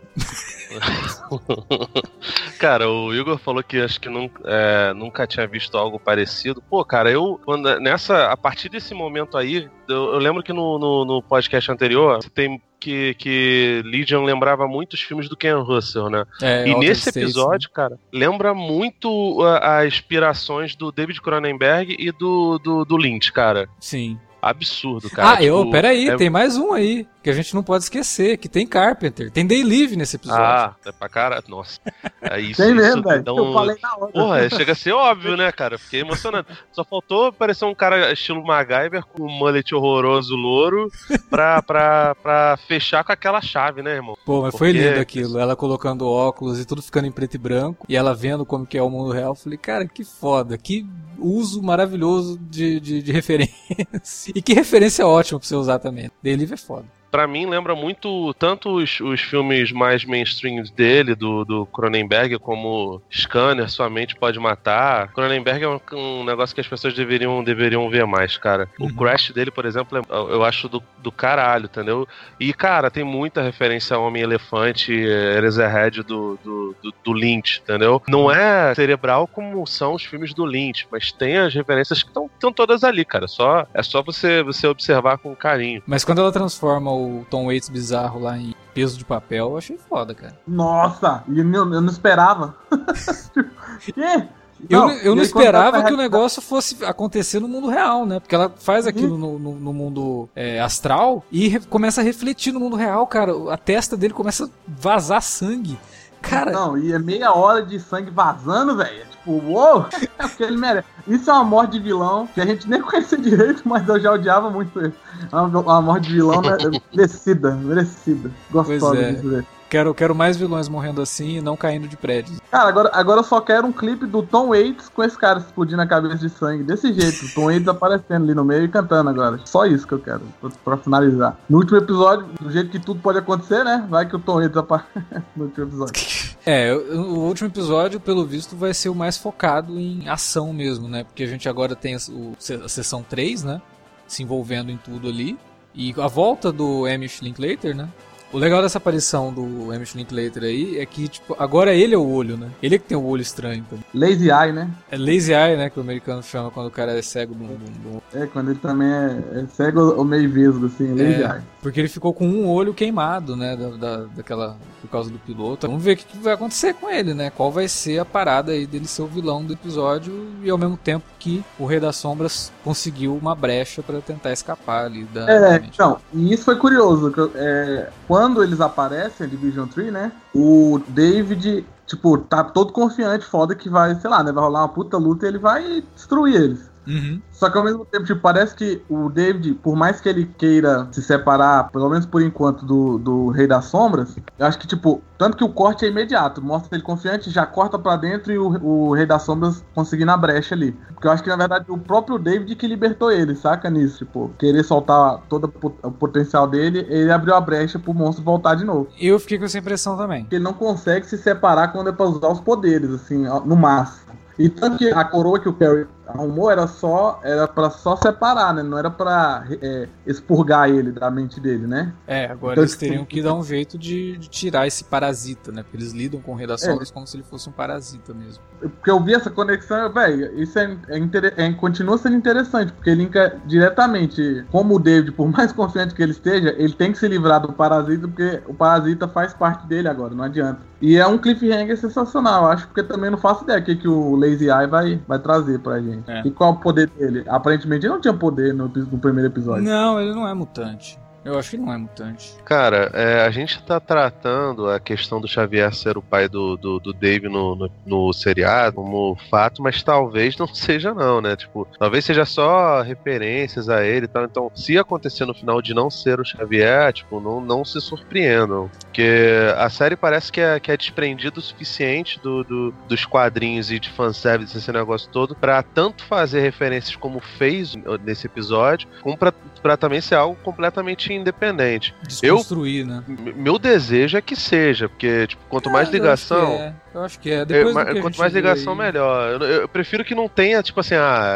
cara, 2.60 2.90
o 2.90 3.14
Igor 3.14 3.38
falou 3.38 3.64
que 3.64 3.80
acho 3.80 4.00
que 4.00 4.10
nunca, 4.10 4.42
é, 4.46 4.94
nunca 4.94 5.28
tinha 5.28 5.48
visto 5.48 5.78
algo 5.78 6.00
parecido. 6.00 6.62
Pô, 6.62 6.84
cara, 6.84 7.10
eu, 7.12 7.40
quando, 7.46 7.80
nessa, 7.80 8.28
a 8.28 8.38
partir 8.38 8.70
desse 8.70 8.94
momento 8.94 9.38
aí, 9.38 9.70
eu, 9.88 10.14
eu 10.14 10.20
lembro 10.20 10.44
que 10.44 10.54
no, 10.54 10.78
no, 10.78 11.06
no, 11.06 11.22
podcast 11.22 11.72
anterior, 11.72 12.20
tem 12.34 12.62
que, 12.80 13.14
que 13.16 13.82
Legion 13.86 14.24
lembrava 14.24 14.68
muito 14.68 14.94
os 14.94 15.02
filmes 15.02 15.28
do 15.28 15.36
Ken 15.36 15.60
Russell, 15.62 16.10
né? 16.10 16.26
É, 16.42 16.68
e 16.68 16.76
nesse 16.76 17.10
States, 17.10 17.24
episódio, 17.24 17.70
cara, 17.72 17.98
lembra 18.12 18.54
muito 18.54 19.42
as 19.62 19.88
inspirações 19.88 20.76
do 20.76 20.92
David 20.92 21.22
Cronenberg 21.22 21.96
e 21.98 22.12
do, 22.12 22.60
do, 22.60 22.86
do 22.86 22.98
Lynch, 22.98 23.32
cara. 23.32 23.68
Sim. 23.80 24.20
Absurdo, 24.40 25.10
cara. 25.10 25.38
ah, 25.38 25.44
eu, 25.44 25.60
Tipo, 25.60 25.72
peraí, 25.72 26.10
é- 26.10 26.16
tem 26.16 26.30
mais 26.30 26.58
um 26.58 26.72
aí, 26.72 27.08
que 27.28 27.32
a 27.32 27.34
gente 27.34 27.54
não 27.54 27.62
pode 27.62 27.84
esquecer, 27.84 28.38
que 28.38 28.48
tem 28.48 28.66
Carpenter, 28.66 29.30
tem 29.30 29.46
Day 29.46 29.62
Live 29.62 29.98
nesse 29.98 30.16
episódio. 30.16 30.42
Ah, 30.46 30.74
é 30.86 30.92
pra 30.94 31.10
cara. 31.10 31.44
Nossa. 31.46 31.78
É 32.22 32.40
isso, 32.40 32.62
Tem 32.64 32.72
isso 32.72 32.76
mesmo, 32.76 33.04
velho. 33.04 33.22
dá 33.22 33.32
Eu 33.34 33.52
falei 33.52 33.76
na 33.84 33.96
hora. 33.98 34.12
Porra, 34.14 34.50
chega 34.50 34.72
a 34.72 34.76
ser 34.76 34.94
óbvio, 34.94 35.36
né, 35.36 35.52
cara? 35.52 35.78
Fiquei 35.78 36.00
emocionado. 36.00 36.48
Só 36.72 36.86
faltou 36.86 37.34
parecer 37.34 37.66
um 37.66 37.76
cara 37.76 38.14
estilo 38.14 38.42
MacGyver 38.46 39.04
com 39.06 39.24
um 39.24 39.30
mullet 39.30 39.76
horroroso 39.76 40.38
louro 40.38 40.90
pra, 41.30 41.62
pra, 41.62 42.16
pra 42.16 42.58
fechar 42.66 43.04
com 43.04 43.12
aquela 43.12 43.42
chave, 43.42 43.82
né, 43.82 43.96
irmão? 43.96 44.18
Pô, 44.26 44.44
mas 44.44 44.56
foi 44.56 44.72
Porque- 44.72 44.88
lindo 44.88 45.02
aquilo, 45.02 45.38
ela 45.38 45.54
colocando 45.54 46.08
óculos 46.08 46.62
e 46.62 46.66
tudo 46.66 46.82
ficando 46.82 47.08
em 47.08 47.12
preto 47.12 47.34
e 47.36 47.38
branco, 47.38 47.86
e 47.90 47.98
ela 47.98 48.16
vendo 48.16 48.46
como 48.46 48.66
que 48.66 48.78
é 48.78 48.82
o 48.82 48.90
mundo 48.90 49.12
real, 49.12 49.32
eu 49.32 49.36
falei, 49.36 49.58
cara, 49.58 49.86
que 49.86 50.06
foda, 50.06 50.58
que 50.58 50.88
uso 51.20 51.62
maravilhoso 51.62 52.38
de, 52.40 52.80
de, 52.80 53.02
de 53.02 53.12
referência. 53.12 53.52
e 54.34 54.42
que 54.42 54.54
referência 54.54 55.06
ótima 55.06 55.40
pra 55.40 55.48
você 55.50 55.56
usar 55.56 55.80
também. 55.80 56.10
Day 56.24 56.38
Live 56.38 56.54
é 56.54 56.58
foda. 56.58 56.86
Pra 57.18 57.26
mim, 57.26 57.48
lembra 57.48 57.74
muito 57.74 58.32
tanto 58.36 58.76
os, 58.76 59.00
os 59.00 59.20
filmes 59.22 59.72
mais 59.72 60.06
mainstream 60.06 60.62
dele, 60.76 61.16
do, 61.16 61.44
do 61.44 61.66
Cronenberg, 61.66 62.38
como 62.38 63.02
Scanner, 63.12 63.68
Sua 63.72 63.90
Mente 63.90 64.16
Pode 64.16 64.38
Matar. 64.40 65.12
Cronenberg 65.14 65.64
é 65.64 65.68
um, 65.68 65.80
um 65.94 66.24
negócio 66.24 66.54
que 66.54 66.62
as 66.62 66.68
pessoas 66.68 66.94
deveriam, 66.94 67.44
deveriam 67.44 67.90
ver 67.90 68.06
mais, 68.06 68.38
cara. 68.38 68.70
O 68.80 68.84
Uhum. 68.84 68.96
Crash 68.96 69.32
dele, 69.32 69.50
por 69.50 69.66
exemplo, 69.66 69.98
é- 69.98 70.02
eu 70.32 70.44
acho 70.44 70.70
do, 70.70 70.84
do 71.00 71.12
caralho, 71.12 71.66
entendeu? 71.66 72.08
E, 72.40 72.54
cara, 72.54 72.92
tem 72.92 73.04
muita 73.04 73.42
referência 73.42 73.96
a 73.96 74.00
Homem-Elefante, 74.00 74.94
Eraserhead 74.94 76.04
do, 76.04 76.38
do, 76.44 76.76
do, 76.84 76.94
do 77.04 77.14
Lynch, 77.14 77.62
entendeu? 77.64 78.00
Não 78.08 78.30
é 78.30 78.76
cerebral 78.76 79.26
como 79.26 79.66
são 79.66 79.96
os 79.96 80.04
filmes 80.04 80.36
do 80.36 80.46
Lynch, 80.46 80.88
mas 80.92 81.12
tem 81.12 81.38
as 81.38 81.52
referências 81.52 82.04
que 82.04 82.10
estão 82.10 82.54
todas 82.54 82.84
ali, 82.84 83.04
cara. 83.04 83.28
Só, 83.28 83.66
é 83.74 83.82
só 83.82 84.04
você, 84.04 84.44
você 84.44 84.68
observar 84.68 85.18
com 85.18 85.36
carinho. 85.36 85.82
Mas 85.88 86.06
quando 86.06 86.20
ela 86.22 86.32
transforma 86.32 86.92
o 86.92 87.07
Tom 87.30 87.46
Waits 87.48 87.70
bizarro 87.70 88.20
lá 88.20 88.38
em 88.38 88.54
peso 88.74 88.98
de 88.98 89.06
papel, 89.06 89.50
eu 89.52 89.58
achei 89.58 89.78
foda, 89.90 90.14
cara. 90.14 90.38
Nossa, 90.48 91.24
eu, 91.28 91.44
não- 91.44 91.74
eu 91.74 91.82
não 91.82 91.90
esperava. 91.92 92.56
Quê? 93.82 94.24
Eu, 94.70 94.80
Não, 94.82 94.92
eu 94.92 95.14
e 95.14 95.16
não 95.16 95.22
esperava 95.24 95.84
que 95.84 95.94
o 95.94 95.98
negócio 95.98 96.42
fosse 96.42 96.84
acontecer 96.84 97.40
no 97.40 97.48
mundo 97.48 97.68
real, 97.70 98.08
né? 98.08 98.20
Porque 98.20 98.34
ela 98.34 98.52
faz 98.58 98.86
Uhum. 98.86 98.90
aquilo 98.90 99.18
no, 99.18 99.38
no- 99.38 99.56
no 99.60 99.72
mundo 99.74 100.28
é, 100.36 100.60
astral 100.60 101.24
e 101.32 101.60
começa 101.60 102.02
a 102.02 102.04
refletir 102.04 102.52
no 102.52 102.60
mundo 102.60 102.76
real, 102.76 103.06
cara. 103.06 103.32
A 103.54 103.58
testa 103.58 103.96
dele 103.96 104.16
começa 104.16 104.46
a 104.46 104.50
vazar 104.68 105.22
sangue. 105.22 105.78
Cara, 106.24 106.52
Não, 106.52 106.76
e 106.76 106.92
é 106.92 106.98
meia 106.98 107.32
hora 107.34 107.64
de 107.64 107.80
sangue 107.80 108.10
vazando, 108.10 108.76
velho. 108.76 109.06
Tipo, 109.28 109.32
uou! 109.46 109.86
É 110.20 110.28
porque 110.28 110.44
ele 110.44 110.58
merece. 110.58 110.88
Isso 111.08 111.30
é 111.30 111.34
uma 111.34 111.44
morte 111.44 111.74
de 111.74 111.80
vilão 111.80 112.28
que 112.28 112.42
a 112.42 112.46
gente 112.46 112.68
nem 112.68 112.82
conhecia 112.82 113.18
direito, 113.18 113.62
mas 113.66 113.88
eu 113.88 114.00
já 114.00 114.14
odiava 114.14 114.50
muito 114.50 114.80
ele. 114.80 114.94
É 115.32 115.36
uma, 115.36 115.60
uma 115.60 115.82
morte 115.82 116.08
de 116.08 116.14
vilão 116.14 116.42
né, 116.42 116.58
merecida, 116.92 117.52
merecida. 117.56 118.32
Gostosa 118.50 119.00
é. 119.00 119.12
de 119.12 119.28
ver. 119.28 119.46
Quero, 119.70 119.94
quero 119.94 120.14
mais 120.16 120.38
vilões 120.38 120.68
morrendo 120.70 121.02
assim 121.02 121.38
e 121.38 121.42
não 121.42 121.56
caindo 121.58 121.88
de 121.88 121.96
prédios. 121.98 122.40
Cara, 122.52 122.70
agora, 122.70 122.90
agora 122.94 123.20
eu 123.20 123.24
só 123.24 123.40
quero 123.42 123.68
um 123.68 123.72
clipe 123.72 124.06
do 124.06 124.24
Tom 124.24 124.50
Waits 124.50 124.90
com 124.90 125.04
esse 125.04 125.18
cara 125.18 125.40
explodindo 125.40 125.82
a 125.82 125.88
cabeça 125.88 126.18
de 126.18 126.30
sangue. 126.30 126.64
Desse 126.64 126.94
jeito, 126.94 127.26
o 127.26 127.34
Tom 127.34 127.46
Waits 127.46 127.68
aparecendo 127.68 128.24
ali 128.24 128.34
no 128.34 128.44
meio 128.46 128.64
e 128.66 128.68
cantando 128.68 129.10
agora. 129.10 129.40
Só 129.46 129.66
isso 129.66 129.86
que 129.88 129.94
eu 129.94 130.00
quero, 130.00 130.22
pra, 130.64 130.78
finalizar. 130.78 131.38
No 131.50 131.58
último 131.58 131.78
episódio, 131.78 132.26
do 132.40 132.52
jeito 132.52 132.70
que 132.70 132.80
tudo 132.80 133.00
pode 133.00 133.20
acontecer, 133.20 133.64
né? 133.64 133.86
Vai 133.90 134.08
que 134.08 134.16
o 134.16 134.20
Tom 134.20 134.36
Waits 134.36 134.58
aparece 134.58 134.88
no 135.36 135.46
último 135.46 135.66
episódio. 135.68 135.94
É, 136.50 136.74
o 136.74 137.20
último 137.26 137.50
episódio, 137.50 138.00
pelo 138.00 138.26
visto, 138.26 138.56
vai 138.56 138.74
ser 138.74 138.88
o 138.88 138.96
mais 138.96 139.18
focado 139.18 139.78
em 139.78 140.08
ação 140.08 140.54
mesmo, 140.54 140.88
né? 140.88 141.04
Porque 141.04 141.24
a 141.24 141.28
gente 141.28 141.50
agora 141.50 141.76
tem 141.76 141.94
a, 141.94 141.98
o- 142.10 142.38
a 142.64 142.70
sessão 142.70 143.04
3, 143.04 143.44
né? 143.44 143.62
Se 144.08 144.24
envolvendo 144.24 144.72
em 144.72 144.78
tudo 144.78 145.10
ali. 145.10 145.38
E 145.76 145.94
a 146.02 146.08
volta 146.08 146.50
do 146.50 146.86
Amish 146.86 147.20
Linklater, 147.22 147.76
né? 147.76 147.90
O 148.32 148.38
legal 148.38 148.62
dessa 148.62 148.78
aparição 148.78 149.32
do 149.34 149.72
Amish 149.72 149.96
Linklater 149.96 150.44
aí 150.44 150.80
é 150.80 150.86
que, 150.86 151.08
tipo, 151.08 151.36
agora 151.40 151.74
ele 151.74 151.96
é 151.96 151.98
o 151.98 152.06
olho, 152.08 152.36
né? 152.36 152.50
Ele 152.62 152.76
é 152.76 152.78
que 152.78 152.86
tem 152.86 152.98
o 152.98 153.06
olho 153.06 153.22
estranho. 153.22 153.64
Então. 153.66 153.80
Lazy 153.94 154.30
Eye, 154.30 154.52
né? 154.52 154.70
É 154.92 154.98
lazy 154.98 155.32
eye, 155.34 155.56
né? 155.56 155.70
Que 155.70 155.80
o 155.80 155.82
americano 155.82 156.22
chama 156.22 156.52
quando 156.52 156.68
o 156.68 156.72
cara 156.72 156.92
é 156.98 157.02
cego 157.02 157.34
do, 157.34 158.02
É, 158.14 158.26
quando 158.28 158.52
ele 158.52 158.60
também 158.60 158.88
é, 158.90 159.24
é 159.42 159.46
cego 159.48 159.80
ou 159.96 160.04
meio 160.04 160.30
vesgo, 160.30 160.66
assim, 160.66 160.90
Lazy 160.92 161.24
É. 161.24 161.26
Eye. 161.36 161.42
Porque 161.62 161.80
ele 161.80 161.88
ficou 161.90 162.14
com 162.14 162.28
um 162.28 162.48
olho 162.50 162.74
queimado, 162.74 163.36
né? 163.36 163.56
Da, 163.56 163.70
da- 163.70 164.06
daquela. 164.16 164.58
Por 164.82 164.90
causa 164.92 165.10
do 165.10 165.18
piloto. 165.20 165.68
Vamos 165.68 165.84
ver 165.84 165.94
o 165.94 165.98
que, 165.98 166.18
vai 166.20 166.34
acontecer 166.34 166.74
com 166.76 166.90
ele, 166.90 167.14
né? 167.14 167.30
Qual 167.32 167.52
vai 167.52 167.68
ser 167.68 168.00
a 168.00 168.06
parada 168.06 168.52
aí 168.52 168.66
dele 168.66 168.88
ser 168.88 169.02
o 169.02 169.08
vilão 169.08 169.44
do 169.44 169.54
episódio 169.54 170.28
e 170.44 170.50
ao 170.50 170.58
mesmo 170.58 170.78
tempo 170.78 171.04
que 171.20 171.44
o 171.60 171.66
Rei 171.66 171.80
das 171.80 171.96
Sombras 171.98 172.52
conseguiu 172.64 173.16
uma 173.16 173.34
brecha 173.36 173.82
pra 173.82 174.00
tentar 174.00 174.32
escapar 174.32 174.86
ali 174.86 175.04
da. 175.06 175.30
É, 175.30 175.56
então, 175.58 175.98
e 176.14 176.32
isso 176.34 176.46
foi 176.46 176.56
curioso. 176.58 177.12
que 177.12 177.20
é, 177.36 177.90
quando 178.08 178.17
eles 178.44 178.62
aparecem, 178.62 179.26
a 179.26 179.30
Division 179.30 179.68
3, 179.68 179.92
né? 179.92 180.12
O 180.34 180.80
David, 180.88 181.66
tipo, 181.86 182.18
tá 182.18 182.44
todo 182.44 182.74
confiante, 182.74 183.26
foda 183.26 183.56
que 183.56 183.70
vai, 183.70 183.96
sei 183.96 184.10
lá, 184.10 184.24
né? 184.24 184.32
Vai 184.32 184.44
rolar 184.44 184.62
uma 184.62 184.70
puta 184.70 184.98
luta 184.98 185.26
e 185.26 185.30
ele 185.30 185.38
vai 185.38 185.84
destruir 185.96 186.36
eles. 186.36 186.77
Uhum. 186.88 187.22
Só 187.32 187.50
que 187.50 187.58
ao 187.58 187.64
mesmo 187.64 187.86
tempo, 187.86 188.06
tipo, 188.06 188.22
parece 188.22 188.56
que 188.56 188.82
o 188.90 189.10
David, 189.10 189.54
por 189.56 189.76
mais 189.76 190.00
que 190.00 190.08
ele 190.10 190.26
queira 190.38 190.88
se 190.92 191.02
separar, 191.04 191.70
pelo 191.70 191.90
menos 191.90 192.06
por 192.06 192.22
enquanto, 192.22 192.66
do, 192.66 192.98
do 192.98 193.28
Rei 193.30 193.46
das 193.46 193.66
Sombras, 193.66 194.16
eu 194.40 194.46
acho 194.46 194.58
que, 194.58 194.66
tipo, 194.66 195.02
tanto 195.18 195.36
que 195.38 195.44
o 195.44 195.50
corte 195.50 195.86
é 195.86 195.90
imediato, 195.90 196.42
mostra 196.42 196.76
ele 196.76 196.84
confiante, 196.84 197.30
já 197.30 197.46
corta 197.46 197.78
pra 197.78 197.96
dentro 197.98 198.32
e 198.32 198.38
o, 198.40 198.48
o 198.64 198.94
Rei 198.94 199.06
das 199.06 199.24
Sombras 199.24 199.64
conseguindo 199.76 200.12
a 200.12 200.18
brecha 200.18 200.56
ali. 200.56 200.72
Porque 200.94 201.08
eu 201.08 201.12
acho 201.12 201.22
que, 201.22 201.30
na 201.30 201.36
verdade, 201.38 201.66
o 201.70 201.78
próprio 201.78 202.18
David 202.18 202.56
que 202.56 202.66
libertou 202.68 203.12
ele, 203.12 203.36
saca 203.36 203.70
nisso? 203.70 204.00
Tipo, 204.00 204.32
querer 204.40 204.64
soltar 204.64 205.20
todo 205.30 205.44
o 205.44 205.48
pot- 205.50 205.78
o 205.84 205.92
potencial 205.92 206.48
dele, 206.48 206.86
ele 206.90 207.12
abriu 207.12 207.36
a 207.36 207.42
brecha 207.42 207.78
pro 207.78 207.94
monstro 207.94 208.24
voltar 208.24 208.56
de 208.56 208.64
novo. 208.64 208.88
Eu 209.00 209.20
fiquei 209.20 209.38
com 209.38 209.46
essa 209.46 209.58
impressão 209.60 209.98
também. 209.98 210.26
Ele 210.32 210.44
não 210.44 210.54
consegue 210.54 211.06
se 211.06 211.18
separar 211.18 211.68
quando 211.72 211.90
é 211.90 211.92
pra 211.92 212.06
usar 212.06 212.30
os 212.30 212.40
poderes, 212.40 212.90
assim, 212.92 213.26
no 213.46 213.56
máximo. 213.56 214.08
E 214.38 214.50
tanto 214.50 214.78
que 214.78 214.90
a 214.90 215.04
coroa 215.04 215.40
que 215.40 215.50
o 215.50 215.54
Perry 215.54 215.88
arrumou 216.08 216.50
era 216.50 216.68
só 216.68 217.20
era 217.24 217.48
para 217.48 217.70
só 217.70 217.96
separar, 217.96 218.54
né? 218.54 218.64
Não 218.64 218.78
era 218.78 218.90
pra 218.90 219.46
é, 219.62 219.88
expurgar 220.06 220.70
ele 220.70 220.92
da 220.92 221.10
mente 221.10 221.40
dele, 221.40 221.66
né? 221.66 221.94
É, 222.06 222.26
agora 222.26 222.54
Então, 222.54 222.64
eles 222.64 222.72
tipo, 222.72 222.86
teriam 222.86 223.06
que 223.06 223.22
dar 223.22 223.34
um 223.34 223.44
jeito 223.44 223.78
de, 223.78 224.18
de 224.18 224.30
tirar 224.30 224.68
esse 224.68 224.84
parasita, 224.84 225.52
né? 225.52 225.64
Porque 225.64 225.78
eles 225.78 225.92
lidam 225.92 226.22
com 226.22 226.38
das 226.48 226.64
É. 226.64 226.76
Como 226.94 227.08
se 227.08 227.18
ele 227.18 227.24
fosse 227.24 227.50
um 227.50 227.52
parasita 227.52 228.14
mesmo. 228.14 228.44
Porque 228.60 228.90
eu 228.90 229.00
vi 229.00 229.14
essa 229.14 229.30
conexão, 229.30 229.92
velho, 229.92 230.40
isso 230.42 230.58
é, 230.58 230.78
é, 230.90 231.46
é- 231.46 231.54
continua 231.54 231.98
sendo 231.98 232.16
interessante, 232.16 232.74
porque 232.74 232.90
ele 232.90 233.04
linka 233.04 233.38
diretamente, 233.46 234.46
como 234.52 234.76
o 234.76 234.80
David, 234.80 235.12
por 235.12 235.28
mais 235.32 235.52
confiante 235.52 235.94
que 235.94 236.02
ele 236.02 236.12
esteja, 236.12 236.56
ele 236.58 236.74
tem 236.74 236.92
que 236.92 236.98
se 236.98 237.08
livrar 237.08 237.42
do 237.42 237.54
parasita, 237.54 238.08
porque 238.08 238.42
o 238.48 238.54
parasita 238.54 239.08
faz 239.08 239.34
parte 239.34 239.68
dele 239.68 239.88
agora, 239.88 240.14
não 240.16 240.24
adianta. 240.24 240.60
E 240.82 240.98
é 240.98 241.06
um 241.08 241.18
cliffhanger 241.18 241.78
sensacional, 241.78 242.48
acho, 242.48 242.68
porque 242.68 242.84
também 242.84 243.10
não 243.10 243.18
faço 243.18 243.44
ideia 243.44 243.60
o 243.60 243.64
que, 243.64 243.76
que 243.76 243.88
o 243.88 244.16
Lazy 244.16 244.50
Eye 244.50 244.68
vai, 244.68 245.02
vai 245.08 245.20
trazer 245.20 245.60
pra 245.60 245.80
gente. 245.80 246.10
É. 246.10 246.22
E 246.26 246.32
qual 246.32 246.54
é 246.54 246.56
o 246.56 246.60
poder 246.60 246.88
dele? 246.90 247.24
Aparentemente 247.28 247.86
ele 247.86 247.94
não 247.94 248.02
tinha 248.02 248.14
poder 248.14 248.54
no, 248.54 248.68
no 248.68 248.98
primeiro 249.00 249.30
episódio. 249.30 249.64
Não, 249.64 250.00
ele 250.00 250.14
não 250.14 250.28
é 250.28 250.34
mutante. 250.34 251.00
Eu 251.28 251.38
acho 251.38 251.52
que 251.52 251.58
não 251.58 251.74
é 251.74 251.78
mutante. 251.78 252.34
Cara, 252.46 252.90
é, 252.94 253.22
a 253.26 253.30
gente 253.32 253.62
tá 253.64 253.80
tratando 253.82 254.70
a 254.70 254.80
questão 254.80 255.20
do 255.20 255.28
Xavier 255.28 255.74
ser 255.74 255.98
o 255.98 256.02
pai 256.02 256.30
do, 256.30 256.56
do, 256.56 256.80
do 256.80 256.94
Dave 256.94 257.28
no, 257.28 257.54
no, 257.54 257.70
no 257.86 258.14
seriado 258.14 258.76
como 258.78 259.18
fato, 259.30 259.62
mas 259.62 259.84
talvez 259.84 260.38
não 260.38 260.48
seja 260.54 260.94
não, 260.94 261.20
né? 261.20 261.36
Tipo, 261.36 261.68
talvez 261.78 262.06
seja 262.06 262.24
só 262.24 262.82
referências 262.82 263.68
a 263.68 263.86
ele 263.86 264.06
e 264.06 264.08
tal. 264.08 264.24
Então, 264.24 264.50
se 264.56 264.78
acontecer 264.78 265.26
no 265.26 265.34
final 265.34 265.62
de 265.62 265.74
não 265.74 265.90
ser 265.90 266.20
o 266.20 266.24
Xavier, 266.26 266.94
tipo, 266.94 267.20
não, 267.20 267.42
não 267.42 267.66
se 267.66 267.82
surpreendam. 267.82 268.72
Porque 268.86 269.28
a 269.58 269.70
série 269.70 269.96
parece 269.98 270.32
que 270.32 270.40
é, 270.40 270.60
que 270.62 270.72
é 270.72 270.78
desprendido 270.78 271.40
o 271.40 271.44
suficiente 271.44 272.20
do, 272.22 272.44
do- 272.46 272.74
dos 272.88 273.06
quadrinhos 273.06 273.70
e 273.70 273.80
de 273.80 273.90
fanservice, 273.90 274.58
esse 274.58 274.72
negócio 274.72 275.10
todo, 275.12 275.36
pra 275.36 275.62
tanto 275.62 276.06
fazer 276.06 276.40
referências 276.40 276.96
como 276.96 277.20
fez 277.20 277.76
nesse 278.04 278.28
episódio, 278.28 278.88
como 279.02 279.18
pra, 279.18 279.34
pra 279.68 279.76
também 279.76 280.00
ser 280.00 280.16
algo 280.16 280.38
completamente 280.44 281.12
independente. 281.14 281.94
Desconstruir, 282.08 282.86
né? 282.86 283.04
M- 283.08 283.34
Meu 283.36 283.60
desejo 283.60 284.18
é 284.18 284.22
que 284.22 284.36
seja, 284.36 284.88
porque 284.88 285.28
tipo, 285.28 285.44
quanto 285.50 285.70
mais 285.70 285.90
É, 285.90 285.92
ligação. 285.92 286.38
Eu 286.38 286.54
acho 286.54 286.58
que 286.58 286.62
é. 286.64 286.74
Eu 286.98 287.04
acho 287.04 287.20
que 287.20 287.30
é. 287.30 287.34
é, 287.42 287.46
Depois 287.46 287.76
do 287.76 287.94
que 287.94 288.02
quanto 288.02 288.18
mais 288.18 288.34
ligação, 288.34 288.74
aí- 288.74 288.80
melhor. 288.80 289.42
Eu, 289.42 289.48
eu 289.62 289.68
prefiro 289.68 290.06
que 290.06 290.16
não 290.16 290.30
tenha, 290.30 290.64
tipo 290.64 290.80
assim, 290.80 290.96
ah, 290.96 291.36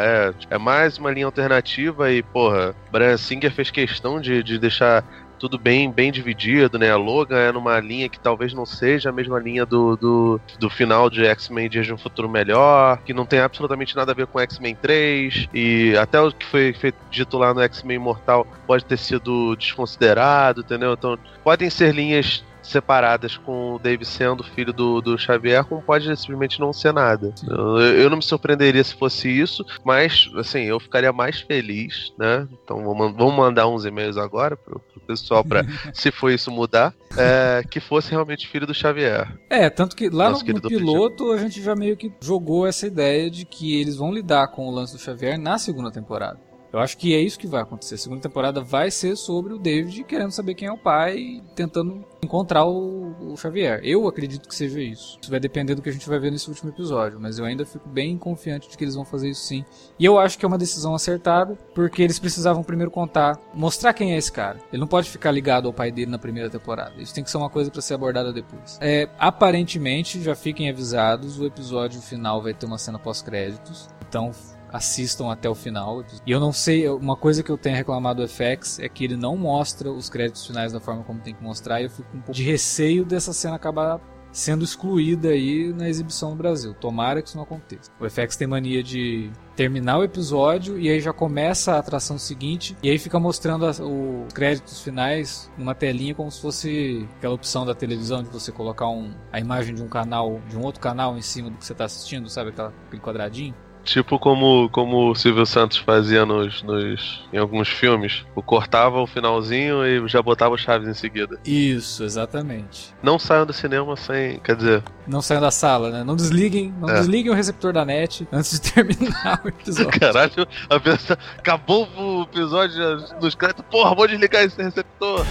é, 0.50 0.54
é 0.54 0.58
mais 0.58 0.96
uma 0.98 1.10
linha 1.10 1.26
alternativa 1.26 2.10
e, 2.10 2.22
porra, 2.22 2.74
Brian 2.90 3.16
Singer 3.16 3.52
fez 3.52 3.70
questão 3.70 4.20
de, 4.20 4.42
de 4.42 4.58
deixar. 4.58 5.04
Tudo 5.42 5.58
bem 5.58 5.90
bem 5.90 6.12
dividido, 6.12 6.78
né? 6.78 6.92
A 6.92 6.96
Logan 6.96 7.36
é 7.36 7.50
numa 7.50 7.80
linha 7.80 8.08
que 8.08 8.20
talvez 8.20 8.54
não 8.54 8.64
seja 8.64 9.08
a 9.08 9.12
mesma 9.12 9.40
linha 9.40 9.66
do, 9.66 9.96
do, 9.96 10.40
do 10.56 10.70
final 10.70 11.10
de 11.10 11.26
X-Men 11.26 11.68
Dias 11.68 11.84
de 11.84 11.92
um 11.92 11.98
Futuro 11.98 12.28
Melhor, 12.28 12.98
que 12.98 13.12
não 13.12 13.26
tem 13.26 13.40
absolutamente 13.40 13.96
nada 13.96 14.12
a 14.12 14.14
ver 14.14 14.28
com 14.28 14.38
X-Men 14.38 14.76
3, 14.76 15.48
e 15.52 15.96
até 16.00 16.20
o 16.20 16.30
que 16.30 16.46
foi, 16.46 16.72
foi 16.72 16.94
dito 17.10 17.36
lá 17.38 17.52
no 17.52 17.60
X-Men 17.60 17.96
Imortal 17.96 18.46
pode 18.68 18.84
ter 18.84 18.96
sido 18.96 19.56
desconsiderado, 19.56 20.60
entendeu? 20.60 20.92
Então, 20.92 21.18
podem 21.42 21.68
ser 21.68 21.92
linhas 21.92 22.44
separadas 22.62 23.36
com 23.36 23.74
o 23.74 23.78
Dave 23.78 24.04
sendo 24.04 24.44
filho 24.44 24.72
do, 24.72 25.00
do 25.00 25.18
Xavier, 25.18 25.64
como 25.64 25.82
pode 25.82 26.04
simplesmente 26.16 26.60
não 26.60 26.72
ser 26.72 26.92
nada. 26.92 27.34
Eu, 27.46 27.78
eu, 27.78 28.10
não 28.10 28.18
me 28.18 28.22
surpreenderia 28.22 28.82
se 28.82 28.94
fosse 28.94 29.28
isso, 29.28 29.64
mas 29.84 30.30
assim, 30.36 30.60
eu 30.60 30.78
ficaria 30.78 31.12
mais 31.12 31.40
feliz, 31.40 32.12
né? 32.16 32.46
Então 32.64 32.82
vamos 32.84 33.34
mandar 33.34 33.66
uns 33.66 33.84
e-mails 33.84 34.16
agora 34.16 34.56
pro, 34.56 34.80
pessoal 35.02 35.44
para 35.44 35.64
se 35.92 36.10
for 36.10 36.30
isso 36.30 36.50
mudar, 36.50 36.94
é, 37.16 37.62
que 37.68 37.80
fosse 37.80 38.10
realmente 38.10 38.48
filho 38.48 38.66
do 38.66 38.74
Xavier. 38.74 39.28
É, 39.50 39.68
tanto 39.68 39.94
que 39.96 40.08
lá 40.08 40.30
no, 40.30 40.38
no 40.38 40.60
piloto 40.62 41.32
a 41.32 41.36
gente 41.36 41.62
já 41.62 41.74
meio 41.74 41.96
que 41.96 42.12
jogou 42.20 42.66
essa 42.66 42.86
ideia 42.86 43.30
de 43.30 43.44
que 43.44 43.80
eles 43.80 43.96
vão 43.96 44.12
lidar 44.12 44.48
com 44.48 44.66
o 44.66 44.70
lance 44.70 44.92
do 44.94 44.98
Xavier 44.98 45.38
na 45.38 45.58
segunda 45.58 45.90
temporada. 45.90 46.51
Eu 46.72 46.78
acho 46.78 46.96
que 46.96 47.14
é 47.14 47.20
isso 47.20 47.38
que 47.38 47.46
vai 47.46 47.62
acontecer. 47.62 47.96
A 47.96 47.98
segunda 47.98 48.22
temporada 48.22 48.62
vai 48.62 48.90
ser 48.90 49.14
sobre 49.16 49.52
o 49.52 49.58
David 49.58 50.04
querendo 50.04 50.30
saber 50.30 50.54
quem 50.54 50.68
é 50.68 50.72
o 50.72 50.78
pai 50.78 51.16
e 51.18 51.42
tentando 51.54 52.02
encontrar 52.22 52.64
o, 52.64 53.32
o, 53.32 53.36
Xavier. 53.36 53.80
Eu 53.82 54.08
acredito 54.08 54.48
que 54.48 54.54
seja 54.54 54.80
isso. 54.80 55.18
Isso 55.20 55.30
vai 55.30 55.38
depender 55.38 55.74
do 55.74 55.82
que 55.82 55.90
a 55.90 55.92
gente 55.92 56.08
vai 56.08 56.18
ver 56.18 56.30
nesse 56.30 56.48
último 56.48 56.70
episódio, 56.70 57.20
mas 57.20 57.38
eu 57.38 57.44
ainda 57.44 57.66
fico 57.66 57.88
bem 57.88 58.16
confiante 58.16 58.70
de 58.70 58.78
que 58.78 58.84
eles 58.84 58.94
vão 58.94 59.04
fazer 59.04 59.28
isso 59.28 59.42
sim. 59.42 59.64
E 59.98 60.04
eu 60.04 60.18
acho 60.18 60.38
que 60.38 60.44
é 60.44 60.48
uma 60.48 60.56
decisão 60.56 60.94
acertada, 60.94 61.58
porque 61.74 62.02
eles 62.02 62.18
precisavam 62.18 62.62
primeiro 62.62 62.90
contar, 62.90 63.38
mostrar 63.52 63.92
quem 63.92 64.14
é 64.14 64.16
esse 64.16 64.32
cara. 64.32 64.58
Ele 64.72 64.80
não 64.80 64.86
pode 64.86 65.10
ficar 65.10 65.30
ligado 65.30 65.66
ao 65.66 65.74
pai 65.74 65.90
dele 65.90 66.10
na 66.10 66.18
primeira 66.18 66.48
temporada. 66.48 66.94
Isso 66.96 67.14
tem 67.14 67.22
que 67.22 67.30
ser 67.30 67.36
uma 67.36 67.50
coisa 67.50 67.70
para 67.70 67.82
ser 67.82 67.94
abordada 67.94 68.32
depois. 68.32 68.78
É, 68.80 69.08
aparentemente, 69.18 70.22
já 70.22 70.34
fiquem 70.34 70.70
avisados, 70.70 71.38
o 71.38 71.44
episódio 71.44 72.00
final 72.00 72.40
vai 72.40 72.54
ter 72.54 72.64
uma 72.64 72.78
cena 72.78 72.98
pós-créditos. 72.98 73.90
Então, 74.08 74.30
assistam 74.72 75.30
até 75.30 75.48
o 75.48 75.54
final. 75.54 76.04
E 76.26 76.30
eu 76.30 76.40
não 76.40 76.52
sei, 76.52 76.88
uma 76.88 77.16
coisa 77.16 77.42
que 77.42 77.50
eu 77.50 77.58
tenho 77.58 77.76
reclamado 77.76 78.22
do 78.22 78.28
FX 78.28 78.78
é 78.78 78.88
que 78.88 79.04
ele 79.04 79.16
não 79.16 79.36
mostra 79.36 79.90
os 79.90 80.08
créditos 80.08 80.46
finais 80.46 80.72
da 80.72 80.80
forma 80.80 81.04
como 81.04 81.20
tem 81.20 81.34
que 81.34 81.42
mostrar 81.42 81.80
e 81.80 81.84
eu 81.84 81.90
fico 81.90 82.08
um 82.16 82.20
pouco 82.20 82.32
de 82.32 82.42
receio 82.42 83.04
dessa 83.04 83.32
cena 83.32 83.56
acabar 83.56 84.00
sendo 84.32 84.64
excluída 84.64 85.28
aí 85.28 85.72
na 85.72 85.88
exibição 85.88 86.30
no 86.30 86.36
Brasil. 86.36 86.74
Tomara 86.74 87.20
que 87.20 87.28
isso 87.28 87.36
não 87.36 87.44
aconteça. 87.44 87.90
O 88.00 88.08
FX 88.08 88.34
tem 88.34 88.48
mania 88.48 88.82
de 88.82 89.30
terminar 89.54 89.98
o 89.98 90.04
episódio 90.04 90.78
e 90.78 90.88
aí 90.88 90.98
já 90.98 91.12
começa 91.12 91.74
a 91.74 91.78
atração 91.78 92.16
seguinte 92.18 92.74
e 92.82 92.88
aí 92.88 92.98
fica 92.98 93.20
mostrando 93.20 93.66
os 93.66 94.32
créditos 94.32 94.80
finais 94.80 95.50
numa 95.58 95.74
telinha 95.74 96.14
como 96.14 96.30
se 96.30 96.40
fosse 96.40 97.06
aquela 97.18 97.34
opção 97.34 97.66
da 97.66 97.74
televisão 97.74 98.22
de 98.22 98.30
você 98.30 98.50
colocar 98.50 98.88
um, 98.88 99.12
a 99.30 99.38
imagem 99.38 99.74
de 99.74 99.82
um 99.82 99.88
canal, 99.88 100.40
de 100.48 100.56
um 100.56 100.62
outro 100.62 100.80
canal 100.80 101.16
em 101.18 101.22
cima 101.22 101.50
do 101.50 101.58
que 101.58 101.66
você 101.66 101.72
está 101.72 101.84
assistindo, 101.84 102.30
sabe 102.30 102.50
aquela, 102.50 102.72
aquele 102.86 103.02
quadradinho. 103.02 103.54
Tipo 103.84 104.18
como, 104.18 104.68
como 104.70 105.10
o 105.10 105.14
Silvio 105.14 105.44
Santos 105.44 105.78
fazia 105.78 106.24
nos, 106.24 106.62
nos, 106.62 107.28
em 107.32 107.38
alguns 107.38 107.68
filmes. 107.68 108.24
O 108.34 108.42
cortava 108.42 109.00
o 109.00 109.06
finalzinho 109.06 109.84
e 109.84 110.06
já 110.08 110.22
botava 110.22 110.54
o 110.54 110.58
Chaves 110.58 110.88
em 110.88 110.94
seguida. 110.94 111.38
Isso, 111.44 112.04
exatamente. 112.04 112.94
Não 113.02 113.18
saiam 113.18 113.44
do 113.44 113.52
cinema 113.52 113.96
sem. 113.96 114.38
Quer 114.40 114.56
dizer. 114.56 114.82
Não 115.06 115.20
saiam 115.20 115.40
da 115.40 115.50
sala, 115.50 115.90
né? 115.90 116.04
Não 116.04 116.14
desliguem, 116.14 116.72
não 116.80 116.88
é. 116.88 116.94
desliguem 116.94 117.32
o 117.32 117.34
receptor 117.34 117.72
da 117.72 117.84
net 117.84 118.26
antes 118.32 118.60
de 118.60 118.72
terminar 118.72 119.40
o 119.44 119.48
episódio. 119.48 120.00
Caralho, 120.00 120.46
a 120.70 120.80
pessoa 120.80 121.18
acabou 121.38 121.88
o 121.96 122.22
episódio 122.22 122.78
nos 123.20 123.34
créditos. 123.34 123.64
Porra, 123.70 123.94
vou 123.94 124.06
desligar 124.06 124.44
esse 124.44 124.62
receptor. 124.62 125.26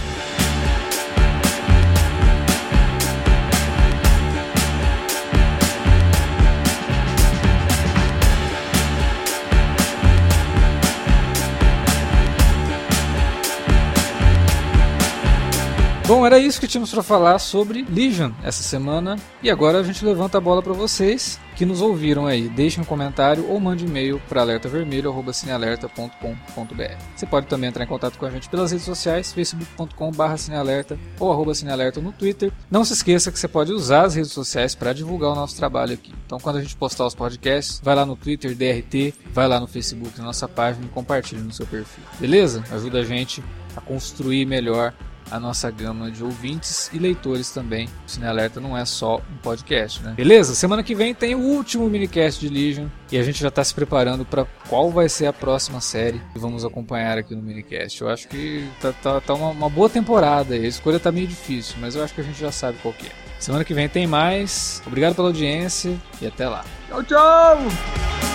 Bom, 16.04 16.26
era 16.26 16.36
isso 16.36 16.60
que 16.60 16.66
tínhamos 16.66 16.90
para 16.90 17.02
falar 17.02 17.38
sobre 17.38 17.86
Legion 17.88 18.32
essa 18.42 18.60
semana. 18.62 19.16
E 19.40 19.48
agora 19.48 19.78
a 19.78 19.84
gente 19.84 20.04
levanta 20.04 20.36
a 20.36 20.40
bola 20.40 20.60
para 20.60 20.72
vocês 20.72 21.38
que 21.54 21.64
nos 21.64 21.80
ouviram 21.80 22.26
aí. 22.26 22.48
Deixem 22.48 22.82
um 22.82 22.84
comentário 22.84 23.48
ou 23.48 23.60
mande 23.60 23.84
e-mail 23.84 24.20
para 24.28 24.40
alertavermelho.cinealerta.com.br. 24.40 26.96
Você 27.14 27.24
pode 27.24 27.46
também 27.46 27.68
entrar 27.68 27.84
em 27.84 27.86
contato 27.86 28.18
com 28.18 28.26
a 28.26 28.30
gente 28.30 28.48
pelas 28.48 28.72
redes 28.72 28.84
sociais, 28.84 29.32
facebook.com.br 29.32 30.36
cinealerta 30.36 30.98
ou 31.20 31.30
arroba 31.30 31.54
cinealerta 31.54 32.00
no 32.00 32.10
Twitter. 32.10 32.50
Não 32.68 32.84
se 32.84 32.94
esqueça 32.94 33.30
que 33.30 33.38
você 33.38 33.46
pode 33.46 33.72
usar 33.72 34.06
as 34.06 34.16
redes 34.16 34.32
sociais 34.32 34.74
para 34.74 34.92
divulgar 34.92 35.30
o 35.30 35.36
nosso 35.36 35.56
trabalho 35.56 35.94
aqui. 35.94 36.12
Então, 36.26 36.40
quando 36.40 36.56
a 36.56 36.62
gente 36.62 36.74
postar 36.74 37.06
os 37.06 37.14
podcasts, 37.14 37.80
vai 37.82 37.94
lá 37.94 38.04
no 38.04 38.16
Twitter, 38.16 38.56
DRT, 38.56 39.14
vai 39.32 39.46
lá 39.46 39.60
no 39.60 39.68
Facebook, 39.68 40.18
na 40.18 40.24
nossa 40.24 40.48
página 40.48 40.84
e 40.84 40.88
compartilhe 40.88 41.42
no 41.42 41.52
seu 41.52 41.66
perfil. 41.66 42.02
Beleza? 42.18 42.64
Ajuda 42.72 42.98
a 42.98 43.04
gente 43.04 43.40
a 43.76 43.80
construir 43.80 44.44
melhor 44.46 44.92
a 45.32 45.40
nossa 45.40 45.70
gama 45.70 46.10
de 46.10 46.22
ouvintes 46.22 46.90
e 46.92 46.98
leitores 46.98 47.50
também. 47.50 47.86
O 48.06 48.10
Cine 48.10 48.26
Alerta 48.26 48.60
não 48.60 48.76
é 48.76 48.84
só 48.84 49.16
um 49.16 49.38
podcast, 49.42 50.02
né? 50.02 50.12
Beleza? 50.14 50.54
Semana 50.54 50.82
que 50.82 50.94
vem 50.94 51.14
tem 51.14 51.34
o 51.34 51.40
último 51.40 51.88
minicast 51.88 52.38
de 52.38 52.52
Legion 52.52 52.86
e 53.10 53.16
a 53.16 53.22
gente 53.22 53.40
já 53.40 53.48
está 53.48 53.64
se 53.64 53.74
preparando 53.74 54.24
para 54.26 54.44
qual 54.68 54.90
vai 54.90 55.08
ser 55.08 55.26
a 55.26 55.32
próxima 55.32 55.80
série 55.80 56.20
que 56.32 56.38
vamos 56.38 56.64
acompanhar 56.64 57.16
aqui 57.16 57.34
no 57.34 57.42
minicast. 57.42 58.02
Eu 58.02 58.10
acho 58.10 58.28
que 58.28 58.68
tá, 58.80 58.92
tá, 58.92 59.20
tá 59.20 59.34
uma, 59.34 59.48
uma, 59.48 59.70
boa 59.70 59.88
temporada 59.88 60.54
aí. 60.54 60.66
A 60.66 60.68
escolha 60.68 61.00
tá 61.00 61.10
meio 61.10 61.26
difícil, 61.26 61.76
mas 61.80 61.96
eu 61.96 62.04
acho 62.04 62.14
que 62.14 62.20
a 62.20 62.24
gente 62.24 62.38
já 62.38 62.52
sabe 62.52 62.76
qual 62.82 62.92
que 62.92 63.06
é. 63.06 63.12
Semana 63.38 63.64
que 63.64 63.72
vem 63.72 63.88
tem 63.88 64.06
mais. 64.06 64.82
Obrigado 64.86 65.14
pela 65.14 65.28
audiência 65.28 65.98
e 66.20 66.26
até 66.26 66.46
lá. 66.46 66.64
Tchau, 66.88 67.02
tchau! 67.02 68.31